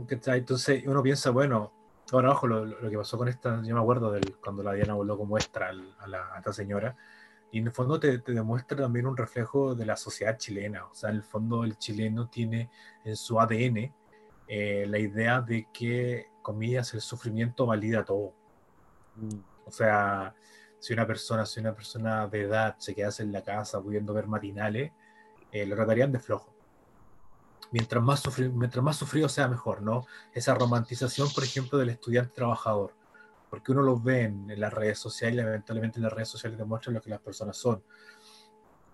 ¿cachai? 0.07 0.39
Entonces 0.39 0.83
uno 0.87 1.03
piensa, 1.03 1.29
bueno, 1.29 1.71
ahora 2.11 2.31
ojo, 2.31 2.47
lo, 2.47 2.65
lo 2.65 2.89
que 2.89 2.97
pasó 2.97 3.17
con 3.17 3.27
esta, 3.27 3.61
yo 3.63 3.75
me 3.75 3.81
acuerdo 3.81 4.11
del, 4.11 4.37
cuando 4.37 4.63
la 4.63 4.73
Diana 4.73 4.93
Boloco 4.95 5.25
muestra 5.25 5.67
al- 5.69 5.93
a, 5.99 6.07
la, 6.07 6.33
a 6.33 6.37
esta 6.39 6.53
señora, 6.53 6.95
y 7.51 7.59
en 7.59 7.67
el 7.67 7.73
fondo 7.73 7.99
te, 7.99 8.17
te 8.19 8.31
demuestra 8.31 8.77
también 8.77 9.05
un 9.05 9.17
reflejo 9.17 9.75
de 9.75 9.85
la 9.85 9.97
sociedad 9.97 10.37
chilena, 10.37 10.85
o 10.85 10.93
sea, 10.95 11.09
en 11.09 11.17
el 11.17 11.23
fondo 11.23 11.65
el 11.65 11.77
chileno 11.77 12.29
tiene 12.29 12.69
en 13.03 13.15
su 13.17 13.39
ADN 13.39 13.93
eh, 14.47 14.85
la 14.87 14.97
idea 14.97 15.41
de 15.41 15.67
que, 15.71 16.30
comillas, 16.41 16.93
el 16.93 17.01
sufrimiento 17.01 17.65
valida 17.65 18.03
todo. 18.03 18.33
Mm. 19.15 19.39
O 19.65 19.71
sea, 19.71 20.33
si 20.79 20.93
una 20.93 21.05
persona, 21.05 21.45
si 21.45 21.59
una 21.59 21.73
persona 21.73 22.27
de 22.27 22.41
edad 22.41 22.75
se 22.77 22.95
quedase 22.95 23.23
en 23.23 23.31
la 23.31 23.43
casa 23.43 23.81
pudiendo 23.81 24.13
ver 24.13 24.27
matinales, 24.27 24.91
eh, 25.51 25.65
lo 25.65 25.75
tratarían 25.75 26.11
de 26.11 26.19
flojo. 26.19 26.53
Mientras 27.71 28.03
más, 28.03 28.25
sufri- 28.25 28.51
mientras 28.51 28.83
más 28.83 28.97
sufrido 28.97 29.29
sea 29.29 29.47
mejor, 29.47 29.81
¿no? 29.81 30.05
Esa 30.33 30.53
romantización, 30.55 31.29
por 31.33 31.43
ejemplo, 31.43 31.77
del 31.77 31.89
estudiante 31.89 32.33
trabajador. 32.33 32.93
Porque 33.49 33.71
uno 33.71 33.81
los 33.81 34.03
ve 34.03 34.23
en, 34.23 34.49
en 34.49 34.59
las 34.59 34.73
redes 34.73 34.99
sociales, 34.99 35.45
lamentablemente 35.45 35.99
en 35.99 36.03
las 36.03 36.13
redes 36.13 36.29
sociales 36.29 36.57
demuestran 36.57 36.95
lo 36.95 37.01
que 37.01 37.09
las 37.09 37.19
personas 37.19 37.55
son. 37.57 37.83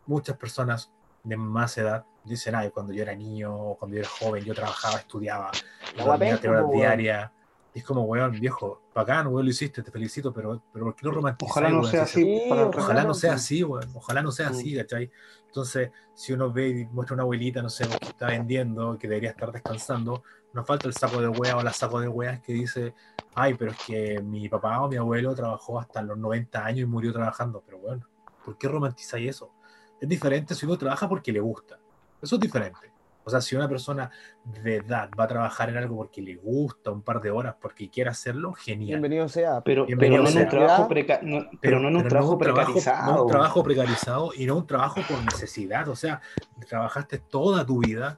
Muchas 0.06 0.38
personas 0.38 0.92
de 1.24 1.38
más 1.38 1.78
edad 1.78 2.06
dicen, 2.24 2.56
ay, 2.56 2.70
cuando 2.72 2.94
yo 2.94 3.04
era 3.04 3.16
niño, 3.16 3.56
o 3.56 3.78
cuando 3.78 3.96
yo 3.96 4.02
era 4.02 4.10
joven, 4.10 4.44
yo 4.44 4.54
trabajaba, 4.54 4.98
estudiaba, 4.98 5.52
La 5.96 6.06
dormía 6.06 6.38
tres 6.38 6.52
horas 6.52 6.72
diarias. 6.72 7.32
Es 7.74 7.84
como, 7.84 8.04
weón, 8.04 8.32
viejo, 8.32 8.82
bacán, 8.94 9.28
weón, 9.28 9.46
lo 9.46 9.52
hiciste, 9.52 9.84
te 9.84 9.92
felicito, 9.92 10.34
pero, 10.34 10.64
pero 10.74 10.86
¿por 10.86 10.96
qué 10.96 11.06
no 11.06 11.12
romantizáis, 11.12 11.52
Ojalá 11.52 11.70
no 11.70 11.80
weón, 11.80 11.92
sea 11.92 12.04
así 12.04 12.42
para 12.50 12.66
ojalá 12.66 13.04
no 13.04 13.14
sea 13.14 13.34
así, 13.34 13.64
weón. 13.64 13.90
Ojalá 13.94 14.22
no 14.22 14.32
sea 14.32 14.50
así, 14.50 14.76
¿cachai? 14.76 15.12
Entonces, 15.46 15.92
si 16.14 16.34
uno 16.34 16.52
ve 16.52 16.70
y 16.70 16.86
muestra 16.86 17.14
una 17.14 17.24
abuelita, 17.24 17.62
no 17.62 17.70
sé, 17.70 17.88
que 17.88 18.08
está 18.08 18.28
vendiendo, 18.28 18.98
que 18.98 19.08
debería 19.08 19.32
estar 19.32 19.52
descansando, 19.52 20.24
nos 20.54 20.66
falta 20.66 20.88
el 20.88 20.94
saco 20.94 21.22
de 21.22 21.28
hueá 21.28 21.58
o 21.58 21.64
la 21.64 21.74
saco 21.74 22.00
de 22.00 22.08
hueas 22.08 22.42
que 22.42 22.54
dice, 22.54 22.94
ay, 23.36 23.54
pero 23.54 23.72
es 23.72 23.78
que 23.86 24.22
mi 24.22 24.50
papá 24.50 24.82
o 24.82 24.88
mi 24.88 24.96
abuelo 24.98 25.36
trabajó 25.36 25.80
hasta 25.80 26.02
los 26.02 26.18
90 26.18 26.66
años 26.66 26.80
y 26.82 26.86
murió 26.86 27.14
trabajando. 27.14 27.62
Pero 27.66 27.80
bueno, 27.80 28.08
¿por 28.44 28.58
qué 28.58 28.68
romantizáis 28.68 29.30
eso? 29.30 29.52
Es 30.00 30.10
diferente 30.10 30.56
si 30.56 30.66
uno 30.66 30.78
trabaja 30.78 31.08
porque 31.08 31.32
le 31.32 31.40
gusta. 31.40 31.80
Eso 32.22 32.36
es 32.36 32.42
diferente. 32.42 32.92
O 33.28 33.30
sea, 33.30 33.42
si 33.42 33.58
una 33.58 33.68
persona 33.68 34.10
de 34.46 34.78
edad 34.78 35.10
va 35.20 35.26
a 35.26 35.28
trabajar 35.28 35.68
en 35.70 35.76
algo 35.76 35.98
porque 35.98 36.22
le 36.22 36.38
gusta 36.38 36.92
un 36.92 37.02
par 37.02 37.20
de 37.20 37.30
horas, 37.30 37.56
porque 37.62 37.90
quiere 37.90 38.10
hacerlo, 38.10 38.54
genial. 38.54 39.02
Bienvenido 39.02 39.28
sea. 39.28 39.60
Pero, 39.60 39.86
Bienvenido 39.86 40.24
pero 40.24 40.24
no 40.24 40.30
en 40.40 40.46
un 40.46 40.50
sea. 40.52 40.60
trabajo, 40.66 40.88
preca- 40.88 41.20
no- 41.22 41.50
pero 41.60 41.80
no 41.82 41.90
en 41.90 41.96
un 41.98 42.04
pero 42.04 42.10
trabajo- 42.10 42.38
precarizado. 42.38 43.12
no 43.16 43.24
un 43.24 43.30
trabajo 43.30 43.64
precarizado 43.64 44.32
y 44.34 44.46
no 44.46 44.56
un 44.56 44.66
trabajo 44.66 45.02
por 45.10 45.22
necesidad. 45.26 45.90
O 45.90 45.96
sea, 45.98 46.22
trabajaste 46.70 47.18
toda 47.20 47.66
tu 47.66 47.80
vida. 47.82 48.18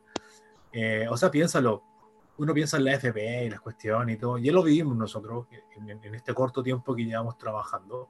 eh, 0.72 1.08
o 1.10 1.18
sea, 1.18 1.32
piénsalo. 1.32 1.82
Uno 2.38 2.54
piensa 2.54 2.78
en 2.78 2.86
la 2.86 2.94
FP 2.94 3.46
y 3.46 3.50
las 3.50 3.60
cuestiones 3.62 4.16
y 4.16 4.20
todo. 4.20 4.38
Ya 4.38 4.52
lo 4.52 4.62
vivimos 4.62 4.96
nosotros 4.96 5.48
en, 5.76 5.90
en 5.90 6.14
este 6.14 6.36
corto 6.36 6.62
tiempo 6.62 6.96
que 6.96 7.04
llevamos 7.04 7.36
trabajando. 7.40 8.10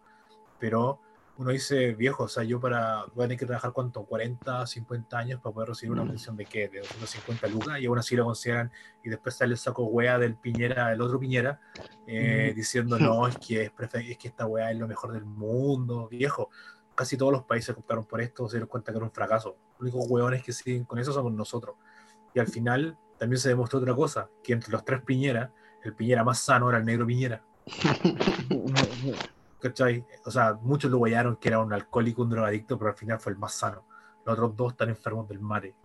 Pero 0.59 0.99
uno 1.39 1.51
dice, 1.51 1.93
viejo, 1.93 2.23
o 2.23 2.27
sea, 2.27 2.43
yo 2.43 2.59
para, 2.59 3.05
voy 3.15 3.23
a 3.23 3.27
tener 3.27 3.39
que 3.39 3.45
trabajar 3.45 3.71
cuánto, 3.71 4.03
40, 4.03 4.67
50 4.67 5.17
años 5.17 5.39
para 5.41 5.53
poder 5.53 5.69
recibir 5.69 5.93
una 5.93 6.03
Mm. 6.03 6.09
pensión 6.09 6.35
de 6.35 6.45
qué, 6.45 6.67
de 6.67 6.79
250 6.79 7.47
lucas, 7.47 7.79
y 7.79 7.85
aún 7.85 7.97
así 7.97 8.13
lo 8.17 8.25
consideran, 8.25 8.69
y 9.05 9.09
después 9.09 9.35
sale 9.35 9.53
el 9.53 9.57
saco 9.57 9.85
wea 9.85 10.19
del 10.19 10.35
Piñera, 10.35 10.89
del 10.89 10.99
otro 10.99 11.17
Piñera, 11.17 11.61
eh, 12.05 12.51
diciendo, 12.53 12.99
no, 13.15 13.25
es 13.25 13.37
que, 13.37 13.63
es, 13.63 13.71
es 13.93 14.17
que 14.17 14.27
esta 14.27 14.45
wea 14.47 14.69
es 14.69 14.77
lo 14.77 14.85
mejor 14.85 15.13
del 15.13 15.23
mundo, 15.23 16.09
viejo. 16.09 16.49
Casi 16.93 17.15
todos 17.15 17.31
los 17.31 17.43
países 17.45 17.73
optaron 17.77 18.03
por 18.03 18.19
esto, 18.19 18.49
se 18.49 18.57
dieron 18.57 18.67
cuenta 18.67 18.91
que 18.91 18.97
era 18.97 19.05
un 19.05 19.11
fracaso. 19.13 19.55
Los 19.79 19.93
únicos 19.93 20.05
hueones 20.09 20.43
que 20.43 20.51
siguen 20.51 20.83
con 20.83 20.99
eso 20.99 21.13
somos 21.13 21.31
nosotros. 21.31 21.77
Y 22.33 22.39
al 22.39 22.47
final 22.47 22.97
también 23.17 23.39
se 23.39 23.47
demostró 23.47 23.79
otra 23.79 23.95
cosa, 23.95 24.29
que 24.43 24.51
entre 24.51 24.73
los 24.73 24.83
tres 24.83 25.01
Piñera, 25.03 25.53
el 25.85 25.93
Piñera 25.93 26.25
más 26.25 26.39
sano 26.39 26.67
era 26.67 26.79
el 26.79 26.85
negro 26.85 27.07
Piñera. 27.07 27.41
¿Cachai? 29.61 30.05
O 30.25 30.31
sea, 30.31 30.53
muchos 30.61 30.89
lo 30.89 30.97
guayaron 30.99 31.35
que 31.35 31.49
era 31.49 31.59
un 31.59 31.73
alcohólico, 31.73 32.21
un 32.21 32.29
drogadicto, 32.29 32.77
pero 32.77 32.91
al 32.91 32.95
final 32.97 33.19
fue 33.19 33.33
el 33.33 33.37
más 33.37 33.53
sano. 33.53 33.83
Los 34.25 34.33
otros 34.33 34.55
dos 34.55 34.71
están 34.73 34.89
enfermos 34.89 35.27
del 35.27 35.39
mare. 35.39 35.75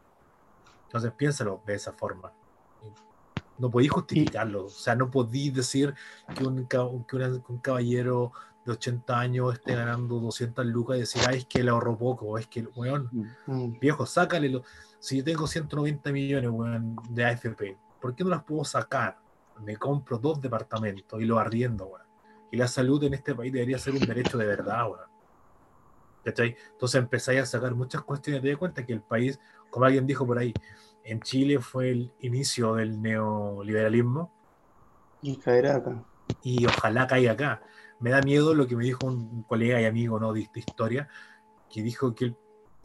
Entonces 0.86 1.12
piénsalo 1.12 1.62
de 1.66 1.74
esa 1.74 1.92
forma. 1.92 2.32
No 3.58 3.70
podéis 3.70 3.90
justificarlo. 3.92 4.66
O 4.66 4.68
sea, 4.68 4.94
no 4.94 5.10
podéis 5.10 5.54
decir 5.54 5.94
que 6.36 6.44
un, 6.44 6.66
que 6.66 6.78
caballero 7.62 8.32
de 8.64 8.72
80 8.72 9.18
años 9.18 9.54
esté 9.54 9.74
ganando 9.74 10.18
200 10.20 10.64
lucas 10.66 10.96
y 10.96 11.00
decir, 11.00 11.22
ay, 11.28 11.38
es 11.38 11.46
que 11.46 11.62
le 11.62 11.70
ahorró 11.70 11.96
poco. 11.98 12.38
Es 12.38 12.46
que, 12.46 12.62
weón, 12.74 13.08
Mm. 13.46 13.78
viejo, 13.80 14.06
sácale. 14.06 14.48
lo- 14.48 14.62
Si 14.98 15.18
yo 15.18 15.24
tengo 15.24 15.46
190 15.46 16.10
millones, 16.12 16.50
weón, 16.50 16.96
de 17.10 17.24
AFP, 17.26 17.76
¿por 18.00 18.14
qué 18.14 18.24
no 18.24 18.30
las 18.30 18.42
puedo 18.42 18.64
sacar? 18.64 19.18
Me 19.60 19.76
compro 19.76 20.16
dos 20.18 20.40
departamentos 20.40 21.20
y 21.20 21.24
los 21.26 21.38
arriendo, 21.38 21.86
weón. 21.86 22.03
Y 22.54 22.56
la 22.56 22.68
salud 22.68 23.02
en 23.02 23.14
este 23.14 23.34
país 23.34 23.52
debería 23.52 23.76
ser 23.80 23.94
un 23.94 23.98
derecho 24.06 24.38
de 24.38 24.46
verdad, 24.46 24.84
weón. 24.88 25.10
¿Cachai? 26.24 26.56
Entonces 26.70 27.00
empezáis 27.02 27.40
a 27.40 27.46
sacar 27.46 27.74
muchas 27.74 28.02
cuestiones. 28.02 28.42
Te 28.42 28.48
das 28.50 28.58
cuenta 28.58 28.86
que 28.86 28.92
el 28.92 29.00
país, 29.02 29.40
como 29.70 29.86
alguien 29.86 30.06
dijo 30.06 30.24
por 30.24 30.38
ahí, 30.38 30.54
en 31.02 31.20
Chile 31.20 31.58
fue 31.58 31.90
el 31.90 32.12
inicio 32.20 32.76
del 32.76 33.02
neoliberalismo 33.02 34.32
Y 35.20 35.36
caerá 35.38 35.74
acá. 35.78 36.04
y 36.44 36.64
ojalá 36.64 37.08
caiga 37.08 37.32
acá. 37.32 37.62
Me 37.98 38.10
da 38.10 38.20
miedo 38.22 38.54
lo 38.54 38.68
que 38.68 38.76
me 38.76 38.84
dijo 38.84 39.04
un 39.04 39.42
colega 39.42 39.80
y 39.80 39.86
amigo 39.86 40.20
¿no? 40.20 40.32
de 40.32 40.42
esta 40.42 40.60
historia, 40.60 41.08
que 41.68 41.82
dijo 41.82 42.14
que 42.14 42.26
él- 42.26 42.36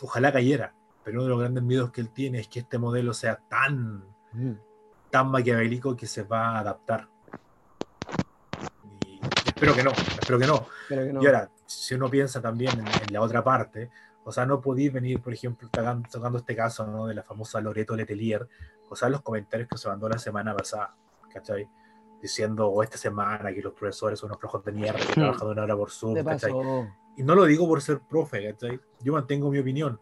ojalá 0.02 0.32
cayera, 0.32 0.74
pero 1.04 1.18
uno 1.20 1.24
de 1.26 1.30
los 1.30 1.40
grandes 1.42 1.64
miedos 1.64 1.92
que 1.92 2.02
él 2.02 2.10
tiene 2.10 2.40
es 2.40 2.48
que 2.48 2.62
este 2.62 2.80
modelo 2.80 3.14
sea 3.14 3.36
tan, 3.48 4.04
Mm. 4.34 4.54
tan 5.12 5.30
maquiavélico 5.30 5.96
que 5.96 6.08
se 6.08 6.24
va 6.24 6.56
a 6.56 6.60
adaptar. 6.62 7.08
Espero 9.60 9.76
que 9.76 9.84
no, 9.84 9.92
espero 9.92 10.40
que 10.40 10.48
no. 10.48 10.66
Pero 10.88 11.04
que 11.04 11.12
no. 11.14 11.22
Y 11.22 11.26
ahora, 11.26 11.52
si 11.66 11.94
uno 11.96 12.10
piensa 12.10 12.42
también 12.42 12.80
en, 12.80 12.88
en 12.88 13.14
la 13.14 13.20
otra 13.22 13.44
parte, 13.44 13.90
o 14.24 14.32
sea, 14.32 14.46
no 14.46 14.62
podéis 14.62 14.94
venir, 14.94 15.22
por 15.22 15.34
ejemplo, 15.34 15.68
tocando, 15.70 16.08
tocando 16.10 16.38
este 16.38 16.56
caso 16.56 16.88
¿no? 16.88 17.08
de 17.08 17.16
la 17.16 17.24
famosa 17.24 17.60
Loreto 17.60 17.94
Letelier, 17.94 18.48
o 18.88 18.96
sea, 18.96 19.10
los 19.10 19.22
comentarios 19.22 19.68
que 19.68 19.78
se 19.78 19.90
mandó 19.90 20.08
la 20.08 20.18
semana 20.18 20.56
pasada, 20.56 20.96
¿cachai? 21.34 21.68
Diciendo, 22.22 22.68
o 22.68 22.82
esta 22.84 22.98
semana, 22.98 23.54
que 23.54 23.62
los 23.62 23.74
profesores 23.74 24.18
son 24.18 24.30
unos 24.30 24.40
flojos 24.40 24.64
de 24.64 24.72
mierda 24.72 25.00
que 25.00 25.08
Hmm. 25.12 25.14
trabajan 25.14 25.48
una 25.50 25.64
hora 25.64 25.76
por 25.76 25.92
Zoom, 25.92 26.16
¿Qué 26.16 26.24
¿cachai? 26.24 26.54
Y 27.18 27.24
no 27.24 27.36
lo 27.36 27.44
digo 27.44 27.68
por 27.68 27.82
ser 27.82 28.00
profe, 28.00 28.52
¿cachai? 28.52 28.80
Yo 29.02 29.12
mantengo 29.12 29.52
mi 29.52 29.60
opinión. 29.60 30.00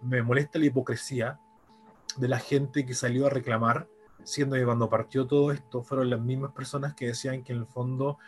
Me 0.00 0.22
molesta 0.22 0.58
la 0.58 0.64
hipocresía 0.64 1.38
de 2.16 2.26
la 2.28 2.38
gente 2.38 2.86
que 2.86 2.94
salió 2.94 3.26
a 3.26 3.30
reclamar, 3.30 3.86
siendo 4.24 4.56
que 4.56 4.64
cuando 4.64 4.88
partió 4.88 5.26
todo 5.26 5.52
esto 5.52 5.82
fueron 5.82 6.08
las 6.08 6.20
mismas 6.20 6.52
personas 6.52 6.94
que 6.94 7.08
decían 7.08 7.42
que 7.44 7.52
en 7.52 7.58
el 7.58 7.66
fondo 7.66 8.18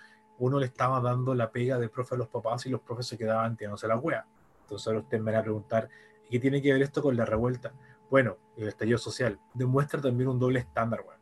uno 0.40 0.58
le 0.58 0.66
estaba 0.66 1.00
dando 1.00 1.34
la 1.34 1.50
pega 1.50 1.78
de 1.78 1.88
profe 1.88 2.16
a 2.16 2.18
los 2.18 2.28
papás 2.28 2.66
y 2.66 2.70
los 2.70 2.80
profes 2.80 3.06
se 3.06 3.16
quedaban 3.16 3.56
tirándose 3.56 3.86
la 3.86 3.96
wea. 3.96 4.26
Entonces 4.62 4.86
ahora 4.88 5.00
ustedes 5.00 5.22
me 5.22 5.30
van 5.30 5.40
a 5.40 5.44
preguntar, 5.44 5.88
¿y 6.26 6.30
qué 6.30 6.40
tiene 6.40 6.60
que 6.60 6.72
ver 6.72 6.82
esto 6.82 7.02
con 7.02 7.16
la 7.16 7.24
revuelta? 7.24 7.72
Bueno, 8.10 8.36
el 8.56 8.68
estallido 8.68 8.98
social 8.98 9.38
demuestra 9.54 10.00
también 10.00 10.28
un 10.28 10.38
doble 10.38 10.58
estándar, 10.60 11.00
weón 11.06 11.20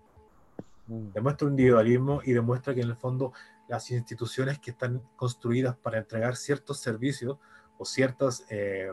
Mm. 0.89 1.13
demuestra 1.13 1.47
un 1.47 1.53
individualismo 1.53 2.21
y 2.25 2.33
demuestra 2.33 2.75
que 2.75 2.81
en 2.81 2.89
el 2.89 2.97
fondo 2.97 3.33
las 3.69 3.91
instituciones 3.91 4.59
que 4.59 4.71
están 4.71 5.03
construidas 5.17 5.77
para 5.77 5.99
entregar 5.99 6.35
ciertos 6.37 6.79
servicios 6.79 7.37
o 7.77 7.85
ciertos, 7.85 8.45
eh, 8.49 8.91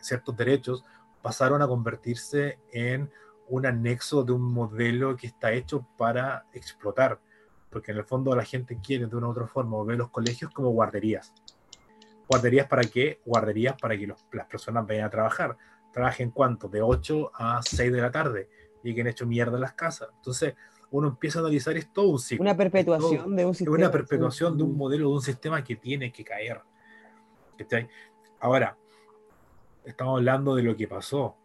ciertos 0.00 0.36
derechos 0.36 0.84
pasaron 1.22 1.62
a 1.62 1.68
convertirse 1.68 2.58
en 2.72 3.10
un 3.48 3.66
anexo 3.66 4.24
de 4.24 4.32
un 4.32 4.42
modelo 4.52 5.16
que 5.16 5.28
está 5.28 5.52
hecho 5.52 5.86
para 5.96 6.44
explotar, 6.52 7.20
porque 7.70 7.92
en 7.92 7.98
el 7.98 8.04
fondo 8.04 8.34
la 8.34 8.44
gente 8.44 8.78
quiere 8.82 9.06
de 9.06 9.16
una 9.16 9.28
u 9.28 9.30
otra 9.30 9.46
forma 9.46 9.82
ver 9.84 9.98
los 9.98 10.10
colegios 10.10 10.50
como 10.52 10.70
guarderías. 10.70 11.32
¿Guarderías 12.28 12.66
para 12.66 12.82
qué? 12.82 13.20
Guarderías 13.24 13.74
para 13.80 13.96
que 13.96 14.06
los- 14.06 14.26
las 14.32 14.46
personas 14.46 14.86
vayan 14.86 15.06
a 15.06 15.10
trabajar. 15.10 15.56
Trabajen 15.92 16.30
cuánto? 16.30 16.68
De 16.68 16.82
8 16.82 17.30
a 17.34 17.60
6 17.62 17.92
de 17.92 18.00
la 18.00 18.10
tarde 18.10 18.48
y 18.82 18.94
que 18.94 19.00
han 19.00 19.06
hecho 19.06 19.26
mierda 19.26 19.54
en 19.56 19.62
las 19.62 19.72
casas. 19.72 20.08
Entonces, 20.16 20.54
uno 20.90 21.08
empieza 21.08 21.38
a 21.38 21.42
analizar 21.42 21.76
es 21.76 21.92
todo 21.92 22.08
un 22.10 22.18
ciclo. 22.18 22.42
Una 22.42 22.52
todo- 22.52 22.58
perpetuación 22.58 23.36
de 23.36 23.44
un 23.44 23.54
sistema. 23.54 23.76
una 23.76 23.90
perpetuación 23.90 24.56
de 24.56 24.62
un 24.64 24.76
modelo, 24.76 25.08
de 25.08 25.14
un 25.14 25.22
sistema 25.22 25.62
que 25.62 25.76
tiene 25.76 26.10
que 26.12 26.24
caer. 26.24 26.62
Ahora, 28.40 28.76
estamos 29.84 30.18
hablando 30.18 30.54
de 30.54 30.62
lo 30.62 30.76
que 30.76 30.86
pasó. 30.88 31.36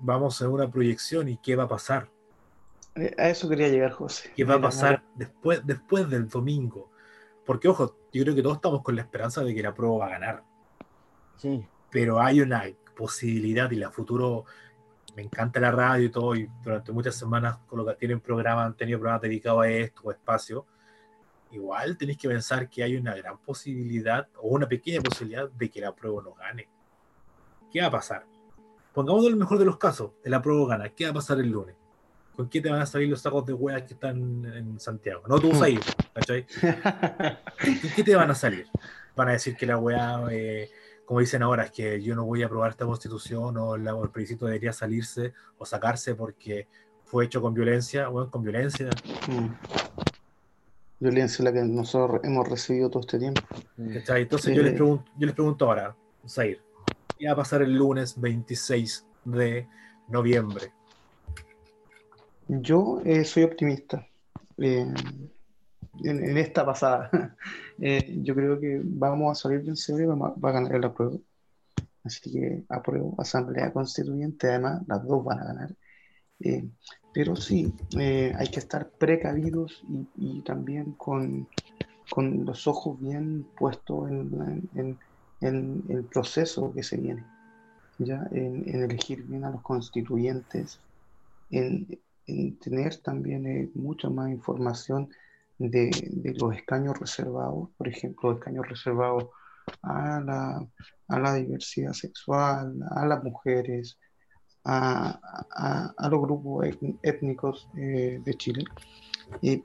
Vamos 0.00 0.40
a 0.40 0.48
una 0.48 0.70
proyección 0.70 1.28
y 1.28 1.36
qué 1.38 1.56
va 1.56 1.64
a 1.64 1.68
pasar. 1.68 2.08
Eh, 2.96 3.14
A 3.18 3.28
eso 3.28 3.48
quería 3.48 3.68
llegar, 3.68 3.92
José. 3.92 4.32
¿Qué 4.34 4.44
va 4.44 4.54
a 4.54 4.60
pasar 4.60 5.02
después, 5.14 5.64
después 5.64 6.08
del 6.08 6.28
domingo? 6.28 6.90
Porque, 7.46 7.68
ojo, 7.68 7.96
yo 8.12 8.22
creo 8.22 8.34
que 8.34 8.42
todos 8.42 8.56
estamos 8.56 8.82
con 8.82 8.96
la 8.96 9.02
esperanza 9.02 9.42
de 9.42 9.54
que 9.54 9.62
la 9.62 9.74
prueba 9.74 9.98
va 9.98 10.06
a 10.06 10.10
ganar. 10.10 10.44
Sí. 11.36 11.64
Pero 11.90 12.20
hay 12.20 12.40
una 12.40 12.64
posibilidad 12.96 13.70
y 13.70 13.76
la 13.76 13.90
futuro. 13.90 14.44
Me 15.16 15.22
encanta 15.22 15.58
la 15.58 15.72
radio 15.72 16.04
y 16.04 16.10
todo, 16.10 16.36
y 16.36 16.48
durante 16.62 16.92
muchas 16.92 17.16
semanas 17.16 17.58
con 17.66 17.78
lo 17.78 17.86
que 17.86 17.94
tienen 17.94 18.20
programas, 18.20 18.66
han 18.66 18.76
tenido 18.76 18.98
programas 18.98 19.22
dedicados 19.22 19.64
a 19.64 19.68
esto, 19.68 20.02
o 20.04 20.10
espacio. 20.10 20.66
Igual 21.50 21.96
tenéis 21.96 22.18
que 22.18 22.28
pensar 22.28 22.68
que 22.68 22.84
hay 22.84 22.96
una 22.96 23.14
gran 23.16 23.38
posibilidad, 23.38 24.28
o 24.36 24.48
una 24.48 24.68
pequeña 24.68 25.00
posibilidad, 25.00 25.50
de 25.50 25.68
que 25.68 25.80
la 25.80 25.92
prueba 25.92 26.22
no 26.22 26.34
gane. 26.34 26.68
¿Qué 27.72 27.80
va 27.80 27.88
a 27.88 27.90
pasar? 27.90 28.24
Pongamos 28.92 29.26
el 29.26 29.36
mejor 29.36 29.58
de 29.58 29.64
los 29.64 29.78
casos, 29.78 30.12
la 30.24 30.42
prueba 30.42 30.68
gana. 30.68 30.88
¿Qué 30.90 31.04
va 31.04 31.10
a 31.10 31.14
pasar 31.14 31.40
el 31.40 31.50
lunes? 31.50 31.74
¿Con 32.40 32.48
qué 32.48 32.62
te 32.62 32.70
van 32.70 32.80
a 32.80 32.86
salir 32.86 33.06
los 33.10 33.20
sacos 33.20 33.44
de 33.44 33.52
hueas 33.52 33.82
que 33.82 33.92
están 33.92 34.46
en 34.46 34.80
Santiago? 34.80 35.22
No 35.28 35.38
tú 35.38 35.50
vas 35.50 35.60
a 35.60 35.68
ir, 35.68 35.80
¿cachai? 36.14 36.46
¿Qué, 36.46 37.78
qué 37.96 38.02
te 38.02 38.16
van 38.16 38.30
a 38.30 38.34
salir? 38.34 38.66
Van 39.14 39.28
a 39.28 39.32
decir 39.32 39.54
que 39.56 39.66
la 39.66 39.76
weá, 39.76 40.22
eh, 40.30 40.70
como 41.04 41.20
dicen 41.20 41.42
ahora, 41.42 41.64
es 41.64 41.70
que 41.70 42.00
yo 42.02 42.14
no 42.16 42.24
voy 42.24 42.42
a 42.42 42.46
aprobar 42.46 42.70
esta 42.70 42.86
constitución 42.86 43.58
o, 43.58 43.76
la- 43.76 43.94
o 43.94 44.02
el 44.04 44.08
plebiscito 44.10 44.46
debería 44.46 44.72
salirse 44.72 45.34
o 45.58 45.66
sacarse 45.66 46.14
porque 46.14 46.66
fue 47.04 47.26
hecho 47.26 47.42
con 47.42 47.52
violencia, 47.52 48.08
bueno, 48.08 48.30
con 48.30 48.42
violencia. 48.42 48.88
Mm. 49.28 49.48
Violencia 50.98 51.44
la 51.44 51.52
que 51.52 51.62
nosotros 51.62 52.20
hemos 52.24 52.48
recibido 52.48 52.88
todo 52.88 53.00
este 53.00 53.18
tiempo. 53.18 53.42
¿cachai? 53.92 54.22
Entonces 54.22 54.50
Sí. 54.50 54.56
yo, 54.56 54.62
les 54.62 54.72
pregunto, 54.72 55.04
yo 55.18 55.26
les 55.26 55.34
pregunto 55.34 55.66
ahora, 55.66 55.94
Zair, 56.26 56.62
¿qué 57.18 57.26
va 57.26 57.32
a 57.32 57.36
pasar 57.36 57.60
el 57.60 57.74
lunes 57.74 58.18
26 58.18 59.06
de 59.26 59.68
noviembre? 60.08 60.72
Yo 62.58 63.00
eh, 63.04 63.24
soy 63.24 63.44
optimista. 63.44 64.06
Eh, 64.58 64.86
en, 66.04 66.36
esta 66.38 66.64
pasada, 66.64 67.10
Eh, 67.82 68.18
yo 68.22 68.34
creo 68.34 68.60
que 68.60 68.78
vamos 68.84 69.32
a 69.32 69.40
salir 69.42 69.62
vencedores 69.64 70.04
y 70.04 70.08
vamos 70.08 70.32
va 70.32 70.50
a 70.50 70.52
ganar 70.52 70.78
la 70.78 70.92
prueba. 70.92 71.16
Así 72.04 72.30
que 72.32 72.64
apruebo, 72.68 73.14
Asamblea 73.18 73.72
Constituyente, 73.72 74.48
además, 74.48 74.82
las 74.88 75.02
dos 75.06 75.24
van 75.24 75.40
a 75.40 75.44
ganar. 75.44 75.76
Eh, 76.40 76.68
pero 77.14 77.36
sí, 77.36 77.74
hay 77.98 78.48
que 78.50 78.60
estar 78.60 78.90
precavidos 78.98 79.82
y, 79.88 80.08
y 80.16 80.42
también 80.42 80.92
con, 80.94 81.48
con 82.10 82.44
los 82.44 82.66
ojos 82.66 83.00
bien 83.00 83.46
puestos 83.58 84.10
en, 84.10 84.70
en- 84.74 85.84
el 85.88 86.04
proceso 86.06 86.72
que 86.74 86.82
se 86.82 86.98
viene, 86.98 87.24
¿ya? 87.98 88.28
En 88.32 88.68
elegir 88.68 89.24
bien 89.26 89.44
a 89.44 89.50
los 89.50 89.62
constituyentes, 89.62 90.80
en, 91.50 91.88
en 92.30 92.58
tener 92.58 92.96
también 93.02 93.46
eh, 93.46 93.70
mucha 93.74 94.08
más 94.08 94.30
información 94.30 95.08
de, 95.58 96.34
los 96.38 96.56
escaños 96.56 96.98
reservados, 96.98 97.70
por 97.76 97.88
ejemplo, 97.88 98.32
escaños 98.32 98.66
reservados 98.68 99.28
a 99.82 100.20
la, 100.20 101.34
diversidad 101.34 101.92
sexual, 101.92 102.74
a 102.90 103.06
las 103.06 103.22
mujeres, 103.22 103.98
a, 104.64 105.20
los 106.10 106.22
grupos 106.22 106.66
étn- 106.66 106.98
étnicos 107.02 107.68
eh, 107.76 108.20
de 108.22 108.34
Chile, 108.34 108.64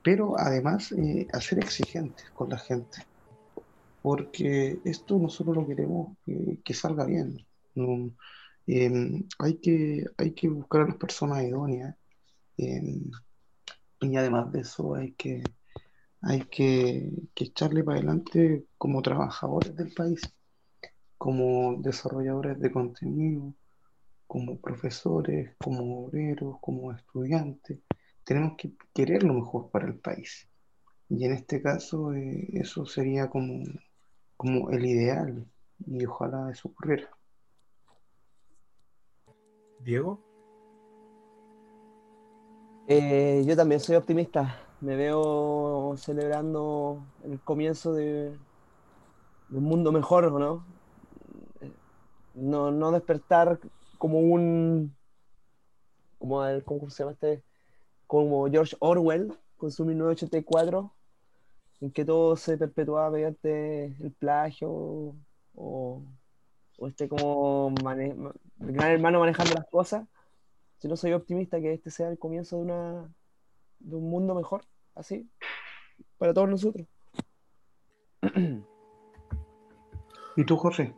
pero 0.04 0.38
además 0.38 0.92
eh, 0.94 1.28
a 1.32 1.40
ser 1.40 1.60
exigentes 1.60 2.30
con 2.32 2.50
la 2.50 2.58
gente, 2.58 2.98
porque 4.02 4.82
esto 4.84 5.18
nosotros 5.18 5.56
lo 5.56 5.68
queremos 5.68 6.18
que, 6.26 6.74
salga 6.74 7.06
bien. 7.06 7.46
que, 9.58 10.06
hay 10.18 10.34
que 10.34 10.50
buscar 10.50 10.82
a 10.82 10.88
las 10.88 10.98
personas 10.98 11.44
idóneas 11.44 11.96
y 12.58 14.16
además 14.16 14.52
de 14.52 14.62
eso 14.62 14.96
hay 14.96 15.14
que, 15.14 15.44
hay 16.22 16.42
que, 16.46 17.12
que 17.34 17.46
echarle 17.46 17.84
para 17.84 17.98
adelante 17.98 18.66
como 18.78 19.02
trabajadores 19.02 19.76
del 19.76 19.94
país, 19.94 20.22
como 21.18 21.82
desarrolladores 21.82 22.60
de 22.60 22.72
contenido, 22.72 23.54
como 24.28 24.60
profesores, 24.60 25.56
como 25.58 26.06
obreros, 26.06 26.58
como 26.62 26.92
estudiantes. 26.92 27.80
Tenemos 28.24 28.54
que 28.58 28.74
querer 28.94 29.24
lo 29.24 29.34
mejor 29.34 29.70
para 29.70 29.88
el 29.88 30.00
país. 30.00 30.50
Y 31.10 31.26
en 31.26 31.34
este 31.34 31.62
caso 31.62 32.14
eh, 32.14 32.48
eso 32.54 32.86
sería 32.86 33.30
como, 33.30 33.64
como 34.36 34.72
el 34.72 34.86
ideal 34.86 35.46
y 35.86 36.06
ojalá 36.06 36.50
eso 36.52 36.70
ocurriera. 36.70 37.10
Diego, 39.80 40.25
Eh, 42.88 43.44
yo 43.48 43.56
también 43.56 43.80
soy 43.82 43.96
optimista. 43.96 44.62
Me 44.80 44.96
veo 44.96 45.96
celebrando 45.98 47.04
el 47.24 47.40
comienzo 47.40 47.94
de, 47.94 48.38
un 49.50 49.64
mundo 49.64 49.92
mejor, 49.92 50.26
¿o 50.26 50.38
¿no? 50.40 50.66
No, 52.36 52.70
no 52.72 52.92
despertar 52.92 53.60
como 53.98 54.20
un, 54.20 54.96
como 56.20 56.46
el, 56.46 56.64
¿cómo 56.64 56.90
se 56.90 57.04
llama 57.04 57.14
este? 57.14 57.44
Como 58.06 58.48
George 58.50 58.76
Orwell 58.80 59.34
con 59.58 59.72
su 59.72 59.84
1984, 59.86 60.94
en 61.82 61.92
que 61.92 62.06
todo 62.06 62.36
se 62.36 62.58
perpetuaba 62.58 63.10
mediante 63.10 63.86
el 63.86 64.12
plagio 64.12 64.70
o, 65.56 66.04
o 66.78 66.88
este 66.88 67.08
como 67.10 67.72
mane- 67.84 68.16
gran 68.58 68.92
hermano 68.92 69.22
manejando 69.22 69.56
las 69.56 69.68
cosas. 69.70 70.06
Si 70.78 70.88
no 70.88 70.96
soy 70.96 71.14
optimista 71.14 71.60
que 71.60 71.74
este 71.74 71.90
sea 71.90 72.10
el 72.10 72.20
comienzo 72.20 72.58
de 72.58 72.62
una 72.64 73.14
de 73.80 73.96
un 73.96 74.10
mundo 74.10 74.36
mejor, 74.36 74.66
así, 74.96 75.30
para 76.18 76.34
todos 76.34 76.50
nosotros. 76.50 76.88
¿Y 80.38 80.46
tú, 80.46 80.58
Jorge? 80.58 80.94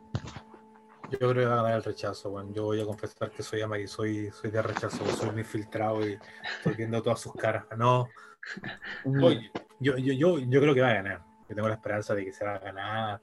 yo 1.10 1.18
creo 1.18 1.34
que 1.34 1.46
va 1.46 1.54
a 1.54 1.62
ganar 1.62 1.76
el 1.76 1.84
rechazo, 1.84 2.30
bueno. 2.30 2.52
Yo 2.52 2.64
voy 2.64 2.80
a 2.80 2.84
confesar 2.84 3.30
que 3.30 3.42
soy 3.42 3.62
ama 3.62 3.78
y 3.78 3.86
soy, 3.86 4.30
soy 4.30 4.50
de 4.50 4.60
rechazo, 4.60 5.04
soy 5.06 5.30
un 5.30 5.38
infiltrado 5.38 6.06
y 6.06 6.18
estoy 6.58 6.74
viendo 6.74 7.02
todas 7.02 7.20
sus 7.20 7.32
caras. 7.34 7.64
No, 7.76 8.08
Oye, 9.04 9.50
yo, 9.80 9.96
yo, 9.96 10.12
yo, 10.12 10.38
yo 10.38 10.60
creo 10.60 10.74
que 10.74 10.80
va 10.80 10.90
a 10.90 10.94
ganar. 10.94 11.24
Yo 11.48 11.54
tengo 11.54 11.68
la 11.68 11.74
esperanza 11.74 12.14
de 12.14 12.24
que 12.24 12.32
se 12.32 12.44
va 12.44 12.56
a 12.56 12.58
ganar. 12.58 13.20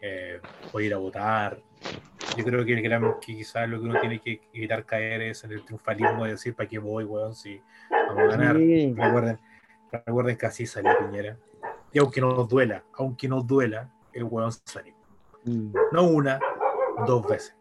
eh, 0.00 0.40
ir 0.80 0.94
a 0.94 0.98
votar. 0.98 1.62
Yo 2.36 2.44
creo 2.44 2.64
que, 2.64 2.82
que 2.82 3.36
quizás 3.36 3.68
lo 3.68 3.80
que 3.80 3.86
uno 3.86 4.00
tiene 4.00 4.20
que 4.20 4.40
evitar 4.52 4.84
caer 4.84 5.22
es 5.22 5.44
en 5.44 5.52
el 5.52 5.64
triunfalismo 5.64 6.24
de 6.24 6.32
decir 6.32 6.54
para 6.54 6.68
qué 6.68 6.78
voy, 6.78 7.04
weón, 7.04 7.34
si 7.34 7.60
vamos 7.90 8.18
a 8.18 8.36
ganar. 8.36 8.56
Recuerden, 8.56 9.38
recuerden 9.90 10.36
que 10.36 10.46
así 10.46 10.66
salió 10.66 10.92
Piñera. 10.98 11.36
Y 11.92 11.98
aunque 11.98 12.20
nos 12.20 12.48
duela, 12.48 12.84
aunque 12.94 13.28
nos 13.28 13.46
duela, 13.46 13.90
el 14.12 14.24
weón 14.24 14.52
salió. 14.52 14.94
Mm. 15.44 15.72
No 15.92 16.08
una, 16.08 16.40
dos 17.06 17.26
veces. 17.26 17.56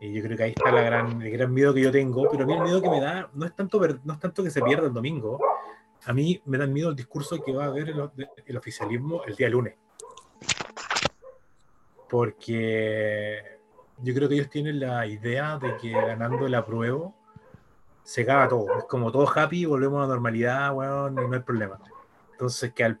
Y 0.00 0.12
yo 0.12 0.22
creo 0.22 0.36
que 0.36 0.42
ahí 0.44 0.54
está 0.56 0.70
la 0.70 0.82
gran, 0.82 1.22
el 1.22 1.30
gran 1.30 1.52
miedo 1.52 1.74
que 1.74 1.80
yo 1.80 1.90
tengo, 1.90 2.28
pero 2.30 2.44
a 2.44 2.46
mí 2.46 2.54
el 2.54 2.62
miedo 2.62 2.80
que 2.80 2.90
me 2.90 3.00
da 3.00 3.28
no 3.34 3.46
es 3.46 3.54
tanto, 3.54 3.80
no 4.04 4.12
es 4.12 4.20
tanto 4.20 4.44
que 4.44 4.50
se 4.50 4.62
pierda 4.62 4.86
el 4.86 4.92
domingo, 4.92 5.40
a 6.04 6.12
mí 6.12 6.40
me 6.44 6.56
da 6.56 6.66
miedo 6.66 6.90
el 6.90 6.96
discurso 6.96 7.42
que 7.42 7.52
va 7.52 7.64
a 7.64 7.66
haber 7.66 7.88
el, 7.88 8.10
el 8.46 8.56
oficialismo 8.56 9.24
el 9.24 9.34
día 9.34 9.48
lunes. 9.48 9.74
Porque 12.08 13.58
yo 14.02 14.14
creo 14.14 14.28
que 14.28 14.34
ellos 14.36 14.50
tienen 14.50 14.80
la 14.80 15.06
idea 15.06 15.58
de 15.58 15.76
que 15.76 15.92
ganando 15.92 16.46
el 16.46 16.54
apruebo 16.54 17.14
se 18.02 18.24
caga 18.24 18.48
todo. 18.48 18.78
Es 18.78 18.84
como 18.84 19.12
todo 19.12 19.28
happy, 19.28 19.66
volvemos 19.66 19.98
a 19.98 20.02
la 20.02 20.14
normalidad, 20.14 20.72
bueno, 20.72 21.10
no 21.10 21.32
hay 21.32 21.40
problema. 21.40 21.78
Entonces, 22.32 22.72
que 22.72 22.96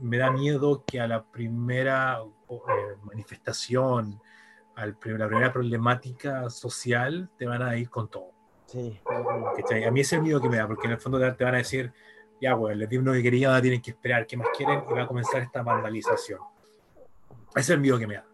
me 0.00 0.18
da 0.18 0.30
miedo 0.30 0.82
que 0.86 1.00
a 1.00 1.06
la 1.06 1.22
primera 1.24 2.20
eh, 2.48 2.56
manifestación, 3.02 4.20
a 4.74 4.86
la 4.86 4.94
primera 4.94 5.52
problemática 5.52 6.48
social, 6.48 7.28
te 7.36 7.46
van 7.46 7.62
a 7.62 7.76
ir 7.76 7.90
con 7.90 8.08
todo. 8.08 8.30
Sí. 8.66 9.00
A 9.86 9.90
mí 9.90 10.00
ese 10.00 10.16
es 10.16 10.18
el 10.18 10.22
miedo 10.22 10.40
que 10.40 10.48
me 10.48 10.56
da, 10.56 10.66
porque 10.66 10.86
en 10.86 10.92
el 10.92 10.98
fondo 10.98 11.18
te 11.18 11.44
van 11.44 11.54
a 11.54 11.58
decir, 11.58 11.92
ya, 12.40 12.56
pues, 12.56 12.76
les 12.76 12.88
di 12.88 12.98
lo 12.98 13.12
que 13.12 13.22
quería, 13.22 13.48
ahora 13.48 13.62
tienen 13.62 13.80
que 13.80 13.90
esperar, 13.90 14.26
¿qué 14.26 14.36
más 14.36 14.48
quieren? 14.56 14.84
Y 14.90 14.92
va 14.94 15.02
a 15.02 15.06
comenzar 15.06 15.42
esta 15.42 15.62
vandalización. 15.62 16.40
Ese 17.50 17.60
es 17.60 17.70
el 17.70 17.80
miedo 17.80 17.98
que 17.98 18.06
me 18.06 18.14
da. 18.14 18.24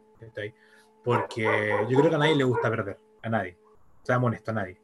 Porque 1.05 1.75
yo 1.89 1.99
creo 1.99 2.11
que 2.11 2.17
a 2.17 2.19
nadie 2.19 2.37
le 2.37 2.45
gusta 2.45 2.71
perder, 2.71 2.99
a 3.23 3.29
nadie. 3.29 3.57
Seamos 4.03 4.29
honestos, 4.29 4.53
a 4.53 4.61
nadie. 4.61 4.81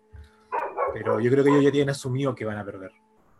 Pero 0.92 1.20
yo 1.20 1.30
creo 1.30 1.44
que 1.44 1.50
ellos 1.50 1.64
ya 1.64 1.70
tienen 1.70 1.90
asumido 1.90 2.34
que 2.34 2.44
van 2.44 2.58
a 2.58 2.64
perder. 2.64 2.92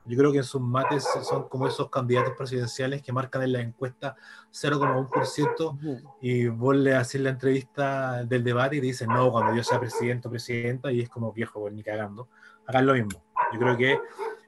Yo 0.09 0.17
creo 0.17 0.33
que 0.33 0.39
en 0.39 0.45
sus 0.45 0.63
mates 0.63 1.07
son 1.23 1.49
como 1.49 1.69
esos 1.69 1.91
candidatos 1.91 2.33
presidenciales 2.35 3.03
que 3.03 3.13
marcan 3.13 3.43
en 3.43 3.53
la 3.53 3.61
encuesta 3.61 4.17
0,1% 4.53 6.17
y 6.23 6.47
vos 6.49 6.75
le 6.77 6.95
haces 6.95 7.21
la 7.21 7.29
entrevista 7.29 8.25
del 8.25 8.43
debate 8.43 8.77
y 8.77 8.81
te 8.81 8.87
dicen, 8.87 9.09
no, 9.09 9.31
cuando 9.31 9.55
yo 9.55 9.63
sea 9.63 9.79
presidente 9.79 10.29
o 10.29 10.31
presidenta, 10.31 10.91
y 10.91 11.03
es 11.03 11.11
como 11.11 11.31
viejo, 11.31 11.61
pues, 11.61 11.75
ni 11.75 11.83
cagando. 11.83 12.29
Hagan 12.67 12.87
lo 12.87 12.95
mismo. 12.95 13.23
Yo 13.53 13.59
creo 13.59 13.77
que 13.77 14.01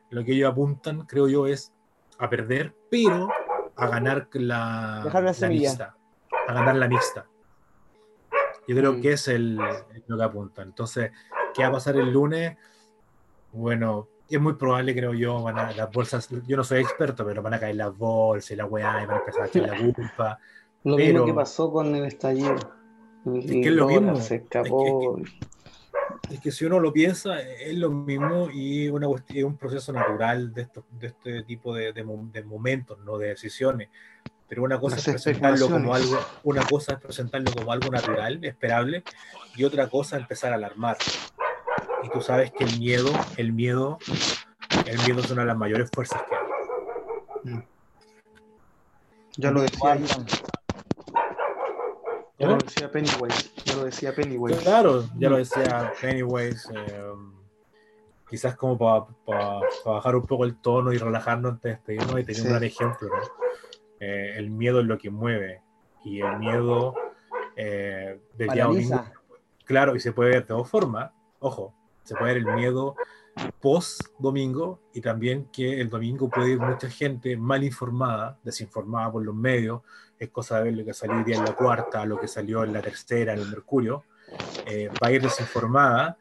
lo 0.09 0.24
que 0.24 0.32
ellos 0.32 0.51
apuntan, 0.51 1.03
creo 1.03 1.28
yo, 1.28 1.46
es 1.46 1.74
a 2.18 2.30
perder, 2.30 2.74
pero 2.90 3.28
a 3.76 3.86
ganar 3.86 4.28
la, 4.32 5.03
la 5.38 5.48
mixta. 5.48 5.96
A 6.48 6.53
ganar 6.55 6.76
la 6.76 6.88
mixta. 6.88 7.26
Yo 8.71 8.77
creo 8.77 8.93
mm. 8.93 9.01
que 9.01 9.12
es 9.14 9.27
el, 9.27 9.57
lo 10.07 10.16
que 10.16 10.23
apuntan. 10.23 10.68
Entonces, 10.68 11.11
¿qué 11.53 11.62
va 11.62 11.71
a 11.71 11.73
pasar 11.73 11.97
el 11.97 12.12
lunes? 12.12 12.57
Bueno, 13.53 14.07
es 14.29 14.41
muy 14.41 14.53
probable, 14.53 14.95
creo 14.95 15.12
yo, 15.12 15.43
van 15.43 15.59
a, 15.59 15.73
las 15.73 15.91
bolsas, 15.91 16.29
yo 16.47 16.57
no 16.57 16.62
soy 16.62 16.79
experto, 16.79 17.27
pero 17.27 17.43
van 17.43 17.55
a 17.55 17.59
caer 17.59 17.75
las 17.75 17.99
bolsas 17.99 18.53
y 18.53 18.55
la 18.55 18.66
weá 18.66 19.03
y 19.03 19.07
van 19.07 19.16
a 19.16 19.18
empezar 19.18 19.43
a 19.43 19.47
echar 19.47 19.68
la 19.68 19.93
culpa. 19.93 20.39
Lo 20.85 20.97
mismo 20.97 21.27
que 21.27 21.35
pasó 21.35 21.73
con 21.73 21.97
el 21.97 22.05
estallido. 22.05 22.55
Es 23.35 23.45
que 23.51 23.61
es 23.61 23.73
lo 23.73 23.89
mismo. 23.89 24.14
Se 24.16 24.37
escapó. 24.37 25.18
Es 26.31 26.41
que, 26.41 26.53
si 26.53 26.64
uno 26.64 26.79
lo 26.79 26.93
piensa, 26.93 27.41
es 27.41 27.77
lo 27.77 27.91
mismo 27.91 28.49
y 28.51 28.89
una 28.89 29.09
es 29.29 29.45
un 29.45 29.59
proceso 29.59 29.93
natural 29.93 30.55
de, 30.55 30.68
de 30.93 31.07
este 31.09 31.43
tipo 31.43 31.75
de, 31.75 31.93
de, 31.93 32.03
de 32.33 32.45
momentos, 32.45 32.99
no 33.01 33.18
de 33.18 33.29
decisiones 33.31 33.89
pero 34.51 34.64
una 34.64 34.80
cosa 34.80 34.96
es 34.96 35.05
presentarlo 35.05 35.70
como 35.70 35.94
algo, 35.94 36.18
una 36.42 36.64
cosa 36.64 36.94
es 36.94 37.01
presentarlo 37.01 37.53
como 37.53 37.70
algo 37.70 37.88
natural, 37.88 38.44
esperable, 38.44 39.05
y 39.55 39.62
otra 39.62 39.88
cosa 39.88 40.16
es 40.16 40.22
empezar 40.22 40.51
a 40.51 40.57
alarmar. 40.57 40.96
Y 42.03 42.09
tú 42.09 42.20
sabes 42.20 42.51
que 42.51 42.64
el 42.64 42.80
miedo, 42.80 43.12
el 43.36 43.53
miedo, 43.53 44.01
el 44.86 44.98
miedo 45.03 45.20
es 45.20 45.30
una 45.30 45.42
de 45.42 45.46
las 45.46 45.57
mayores 45.57 45.88
fuerzas 45.94 46.22
que 46.28 46.34
hay. 46.34 47.55
Mm. 47.55 47.62
Ya 49.36 49.53
lo 49.53 49.62
decía 49.62 49.98
Ya 52.36 52.46
lo 52.48 52.59
decía 52.59 52.90
Pennywise. 52.90 53.53
Ya 53.64 53.76
lo 53.76 53.84
decía 53.84 54.14
Pennywise. 54.16 54.62
Claro, 54.64 55.05
ya 55.16 55.30
lo 55.30 55.36
decía 55.36 55.92
Pennywise. 56.01 56.68
Eh, 56.74 57.12
quizás 58.28 58.57
como 58.57 58.76
para 58.76 59.61
bajar 59.84 60.16
un 60.16 60.26
poco 60.26 60.44
el 60.44 60.57
tono 60.57 60.92
y 60.92 60.98
relajarnos 60.98 61.53
antes 61.53 61.62
de 61.62 61.70
despedirnos 61.70 62.20
y 62.20 62.24
tener 62.24 62.42
un 62.42 62.48
gran 62.48 62.64
ejemplo. 62.64 63.09
¿no? 63.09 63.39
Eh, 64.01 64.34
el 64.36 64.51
miedo 64.51 64.80
es 64.80 64.86
lo 64.86 64.98
que 64.98 65.11
mueve 65.11 65.62
y 66.05 66.22
el 66.22 66.38
miedo 66.38 66.94
eh, 67.55 68.18
del 68.36 68.48
día 68.48 68.64
domingo, 68.64 69.05
claro, 69.64 69.94
y 69.94 70.01
se 70.01 70.12
puede 70.12 70.30
ver 70.30 70.46
de 70.46 70.55
dos 70.55 70.68
formas, 70.68 71.11
ojo, 71.38 71.74
se 72.03 72.14
puede 72.14 72.34
ver 72.34 72.48
el 72.48 72.55
miedo 72.55 72.96
post 73.61 74.01
domingo 74.18 74.80
y 74.94 75.01
también 75.01 75.48
que 75.53 75.80
el 75.80 75.88
domingo 75.90 76.28
puede 76.28 76.53
ir 76.53 76.59
mucha 76.59 76.88
gente 76.88 77.36
mal 77.36 77.62
informada, 77.62 78.38
desinformada 78.42 79.12
por 79.12 79.22
los 79.22 79.34
medios, 79.34 79.82
es 80.18 80.30
cosa 80.30 80.59
de 80.59 80.64
ver 80.64 80.74
lo 80.74 80.84
que 80.84 80.94
salió 80.94 81.16
hoy 81.16 81.24
día 81.24 81.36
en 81.36 81.44
la 81.44 81.55
cuarta, 81.55 82.05
lo 82.05 82.18
que 82.18 82.28
salió 82.28 82.64
en 82.64 82.72
la 82.72 82.82
tercera, 82.82 83.34
en 83.34 83.40
el 83.40 83.48
Mercurio, 83.48 84.05
eh, 84.66 84.88
va 85.03 85.09
a 85.09 85.12
ir 85.12 85.22
desinformada 85.22 86.16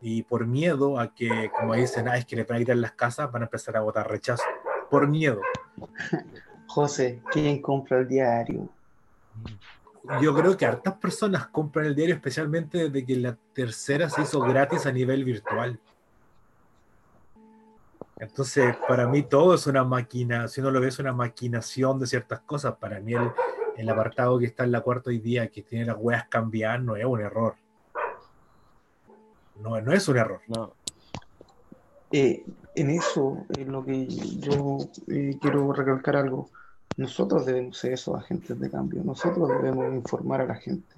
y 0.00 0.22
por 0.22 0.46
miedo 0.46 0.98
a 1.00 1.14
que, 1.14 1.50
como 1.58 1.74
dicen, 1.74 2.08
ah, 2.08 2.16
es 2.16 2.24
que 2.24 2.36
le 2.36 2.44
van 2.44 2.56
a 2.56 2.58
quitar 2.60 2.76
las 2.76 2.92
casas, 2.92 3.30
van 3.32 3.42
a 3.42 3.46
empezar 3.46 3.76
a 3.76 3.80
votar 3.80 4.08
rechazo, 4.08 4.44
por 4.90 5.08
miedo. 5.08 5.40
José, 6.66 7.20
¿quién 7.30 7.60
compra 7.62 7.98
el 7.98 8.08
diario? 8.08 8.68
Yo 10.20 10.34
creo 10.34 10.56
que 10.56 10.66
hartas 10.66 10.94
personas 10.94 11.48
compran 11.48 11.86
el 11.86 11.94
diario, 11.94 12.14
especialmente 12.14 12.88
desde 12.88 13.04
que 13.04 13.16
la 13.16 13.36
tercera 13.52 14.08
se 14.08 14.22
hizo 14.22 14.40
gratis 14.40 14.86
a 14.86 14.92
nivel 14.92 15.24
virtual. 15.24 15.78
Entonces, 18.18 18.76
para 18.88 19.06
mí 19.06 19.22
todo 19.22 19.54
es 19.54 19.66
una 19.66 19.84
máquina, 19.84 20.48
si 20.48 20.60
uno 20.60 20.70
lo 20.70 20.80
ve, 20.80 20.88
es 20.88 20.98
una 20.98 21.12
maquinación 21.12 21.98
de 21.98 22.06
ciertas 22.06 22.40
cosas. 22.40 22.76
Para 22.76 23.00
mí 23.00 23.12
el, 23.14 23.30
el 23.76 23.88
apartado 23.88 24.38
que 24.38 24.46
está 24.46 24.64
en 24.64 24.72
la 24.72 24.80
cuarta 24.80 25.10
hoy 25.10 25.18
día, 25.18 25.48
que 25.48 25.62
tiene 25.62 25.84
las 25.84 25.96
weas 25.98 26.26
cambiadas, 26.28 26.82
no 26.82 26.96
es 26.96 27.04
un 27.04 27.20
error. 27.20 27.56
No, 29.60 29.80
no 29.80 29.92
es 29.92 30.08
un 30.08 30.16
error. 30.16 30.40
No. 30.48 30.72
Eh, 32.12 32.44
en 32.76 32.90
eso 32.90 33.46
es 33.56 33.66
lo 33.66 33.84
que 33.84 34.06
yo 34.06 34.78
eh, 35.08 35.38
quiero 35.40 35.72
recalcar 35.72 36.16
algo. 36.16 36.50
Nosotros 36.96 37.46
debemos 37.46 37.78
ser 37.78 37.94
esos 37.94 38.14
agentes 38.14 38.58
de 38.58 38.70
cambio, 38.70 39.02
nosotros 39.02 39.48
debemos 39.48 39.92
informar 39.94 40.42
a 40.42 40.46
la 40.46 40.54
gente, 40.54 40.94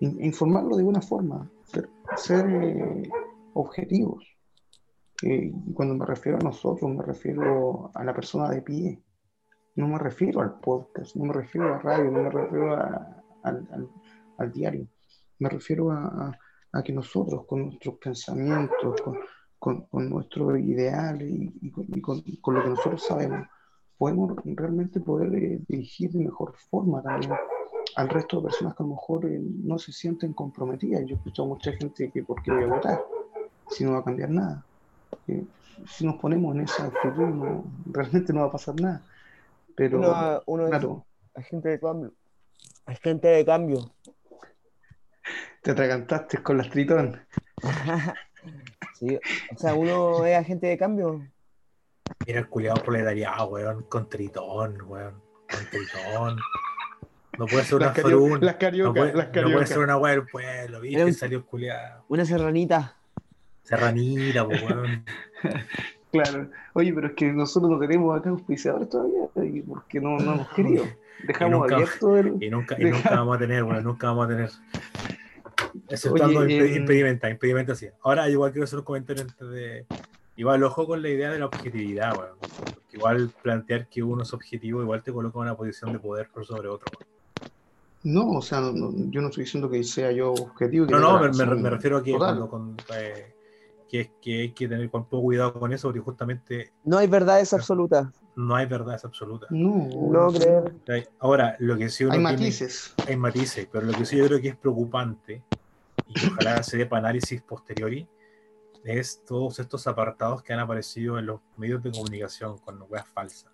informarlo 0.00 0.76
de 0.76 0.84
una 0.84 1.00
forma, 1.00 1.48
ser, 2.16 2.46
eh, 2.48 3.08
objetivos. 3.54 4.24
y 5.22 5.50
cuando 5.74 5.94
me 5.94 6.06
refiero 6.06 6.38
a 6.38 6.42
nosotros, 6.42 6.90
me 6.90 7.02
refiero 7.02 7.90
a 7.94 8.02
la 8.02 8.14
persona 8.14 8.48
de 8.48 8.62
pie, 8.62 9.02
no 9.76 9.88
me 9.88 9.98
refiero 9.98 10.40
al 10.40 10.58
podcast, 10.58 11.14
no 11.16 11.24
me 11.26 11.32
refiero 11.32 11.68
a 11.68 11.70
la 11.70 11.78
radio, 11.78 12.10
no 12.10 12.22
me 12.22 12.30
refiero 12.30 12.76
al, 13.42 14.52
diario, 14.52 14.86
me 15.38 15.48
refiero 15.48 15.90
a, 15.92 16.36
que 16.84 16.92
nosotros 16.92 17.46
con 17.46 17.66
nuestros 17.66 17.96
pensamientos, 17.98 19.00
con, 19.02 19.18
nuestros 19.92 20.58
ideales 20.58 21.30
y, 21.30 21.70
con, 21.70 21.86
con 22.40 22.54
lo 22.54 22.62
que 22.62 22.68
nosotros 22.70 23.04
sabemos, 23.04 23.46
podemos 23.98 24.34
realmente 24.44 25.00
poder 25.00 25.34
eh, 25.34 25.60
dirigir 25.68 26.10
de 26.12 26.24
mejor 26.24 26.54
forma 26.70 27.02
también 27.02 27.32
al 27.96 28.08
resto 28.08 28.38
de 28.38 28.44
personas 28.44 28.74
que 28.74 28.82
a 28.82 28.86
lo 28.86 28.92
mejor 28.92 29.26
eh, 29.26 29.40
no 29.62 29.78
se 29.78 29.92
sienten 29.92 30.32
comprometidas. 30.32 31.02
Yo 31.04 31.14
he 31.14 31.18
escuchado 31.18 31.46
a 31.46 31.54
mucha 31.54 31.72
gente 31.72 32.10
que 32.10 32.22
por 32.22 32.42
qué 32.42 32.52
voy 32.52 32.64
a 32.64 32.68
votar 32.68 33.00
si 33.70 33.84
no 33.84 33.92
va 33.92 33.98
a 33.98 34.04
cambiar 34.04 34.30
nada. 34.30 34.64
si 35.86 36.04
nos 36.04 36.16
ponemos 36.16 36.54
en 36.56 36.62
esa 36.62 36.86
actitud, 36.86 37.62
realmente 37.86 38.32
no 38.32 38.40
va 38.40 38.46
a 38.46 38.52
pasar 38.52 38.80
nada. 38.80 39.02
Pero, 39.76 40.42
uno, 40.46 40.68
claro, 40.68 41.04
es 41.34 41.44
agente 41.44 41.68
de 41.68 41.80
cambio. 41.80 42.12
Agente 42.86 43.28
de 43.28 43.44
cambio. 43.44 43.92
Te 45.62 45.70
atragantaste 45.70 46.42
con 46.42 46.58
las 46.58 46.70
tritón. 46.70 47.20
sí, 49.00 49.18
o 49.52 49.58
sea, 49.58 49.74
uno 49.74 50.24
es 50.24 50.38
agente 50.38 50.68
de 50.68 50.78
cambio 50.78 51.20
Mira 52.26 52.40
el 52.40 52.48
culiado 52.48 52.82
proletariado, 52.82 53.48
weón, 53.48 53.82
con 53.84 54.08
tritón, 54.08 54.78
weón, 54.86 55.14
con 55.50 55.70
tritón. 55.70 56.38
No 57.38 57.46
puede 57.46 57.64
ser 57.64 57.76
una 57.76 57.92
carioca, 57.92 58.38
Las 58.44 58.56
cariocas, 58.56 58.94
no 58.94 59.00
puede, 59.00 59.14
las 59.14 59.26
cariocas. 59.26 59.50
No 59.50 59.56
puede 59.56 59.66
ser 59.66 59.78
una 59.78 59.96
weón 59.96 60.16
del 60.18 60.26
pueblo, 60.26 60.80
¿viste? 60.80 61.04
Un, 61.04 61.14
salió 61.14 61.46
culiado. 61.46 62.04
Una 62.08 62.24
serranita. 62.24 62.96
Serranita, 63.62 64.44
weón. 64.44 65.04
Claro. 66.12 66.50
Oye, 66.72 66.92
pero 66.92 67.06
es 67.06 67.12
que 67.12 67.32
nosotros 67.32 67.70
no 67.70 67.78
tenemos 67.78 68.18
acá 68.18 68.30
auspiciadores 68.30 68.88
todavía, 68.88 69.28
porque 69.68 70.00
no, 70.00 70.18
no 70.18 70.34
hemos 70.34 70.48
querido. 70.48 70.84
Dejamos 71.22 71.70
abierto 71.70 72.16
el... 72.16 72.42
Y 72.42 72.50
nunca, 72.50 72.74
y 72.76 72.86
nunca 72.86 73.10
vamos 73.10 73.36
a 73.36 73.38
tener, 73.38 73.62
weón, 73.62 73.84
nunca 73.84 74.08
vamos 74.08 74.24
a 74.24 74.28
tener. 74.28 74.50
Eso 75.90 76.14
estando 76.14 76.44
eh, 76.44 76.76
impedimenta, 76.76 77.28
impedimenta 77.28 77.72
así. 77.72 77.88
Ahora 78.02 78.28
igual 78.28 78.52
quiero 78.52 78.64
hacer 78.64 78.78
un 78.78 78.84
comentario 78.84 79.22
antes 79.22 79.50
de, 79.50 79.86
Igual 80.40 80.62
ojo 80.62 80.86
con 80.86 81.02
la 81.02 81.10
idea 81.10 81.30
de 81.30 81.38
la 81.38 81.44
objetividad, 81.44 82.16
weón. 82.16 82.38
Igual 82.92 83.30
plantear 83.42 83.88
que 83.88 84.02
uno 84.02 84.22
es 84.22 84.32
objetivo, 84.32 84.80
igual 84.80 85.02
te 85.02 85.12
coloca 85.12 85.38
en 85.38 85.42
una 85.42 85.54
posición 85.54 85.92
de 85.92 85.98
poder 85.98 86.30
por 86.30 86.46
sobre 86.46 86.66
otro. 86.66 86.86
No, 88.04 88.30
o 88.30 88.40
sea, 88.40 88.62
yo 88.62 89.20
no 89.20 89.28
estoy 89.28 89.44
diciendo 89.44 89.68
que 89.68 89.84
sea 89.84 90.10
yo 90.12 90.32
objetivo. 90.32 90.86
no, 90.86 90.98
no, 90.98 91.20
me, 91.20 91.44
refiero 91.68 91.98
a 91.98 92.02
que 92.02 92.12
cuando, 92.14 92.82
eh, 92.96 93.34
que, 93.86 94.12
que, 94.22 94.40
hay 94.40 94.52
que 94.52 94.66
tener 94.66 94.88
un 94.90 95.04
poco 95.04 95.20
cuidado 95.20 95.52
con 95.52 95.74
eso, 95.74 95.88
porque 95.88 96.00
justamente... 96.00 96.72
No 96.84 96.96
hay 96.96 97.06
verdades 97.06 97.52
absolutas. 97.52 98.08
No 98.34 98.56
hay 98.56 98.64
verdades 98.64 99.04
absolutas. 99.04 99.50
No, 99.50 99.90
no 100.10 100.32
creo. 100.32 100.64
Ahora, 101.18 101.54
lo 101.58 101.76
que 101.76 101.90
sí 101.90 102.04
uno 102.04 102.14
Hay 102.14 102.20
matices. 102.20 102.94
hay 103.06 103.16
matices, 103.16 103.68
pero 103.70 103.84
lo 103.84 103.92
que 103.92 104.06
sí 104.06 104.16
yo 104.16 104.26
creo 104.26 104.40
que 104.40 104.48
es 104.48 104.56
preocupante, 104.56 105.42
y 106.14 106.26
ojalá 106.26 106.62
se 106.62 106.76
dé 106.76 106.86
para 106.86 107.08
análisis 107.08 107.40
posteriori, 107.42 108.08
es 108.84 109.22
todos 109.24 109.58
estos 109.58 109.86
apartados 109.86 110.42
que 110.42 110.52
han 110.52 110.60
aparecido 110.60 111.18
en 111.18 111.26
los 111.26 111.40
medios 111.56 111.82
de 111.82 111.90
comunicación 111.90 112.58
con 112.58 112.82
weas 112.88 113.06
falsas. 113.06 113.50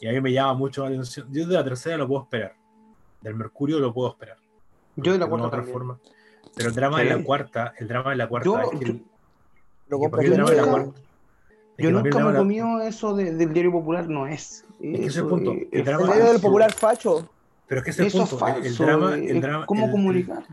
Y 0.00 0.08
a 0.08 0.12
mí 0.12 0.20
me 0.20 0.32
llama 0.32 0.54
mucho 0.54 0.82
la 0.82 0.88
atención. 0.88 1.28
Yo 1.30 1.46
de 1.46 1.54
la 1.54 1.64
tercera 1.64 1.96
lo 1.96 2.08
puedo 2.08 2.22
esperar. 2.22 2.54
Del 3.20 3.34
Mercurio 3.34 3.78
lo 3.78 3.92
puedo 3.92 4.10
esperar. 4.10 4.38
Yo 4.96 5.12
de 5.12 5.18
la 5.18 5.26
cuarta. 5.26 5.46
otra 5.46 5.62
forma. 5.62 5.98
Pero 6.54 6.68
el 6.68 6.74
drama 6.74 7.00
de 7.00 7.06
la 7.06 7.22
cuarta, 7.22 7.74
el 7.78 7.88
drama 7.88 8.10
de 8.10 8.16
la 8.16 8.28
cuarta 8.28 8.62
es 8.62 8.78
que. 8.78 9.02
yo, 11.78 11.90
nunca, 11.90 12.24
me 12.24 12.32
he 12.32 12.36
comido 12.36 12.80
eso 12.80 13.14
del 13.14 13.52
diario 13.52 13.72
popular, 13.72 14.08
no 14.08 14.26
es. 14.26 14.64
Es 14.80 14.80
que 14.80 14.94
ese 14.94 15.06
es 15.06 15.16
el 15.16 15.26
punto. 15.26 15.52
El, 15.72 15.84
drama 15.84 16.14
del 16.14 16.40
popular 16.40 16.72
facho. 16.72 17.28
Pero 17.66 17.80
es 17.80 17.84
que 17.84 17.90
ese 17.90 18.06
es 18.06 18.14
el 18.14 18.20
punto. 18.20 18.46
el, 18.62 18.76
drama, 18.76 19.14
el 19.14 19.40
drama, 19.40 19.66
¿Cómo 19.66 19.90
comunicar? 19.90 20.44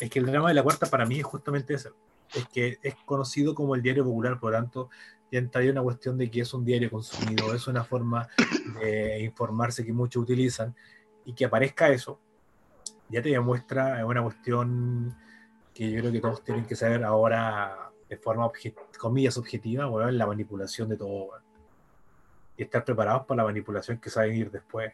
Es 0.00 0.10
que 0.10 0.18
el 0.18 0.26
drama 0.26 0.48
de 0.48 0.54
la 0.54 0.62
cuarta 0.62 0.86
para 0.86 1.06
mí 1.06 1.18
es 1.18 1.24
justamente 1.24 1.74
ese. 1.74 1.90
Es 2.34 2.46
que 2.48 2.78
es 2.82 2.94
conocido 3.04 3.54
como 3.54 3.74
el 3.74 3.82
diario 3.82 4.04
popular, 4.04 4.38
por 4.38 4.52
lo 4.52 4.58
tanto, 4.58 4.90
ya 5.30 5.38
entraría 5.38 5.72
una 5.72 5.82
cuestión 5.82 6.16
de 6.18 6.30
que 6.30 6.40
es 6.40 6.54
un 6.54 6.64
diario 6.64 6.90
consumido, 6.90 7.54
es 7.54 7.66
una 7.66 7.84
forma 7.84 8.28
de 8.80 9.20
informarse 9.20 9.84
que 9.84 9.92
muchos 9.92 10.22
utilizan, 10.22 10.74
y 11.24 11.32
que 11.32 11.44
aparezca 11.44 11.88
eso, 11.88 12.20
ya 13.08 13.22
te 13.22 13.30
demuestra 13.30 14.04
una 14.06 14.22
cuestión 14.22 15.16
que 15.72 15.90
yo 15.90 16.00
creo 16.00 16.12
que 16.12 16.20
todos 16.20 16.44
tienen 16.44 16.66
que 16.66 16.76
saber 16.76 17.02
ahora 17.04 17.90
de 18.08 18.16
forma, 18.16 18.50
comillas, 18.98 19.36
objetiva, 19.38 19.86
bueno, 19.86 20.10
la 20.10 20.26
manipulación 20.26 20.88
de 20.88 20.96
todo, 20.96 21.30
y 22.56 22.62
estar 22.62 22.84
preparados 22.84 23.26
para 23.26 23.38
la 23.38 23.44
manipulación 23.44 23.98
que 23.98 24.10
sabe 24.10 24.36
ir 24.36 24.50
después. 24.50 24.92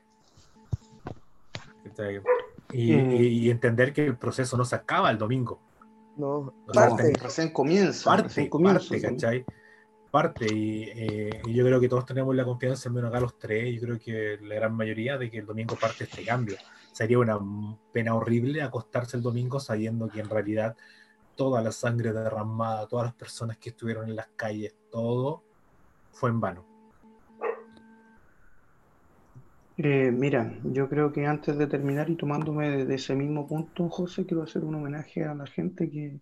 Y, 2.73 2.95
y, 2.95 3.51
entender 3.51 3.93
que 3.93 4.07
el 4.07 4.17
proceso 4.17 4.57
no 4.57 4.65
se 4.65 4.77
acaba 4.77 5.11
el 5.11 5.19
domingo. 5.19 5.61
No, 6.17 6.53
parte, 6.73 7.13
recién 7.21 7.53
comienza. 7.53 8.05
Parte, 8.11 8.51
parte, 8.51 9.01
¿cachai? 9.01 9.45
Parte, 10.11 10.47
eh, 10.51 11.41
y, 11.47 11.55
yo 11.55 11.65
creo 11.65 11.81
que 11.81 11.89
todos 11.89 12.05
tenemos 12.05 12.35
la 12.35 12.45
confianza, 12.45 12.89
en 12.89 12.95
menos 12.97 13.11
acá 13.11 13.21
los 13.21 13.39
tres, 13.39 13.75
yo 13.75 13.81
creo 13.81 13.99
que 13.99 14.39
la 14.43 14.57
gran 14.57 14.75
mayoría, 14.75 15.17
de 15.19 15.31
que 15.31 15.39
el 15.39 15.47
domingo 15.47 15.77
parte 15.77 16.05
este 16.05 16.25
cambio. 16.25 16.57
Sería 16.93 17.19
una 17.19 17.39
pena 17.93 18.15
horrible 18.15 18.63
acostarse 18.63 19.17
el 19.17 19.23
domingo 19.23 19.61
sabiendo 19.61 20.09
que 20.09 20.21
en 20.21 20.29
realidad 20.29 20.77
toda 21.37 21.63
la 21.63 21.73
sangre 21.73 22.13
derramada, 22.13 22.87
todas 22.87 23.07
las 23.07 23.15
personas 23.15 23.57
que 23.57 23.71
estuvieron 23.71 24.09
en 24.09 24.17
las 24.17 24.29
calles, 24.37 24.75
todo 24.91 25.43
fue 26.13 26.31
en 26.31 26.41
vano. 26.41 26.70
Eh, 29.83 30.11
mira, 30.13 30.53
yo 30.63 30.91
creo 30.91 31.11
que 31.11 31.25
antes 31.25 31.57
de 31.57 31.67
terminar 31.67 32.11
y 32.11 32.17
tomándome 32.17 32.85
de, 32.85 32.95
ese 32.95 33.15
mismo 33.15 33.49
punto, 33.49 33.89
José, 33.89 34.27
quiero 34.27 34.43
hacer 34.43 34.63
un 34.63 34.75
homenaje 34.75 35.25
a 35.25 35.35
la 35.35 35.47
gente 35.47 35.91
que, 35.91 36.21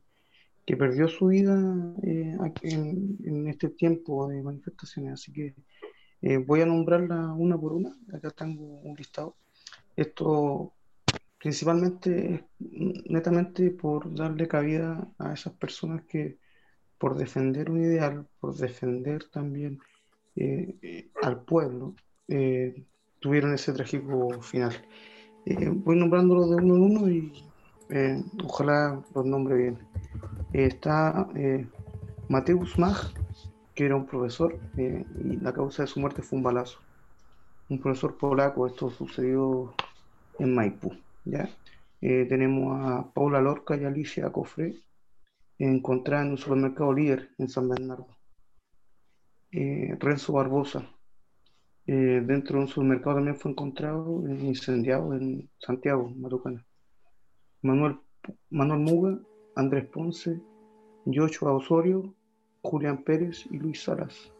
perdió 0.76 1.09
su 1.09 1.26
vida 1.26 1.56
eh, 2.04 2.36
en, 2.62 3.48
este 3.48 3.70
tiempo 3.70 4.28
de 4.28 4.42
manifestaciones. 4.44 5.14
Así 5.14 5.32
que 5.32 5.56
eh, 6.22 6.36
voy 6.36 6.61
a 6.61 6.66
nombrarla 6.66 7.32
una 7.32 7.59
por 7.59 7.72
una. 7.72 7.96
Acá 8.12 8.30
tengo 8.30 8.62
un 8.80 8.94
listado. 8.96 9.34
Esto 9.96 10.74
principalmente, 11.38 12.44
netamente 12.61 13.72
por 13.72 14.14
darle 14.14 14.46
cabida 14.46 15.11
a 15.18 15.32
esas 15.32 15.54
personas 15.54 16.04
que 16.04 16.38
por 16.96 17.16
defender 17.16 17.70
un 17.70 17.82
ideal, 17.82 18.28
por 18.38 18.54
defender 18.56 19.24
también 19.30 19.80
al 21.22 21.42
pueblo, 21.44 21.96
tuvieron 23.21 23.55
ese 23.55 23.73
trágico 23.73 24.41
final. 24.41 24.73
Eh, 25.47 25.71
voy 25.71 25.97
nombrándolo 25.97 26.47
de 26.49 26.57
uno 26.57 26.77
en 26.77 26.83
uno 26.83 27.11
y 27.11 27.33
eh, 27.91 28.23
ojalá 28.45 29.03
los 29.14 29.25
nombre 29.27 29.57
bien. 29.57 29.79
Eh, 30.53 30.66
está 30.66 31.29
Mateus 32.29 32.79
Mag, 32.79 32.97
que 33.75 33.87
era 33.87 33.97
un 33.97 34.07
profesor, 34.07 34.59
y 34.77 35.37
la 35.37 35.53
causa 35.53 35.83
de 35.83 35.89
su 35.89 36.01
muerte 36.01 36.23
fue 36.23 36.39
un 36.39 36.43
balazo. 36.43 36.79
Un 37.69 37.81
profesor 37.81 38.16
polaco, 38.16 38.66
esto 38.66 38.91
sucedió 38.91 39.75
en 40.39 40.55
Maipú. 40.55 40.93
¿ya? 41.25 41.49
tenemos 42.01 42.79
a 42.87 43.12
Paula 43.12 43.41
Lorca 43.41 43.77
y 43.77 43.85
Alicia 43.85 44.31
Cofre, 44.31 44.77
encontradas 45.59 46.27
en 46.27 46.33
un 46.33 46.39
supermercado 46.39 46.93
líder 46.93 47.31
en 47.39 47.49
San 47.49 47.69
Bernardo. 47.69 48.07
Renzo 49.51 50.35
Barbosa, 50.35 50.87
eh, 51.91 52.22
dentro 52.22 52.59
de 52.59 52.64
un 52.64 52.68
supermercado 52.68 53.16
también 53.16 53.36
fue 53.36 53.51
encontrado 53.51 54.22
incendiado 54.28 55.14
en 55.14 55.49
Santiago, 55.59 56.12
Matucana. 56.16 56.62
Manuel, 57.62 57.97
Manuel 58.51 58.80
Muga, 58.80 59.18
Andrés 59.57 59.86
Ponce, 59.86 60.39
Joshua 61.07 61.55
Osorio, 61.55 62.14
Julián 62.61 63.05
Pérez 63.05 63.47
y 63.51 63.57
Luis 63.57 63.82
Salas. 63.82 64.30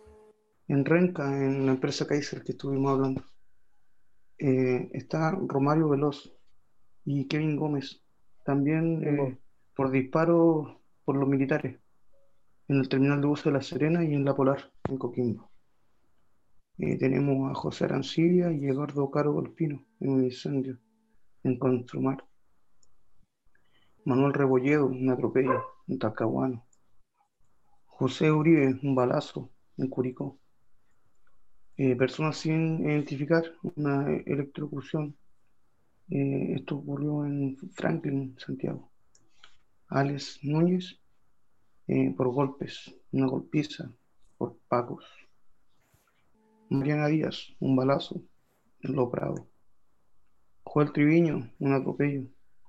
En 0.67 0.85
Renca, 0.85 1.25
en 1.43 1.65
la 1.65 1.73
empresa 1.73 2.07
Kaiser 2.07 2.43
que 2.43 2.53
estuvimos 2.53 2.93
hablando. 2.93 3.23
Eh, 4.37 4.91
está 4.93 5.31
Romario 5.31 5.89
Veloz 5.89 6.31
y 7.07 7.29
Kevin 7.29 7.57
Gómez, 7.57 8.03
también 8.45 9.03
eh, 9.03 9.39
por 9.75 9.91
disparo 9.91 10.83
por 11.07 11.17
los 11.17 11.27
militares, 11.27 11.79
en 12.69 12.77
el 12.77 12.91
terminal 12.91 13.23
de 13.23 13.27
bus 13.27 13.43
de 13.43 13.53
La 13.53 13.63
Serena 13.63 14.05
y 14.05 14.13
en 14.13 14.27
La 14.27 14.37
Polar, 14.37 14.71
en 14.87 14.99
Coquimbo. 14.99 15.51
Eh, 16.81 16.97
tenemos 16.97 17.51
a 17.51 17.55
José 17.55 17.87
Arancibia 17.87 18.53
y 18.53 18.67
Eduardo 18.67 19.11
Caro 19.11 19.33
Golpino 19.33 19.85
en 19.99 20.11
un 20.11 20.25
incendio 20.25 20.79
en 21.43 21.59
Construmar. 21.59 22.25
Manuel 24.05 24.33
Rebolledo, 24.33 24.87
un 24.87 25.11
atropello 25.11 25.61
en 25.89 25.99
Talcahuano. 25.99 26.65
José 27.87 28.31
Uribe, 28.31 28.79
un 28.85 28.95
balazo 28.95 29.51
en 29.77 29.89
Curicó. 29.89 30.39
Eh, 31.77 31.97
personas 31.97 32.37
sin 32.37 32.89
identificar, 32.89 33.43
una 33.75 34.13
electrocución. 34.15 35.17
Eh, 36.11 36.55
esto 36.59 36.77
ocurrió 36.77 37.25
en 37.27 37.57
Franklin, 37.73 38.37
Santiago. 38.39 38.89
Alex 39.89 40.39
Núñez, 40.45 41.01
por 42.17 42.29
golpes, 42.29 42.95
una 43.11 43.27
golpiza, 43.27 43.91
por 44.37 44.59
pacos. 44.69 45.05
Mariana 46.71 47.07
Díaz, 47.07 47.57
un 47.61 47.77
balazo 47.77 48.21
en 48.81 48.95
Lo 48.95 49.11
Prado. 49.11 49.49
Joel 50.65 50.93
Triviño, 50.93 51.51
un 51.61 51.73
atropello, 51.73 52.25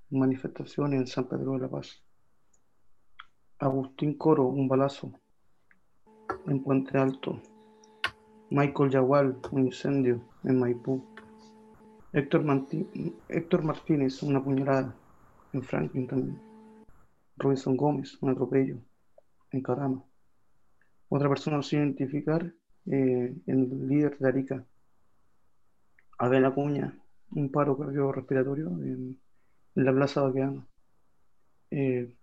manifestación 0.10 0.94
en 0.94 1.06
San 1.06 1.28
Pedro 1.28 1.54
de 1.54 1.60
la 1.60 1.70
Paz. 1.70 2.02
Agustín 3.60 4.18
Coro, 4.18 4.48
un 4.48 4.70
balazo 4.70 5.12
en 6.48 6.64
Puente 6.64 6.98
Alto. 6.98 7.42
Michael 8.50 8.90
Yagual, 8.90 9.38
un 9.52 9.66
incendio 9.66 10.22
en 10.46 10.60
Maipú. 10.60 11.06
Héctor, 12.14 12.46
Héctor 13.28 13.64
Martínez, 13.64 14.24
una 14.24 14.42
puñalada 14.42 14.96
en 15.52 15.62
Franklin 15.62 16.08
también. 16.08 16.42
Robinson 17.36 17.76
Gómez, 17.76 18.18
un 18.22 18.30
atropello 18.30 18.78
en 19.52 19.62
Carama. 19.62 20.02
Otra 21.10 21.28
persona 21.28 21.62
sin 21.62 21.80
identificar 21.80 22.54
eh, 22.90 23.36
el 23.46 23.88
líder 23.88 24.18
de 24.18 24.28
Arica, 24.28 24.66
Abel 26.18 26.46
Acuña, 26.46 26.98
un 27.32 27.52
paro 27.52 27.78
cardiorrespiratorio 27.78 28.68
en, 28.82 29.20
en 29.76 29.86
la 29.86 29.94
Plaza 29.94 30.22
Baqueano. 30.22 30.68
Eh, 31.72 32.16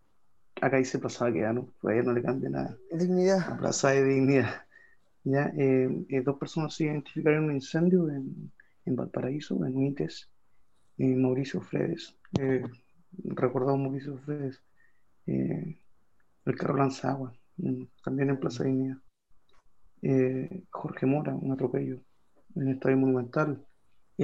acá 0.61 0.77
dice 0.79 0.99
Plaza 0.99 1.27
Baqueano, 1.27 1.73
todavía 1.81 2.03
no 2.03 2.13
le 2.13 2.23
cambia 2.23 2.51
nada. 2.51 2.77
Dignidad. 2.91 3.59
plaza 3.59 3.91
de 3.91 4.05
Dignidad. 4.05 4.67
¿ya? 5.25 5.53
Eh, 5.57 6.05
eh, 6.09 6.23
dos 6.23 6.37
personas 6.39 6.75
se 6.75 6.85
identificaron 6.85 7.45
en 7.45 7.51
un 7.51 7.55
incendio 7.55 8.11
en, 8.11 8.53
en 8.85 8.97
Valparaíso, 8.97 9.59
en 9.65 11.23
Mauricio 11.23 11.61
Fredes. 11.61 12.17
recordado 13.25 13.77
Mauricio 13.77 14.19
Fredes. 14.19 14.63
el 15.27 16.57
carro 16.57 16.77
lanza 16.77 17.11
agua, 17.11 17.33
también 18.03 18.31
en 18.31 18.41
Plaza 18.41 18.65
Dignidad. 18.65 18.99
Eh, 20.09 20.63
Jorge 20.71 21.05
Mora, 21.05 21.35
un 21.35 21.51
atropello 21.51 21.99
en 22.55 22.69
el 22.69 22.75
Estadio 22.75 22.97
Monumental. 22.97 23.67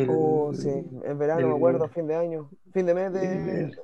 oh, 0.09 0.54
sí, 0.54 0.68
en 0.68 1.18
verano, 1.18 1.48
me 1.48 1.56
acuerdo, 1.56 1.88
fin 1.88 2.06
de 2.06 2.14
año, 2.14 2.50
fin 2.72 2.86
de 2.86 2.94
mes 2.94 3.12
de... 3.12 3.76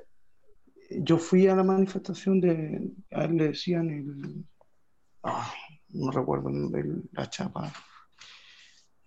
yo 1.01 1.17
fui 1.17 1.47
a 1.49 1.55
la 1.55 1.63
manifestación 1.63 2.39
de, 2.39 2.89
a 3.11 3.25
él 3.25 3.35
le 3.35 3.47
decían 3.49 3.89
el, 3.89 4.45
ah, 5.23 5.51
no 5.89 6.09
recuerdo 6.11 6.49
la 7.11 7.29
chapa, 7.29 7.73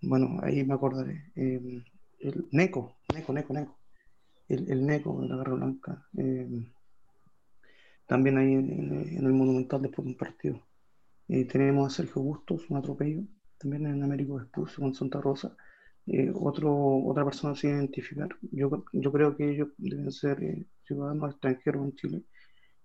bueno, 0.02 0.38
ahí 0.42 0.62
me 0.62 0.74
acordaré, 0.74 1.32
em, 1.34 1.82
el 2.20 2.46
Neco, 2.52 2.98
Neco, 3.14 3.32
Neco, 3.32 3.54
Neco. 3.54 3.78
el, 4.48 4.70
el 4.70 4.84
Neco 4.84 5.18
de 5.22 5.28
la 5.28 5.36
Garra 5.36 5.54
Blanca. 5.54 6.06
eh, 6.18 6.46
también 8.06 8.36
ahí 8.36 8.52
en, 8.52 9.16
en 9.16 9.24
el 9.24 9.32
Monumental 9.32 9.80
después 9.80 10.04
de 10.04 10.10
un 10.10 10.18
partido. 10.18 10.60
Eh, 11.28 11.44
tenemos 11.46 11.92
a 11.92 11.96
Sergio 11.96 12.22
Bustos, 12.22 12.68
un 12.70 12.76
atropello, 12.78 13.22
también 13.58 13.86
en 13.86 14.02
Américo 14.02 14.34
Vespucio 14.34 14.82
con 14.82 14.94
Santa 14.94 15.20
Rosa. 15.20 15.56
Eh, 16.06 16.32
otro, 16.34 16.72
otra 17.04 17.24
persona 17.24 17.54
sin 17.54 17.70
identificar. 17.70 18.28
Yo, 18.50 18.84
yo 18.92 19.12
creo 19.12 19.36
que 19.36 19.50
ellos 19.50 19.68
deben 19.78 20.10
ser 20.10 20.42
eh, 20.42 20.66
ciudadanos 20.84 21.30
extranjeros 21.30 21.84
en 21.84 21.94
Chile, 21.94 22.22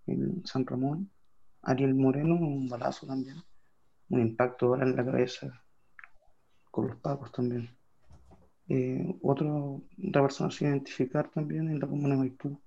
en 0.05 0.45
San 0.45 0.65
Ramón. 0.65 1.11
Ariel 1.63 1.95
Moreno, 1.95 2.35
un 2.35 2.69
balazo 2.69 3.07
también, 3.07 3.37
un 4.09 4.21
impacto 4.21 4.75
en 4.81 4.95
la 4.95 5.03
cabeza 5.03 5.63
con 6.71 6.87
los 6.87 6.97
pacos 6.97 7.31
también. 7.31 7.69
Eh, 8.69 9.17
otro, 9.21 9.83
otra 10.07 10.21
persona 10.21 10.51
sin 10.51 10.67
identificar 10.67 11.29
también 11.31 11.69
en 11.69 11.79
la 11.79 11.87
comuna 11.87 12.15
de 12.15 12.17
Maipú, 12.17 12.61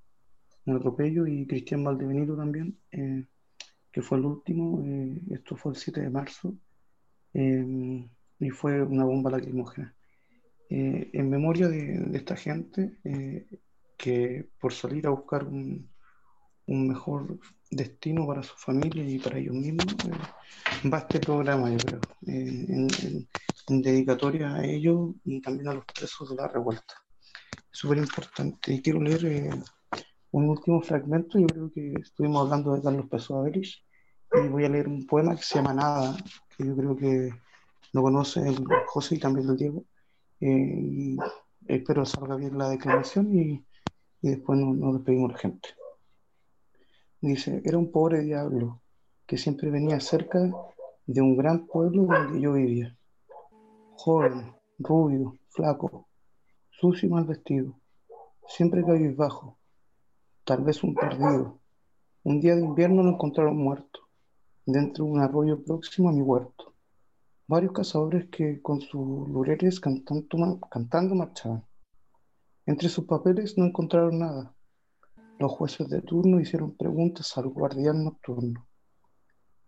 un 0.67 0.77
atropello, 0.77 1.27
y 1.27 1.47
Cristian 1.47 1.85
Valdebenito 1.85 2.37
también, 2.37 2.79
eh, 2.91 3.27
que 3.93 4.03
fue 4.03 4.19
el 4.19 4.25
último, 4.27 4.83
eh, 4.85 5.21
esto 5.31 5.57
fue 5.57 5.73
el 5.73 5.79
7 5.79 6.01
de 6.03 6.11
marzo, 6.11 6.55
eh, 7.35 8.09
y 8.41 8.51
fue 8.51 8.83
una 8.83 9.05
bomba 9.05 9.31
lacrimógena. 9.31 9.95
Eh, 10.71 11.11
en 11.13 11.31
memoria 11.31 11.69
de, 11.69 11.99
de 11.99 12.19
esta 12.19 12.37
gente 12.37 12.99
eh, 13.05 13.47
que 13.97 14.49
por 14.61 14.73
salir 14.73 15.07
a 15.07 15.11
buscar 15.11 15.45
un, 15.45 15.89
un 16.67 16.89
mejor 16.89 17.39
destino 17.71 18.27
para 18.27 18.43
su 18.43 18.57
familia 18.57 19.05
y 19.05 19.19
para 19.19 19.39
ellos 19.39 19.55
mismos, 19.55 19.87
eh, 20.09 20.89
va 20.89 20.99
este 20.99 21.21
programa, 21.21 21.71
yo 21.71 21.79
creo, 21.79 22.01
eh, 22.27 22.67
en, 22.69 22.89
en- 23.03 23.29
en 23.69 23.83
dedicatoria 23.83 24.55
a 24.55 24.65
ellos 24.65 25.13
y 25.25 25.41
también 25.41 25.69
a 25.69 25.75
los 25.75 25.85
presos 25.87 26.31
de 26.31 26.37
la 26.37 26.49
revuelta. 26.49 26.95
Súper 27.71 27.99
importante. 27.99 28.73
Y 28.75 28.83
quiero 28.83 29.01
leer 29.01 29.51
un 30.33 30.49
último 30.49 30.81
fragmento, 30.81 31.39
yo 31.39 31.47
creo 31.47 31.71
que 31.73 31.95
estuvimos 32.01 32.43
hablando 32.43 32.75
de 32.75 32.83
Carlos 32.83 33.09
Pessoa 33.09 33.41
Averis, 33.41 33.83
y 34.33 34.49
voy 34.49 34.65
a 34.65 34.69
leer 34.69 34.89
un 34.89 35.07
poema 35.07 35.35
que 35.35 35.43
se 35.43 35.57
llama 35.57 35.75
Nada, 35.75 36.17
que 36.57 36.65
yo 36.65 36.77
creo 36.77 36.97
que 36.97 37.31
lo 37.93 38.03
conoce 38.03 38.41
el 38.49 38.65
José 38.87 39.17
y 39.17 39.19
también 39.19 39.49
el 39.49 39.57
Diego. 39.57 39.85
Eh, 40.41 40.47
y 40.49 41.17
espero 41.67 42.07
salga 42.07 42.37
bien 42.37 42.57
la 42.57 42.69
declaración 42.69 43.37
y, 43.37 43.65
y 44.23 44.31
después 44.31 44.59
nos, 44.59 44.77
nos 44.77 44.95
despedimos 44.95 45.33
la 45.33 45.39
gente. 45.39 45.69
Dice, 47.21 47.61
era 47.65 47.77
un 47.77 47.91
pobre 47.91 48.21
diablo 48.21 48.81
que 49.27 49.37
siempre 49.37 49.71
venía 49.71 50.01
cerca 50.01 50.41
de 51.07 51.21
un 51.21 51.37
gran 51.37 51.67
pueblo 51.67 52.05
donde 52.05 52.41
yo 52.41 52.53
vivía. 52.53 52.97
Joven, 53.97 54.55
rubio, 54.79 55.37
flaco, 55.49 56.09
sucio 56.71 57.09
y 57.09 57.13
mal 57.13 57.25
vestido, 57.25 57.79
siempre 58.47 58.85
cabizbajo, 58.85 59.59
tal 60.51 60.65
vez 60.65 60.83
un 60.83 60.97
perdido. 60.97 61.61
Un 62.25 62.41
día 62.41 62.57
de 62.57 62.65
invierno 62.65 63.05
lo 63.05 63.11
encontraron 63.11 63.57
muerto, 63.57 64.01
dentro 64.67 65.05
de 65.05 65.13
un 65.13 65.21
arroyo 65.21 65.63
próximo 65.63 66.09
a 66.09 66.13
mi 66.13 66.23
huerto. 66.23 66.75
Varios 67.47 67.71
cazadores 67.71 68.29
que 68.31 68.61
con 68.61 68.81
sus 68.81 69.29
lureres 69.29 69.79
cantando, 69.79 70.59
cantando 70.69 71.15
marchaban. 71.15 71.65
Entre 72.67 72.89
sus 72.89 73.05
papeles 73.05 73.57
no 73.59 73.65
encontraron 73.65 74.19
nada. 74.19 74.53
Los 75.39 75.53
jueces 75.53 75.89
de 75.89 76.03
turno 76.03 76.41
hicieron 76.41 76.77
preguntas 76.77 77.39
al 77.39 77.47
guardián 77.47 78.03
nocturno. 78.03 78.67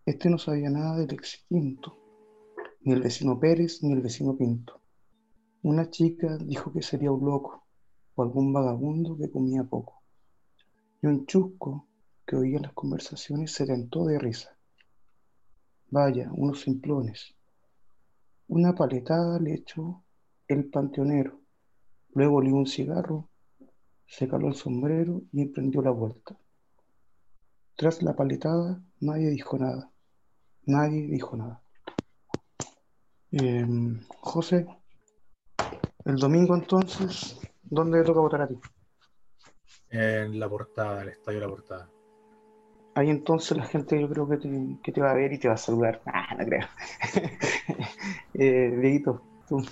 Este 0.04 0.28
no 0.30 0.36
sabía 0.36 0.68
nada 0.68 0.96
del 0.96 1.12
extinto, 1.12 1.96
ni 2.80 2.92
el 2.92 3.02
vecino 3.02 3.38
Pérez 3.38 3.84
ni 3.84 3.92
el 3.92 4.00
vecino 4.00 4.36
Pinto. 4.36 4.80
Una 5.62 5.88
chica 5.90 6.38
dijo 6.38 6.72
que 6.72 6.82
sería 6.82 7.12
un 7.12 7.24
loco 7.24 7.68
o 8.16 8.22
algún 8.24 8.52
vagabundo 8.52 9.16
que 9.16 9.30
comía 9.30 9.62
poco. 9.62 10.01
Y 11.02 11.06
un 11.08 11.26
chusco 11.26 11.88
que 12.24 12.36
oía 12.36 12.60
las 12.60 12.72
conversaciones 12.72 13.52
se 13.52 13.66
tentó 13.66 14.06
de 14.06 14.18
risa. 14.18 14.56
Vaya, 15.90 16.30
unos 16.32 16.60
simplones. 16.60 17.34
Una 18.48 18.74
paletada 18.74 19.38
le 19.40 19.54
echó 19.54 20.04
el 20.46 20.70
panteonero. 20.70 21.40
Luego 22.14 22.36
olió 22.36 22.54
un 22.54 22.66
cigarro, 22.66 23.28
se 24.06 24.28
caló 24.28 24.48
el 24.48 24.54
sombrero 24.54 25.22
y 25.32 25.42
emprendió 25.42 25.82
la 25.82 25.90
vuelta. 25.90 26.38
Tras 27.74 28.02
la 28.02 28.14
paletada, 28.14 28.80
nadie 29.00 29.30
dijo 29.30 29.58
nada. 29.58 29.90
Nadie 30.66 31.08
dijo 31.08 31.36
nada. 31.36 31.62
Em, 33.32 34.00
José, 34.20 34.66
el 36.04 36.16
domingo 36.16 36.54
entonces, 36.54 37.40
¿dónde 37.62 38.04
toca 38.04 38.20
votar 38.20 38.42
a 38.42 38.48
ti? 38.48 38.58
En 39.92 40.40
la 40.40 40.48
portada, 40.48 41.02
el 41.02 41.10
estadio 41.10 41.38
de 41.40 41.46
la 41.46 41.50
portada. 41.50 41.88
Ahí 42.94 43.10
entonces 43.10 43.56
la 43.56 43.64
gente 43.64 44.00
yo 44.00 44.08
creo 44.08 44.28
que 44.28 44.38
te, 44.38 44.48
que 44.82 44.90
te 44.92 45.00
va 45.00 45.10
a 45.10 45.14
ver 45.14 45.32
y 45.32 45.38
te 45.38 45.48
va 45.48 45.54
a 45.54 45.58
saludar. 45.58 46.02
Ah, 46.06 46.34
no 46.38 46.44
creo. 46.44 46.66
eh, 48.34 48.70
Dieguito, 48.80 49.22
tú. 49.48 49.62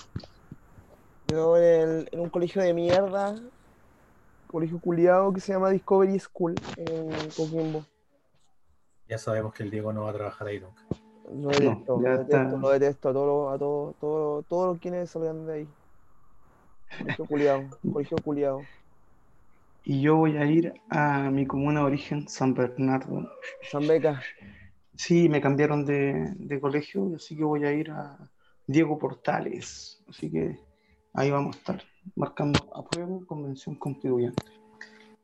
Yo 1.27 1.57
en, 1.57 1.63
el- 1.65 2.09
en 2.13 2.21
un 2.21 2.29
colegio 2.29 2.63
de 2.63 2.75
mierda, 2.75 3.35
colegio 4.47 4.79
culiado 4.79 5.33
que 5.33 5.41
se 5.41 5.53
llama 5.53 5.71
Discovery 5.71 6.19
School 6.19 6.55
en 6.77 7.09
Coquimbo. 7.31 7.85
Ya 9.09 9.19
sabemos 9.19 9.55
que 9.55 9.63
el 9.63 9.71
Diego 9.71 9.93
no 9.93 10.03
va 10.05 10.11
a 10.11 10.15
trabajar 10.15 10.49
ahí 10.49 10.61
nunca. 10.61 10.83
Lo 11.33 11.49
detesto, 11.51 12.03
ya 12.03 12.11
lo 12.11 12.19
detesto, 12.19 12.57
lo 12.59 12.69
detesto 12.71 13.09
a 13.09 13.13
todos, 13.13 13.55
a 13.55 13.59
todos, 13.59 13.97
todos, 13.99 14.47
todos 14.47 14.67
los 14.69 14.79
quienes 14.79 15.11
salgan 15.11 15.47
de 15.47 15.53
ahí. 15.55 15.69
Colegio 16.99 17.27
culiado, 17.27 17.71
colegio 17.93 18.17
culiado. 18.19 18.63
Y 19.91 20.03
yo 20.03 20.15
voy 20.15 20.37
a 20.37 20.45
ir 20.47 20.73
a 20.89 21.33
mi 21.33 21.49
comuna 21.49 21.81
de 21.81 21.87
origen, 21.87 22.29
San 22.29 22.55
Bernardo. 22.55 23.29
San 23.73 23.89
Beca, 23.89 24.23
Sí, 24.95 25.29
me 25.29 25.41
cambiaron 25.41 25.85
de, 25.85 26.33
de 26.37 26.61
colegio, 26.61 27.11
así 27.17 27.37
que 27.37 27.43
voy 27.43 27.65
a 27.65 27.73
ir 27.73 27.91
a 27.91 28.17
Diego 28.69 28.97
Portales. 29.01 30.01
Así 30.09 30.31
que 30.31 30.61
ahí 31.13 31.33
vamos 31.33 31.57
a 31.57 31.59
estar, 31.59 31.83
marcando 32.15 32.61
apruebo, 32.73 33.27
convención 33.27 33.75
constituyente. 33.75 34.45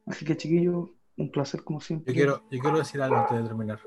Así 0.05 0.25
que 0.25 0.37
chiquillos, 0.37 0.91
un 1.17 1.31
placer 1.31 1.63
como 1.63 1.81
siempre. 1.81 2.13
Yo 2.13 2.19
quiero, 2.19 2.43
yo 2.51 2.59
quiero 2.59 2.79
decir 2.79 3.01
algo 3.01 3.19
antes 3.19 3.39
de 3.41 3.45
terminar. 3.45 3.79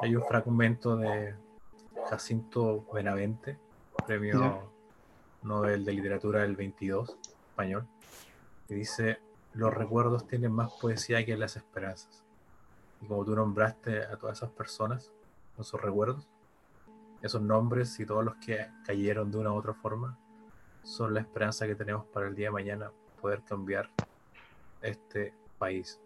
Hay 0.00 0.14
un 0.14 0.22
fragmento 0.28 0.96
de 0.96 1.34
Jacinto 2.08 2.86
Benavente, 2.94 3.58
premio 4.06 4.40
Ya. 4.40 4.60
Nobel 5.42 5.84
de 5.84 5.92
Literatura 5.92 6.42
del 6.42 6.54
22, 6.54 7.18
español, 7.48 7.88
que 8.66 8.74
dice, 8.74 9.18
los 9.54 9.72
recuerdos 9.72 10.26
tienen 10.26 10.52
más 10.52 10.72
poesía 10.80 11.24
que 11.24 11.36
las 11.36 11.56
esperanzas. 11.56 12.24
Y 13.00 13.06
como 13.06 13.24
tú 13.24 13.34
nombraste 13.34 14.04
a 14.04 14.16
todas 14.16 14.38
esas 14.38 14.50
personas 14.50 15.12
con 15.54 15.64
sus 15.64 15.80
recuerdos, 15.80 16.28
esos 17.22 17.40
nombres 17.40 17.98
y 18.00 18.06
todos 18.06 18.24
los 18.24 18.36
que 18.36 18.70
cayeron 18.84 19.30
de 19.30 19.38
una 19.38 19.52
u 19.52 19.56
otra 19.56 19.74
forma 19.74 20.18
son 20.82 21.14
la 21.14 21.20
esperanza 21.20 21.66
que 21.66 21.74
tenemos 21.74 22.06
para 22.06 22.28
el 22.28 22.34
día 22.34 22.48
de 22.48 22.52
mañana 22.52 22.92
poder 23.20 23.42
cambiar 23.42 23.90
este 24.82 25.34
país 25.58 26.00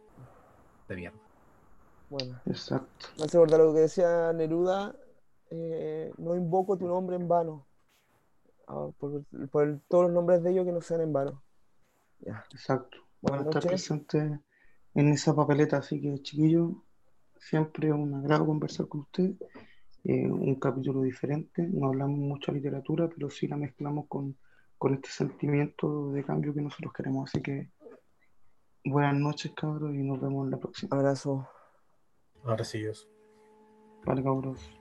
de 0.89 0.97
mierda. 0.97 1.19
bueno. 2.09 2.41
Exacto. 2.47 3.07
Me 3.19 3.25
hace 3.25 3.37
acordar 3.37 3.61
lo 3.61 3.75
que 3.75 3.81
decía 3.81 4.33
Neruda, 4.33 4.95
eh, 5.51 6.13
no 6.19 6.35
invoco 6.35 6.77
tu 6.77 6.87
nombre 6.87 7.17
en 7.17 7.29
vano. 7.29 7.67
Ah, 8.67 8.89
por, 8.99 9.23
todos 9.89 10.05
los 10.05 10.13
nombres 10.13 10.43
de 10.43 10.51
ellos 10.53 10.65
que 10.65 10.73
no 10.73 10.81
sean 10.81 11.01
en 11.01 11.13
vano. 11.13 11.43
Ya. 12.21 12.45
Exacto. 12.53 12.99
Van 13.23 13.41
a 13.41 13.43
estar 13.43 13.63
presentes 13.67 14.41
en 14.95 15.09
esa 15.09 15.35
papeleta, 15.35 15.79
así 15.79 16.01
que 16.01 16.23
chiquillos, 16.23 16.73
siempre 17.39 17.93
un 17.93 18.15
agrado 18.15 18.47
conversar 18.47 18.89
con 18.89 19.03
ustedes. 19.03 19.37
Eh, 20.05 20.31
un 20.31 20.55
capítulo 20.55 21.03
diferente, 21.03 21.63
no 21.63 21.89
hablamos 21.89 22.19
mucha 22.19 22.53
literatura, 22.53 23.09
pero 23.09 23.29
sí 23.29 23.47
la 23.47 23.57
mezclamos 23.57 24.07
con, 24.09 24.35
con 24.79 24.95
este 24.95 25.11
sentimiento 25.11 26.11
de 26.13 26.25
cambio 26.25 26.55
que 26.55 26.63
nosotros 26.63 26.93
queremos. 26.95 27.29
Así 27.29 27.43
que 27.43 27.69
buenas 28.85 29.15
noches, 29.15 29.53
cabros, 29.53 29.95
y 29.95 29.99
nos 29.99 30.21
vemos 30.21 30.47
en 30.47 30.53
la 30.53 30.57
próxima. 30.57 30.97
Abrazo. 30.97 31.47
Ahora 32.45 32.65
sí, 32.65 32.81
yo. 32.81 32.93
Vale, 34.07 34.23
cabros. 34.23 34.80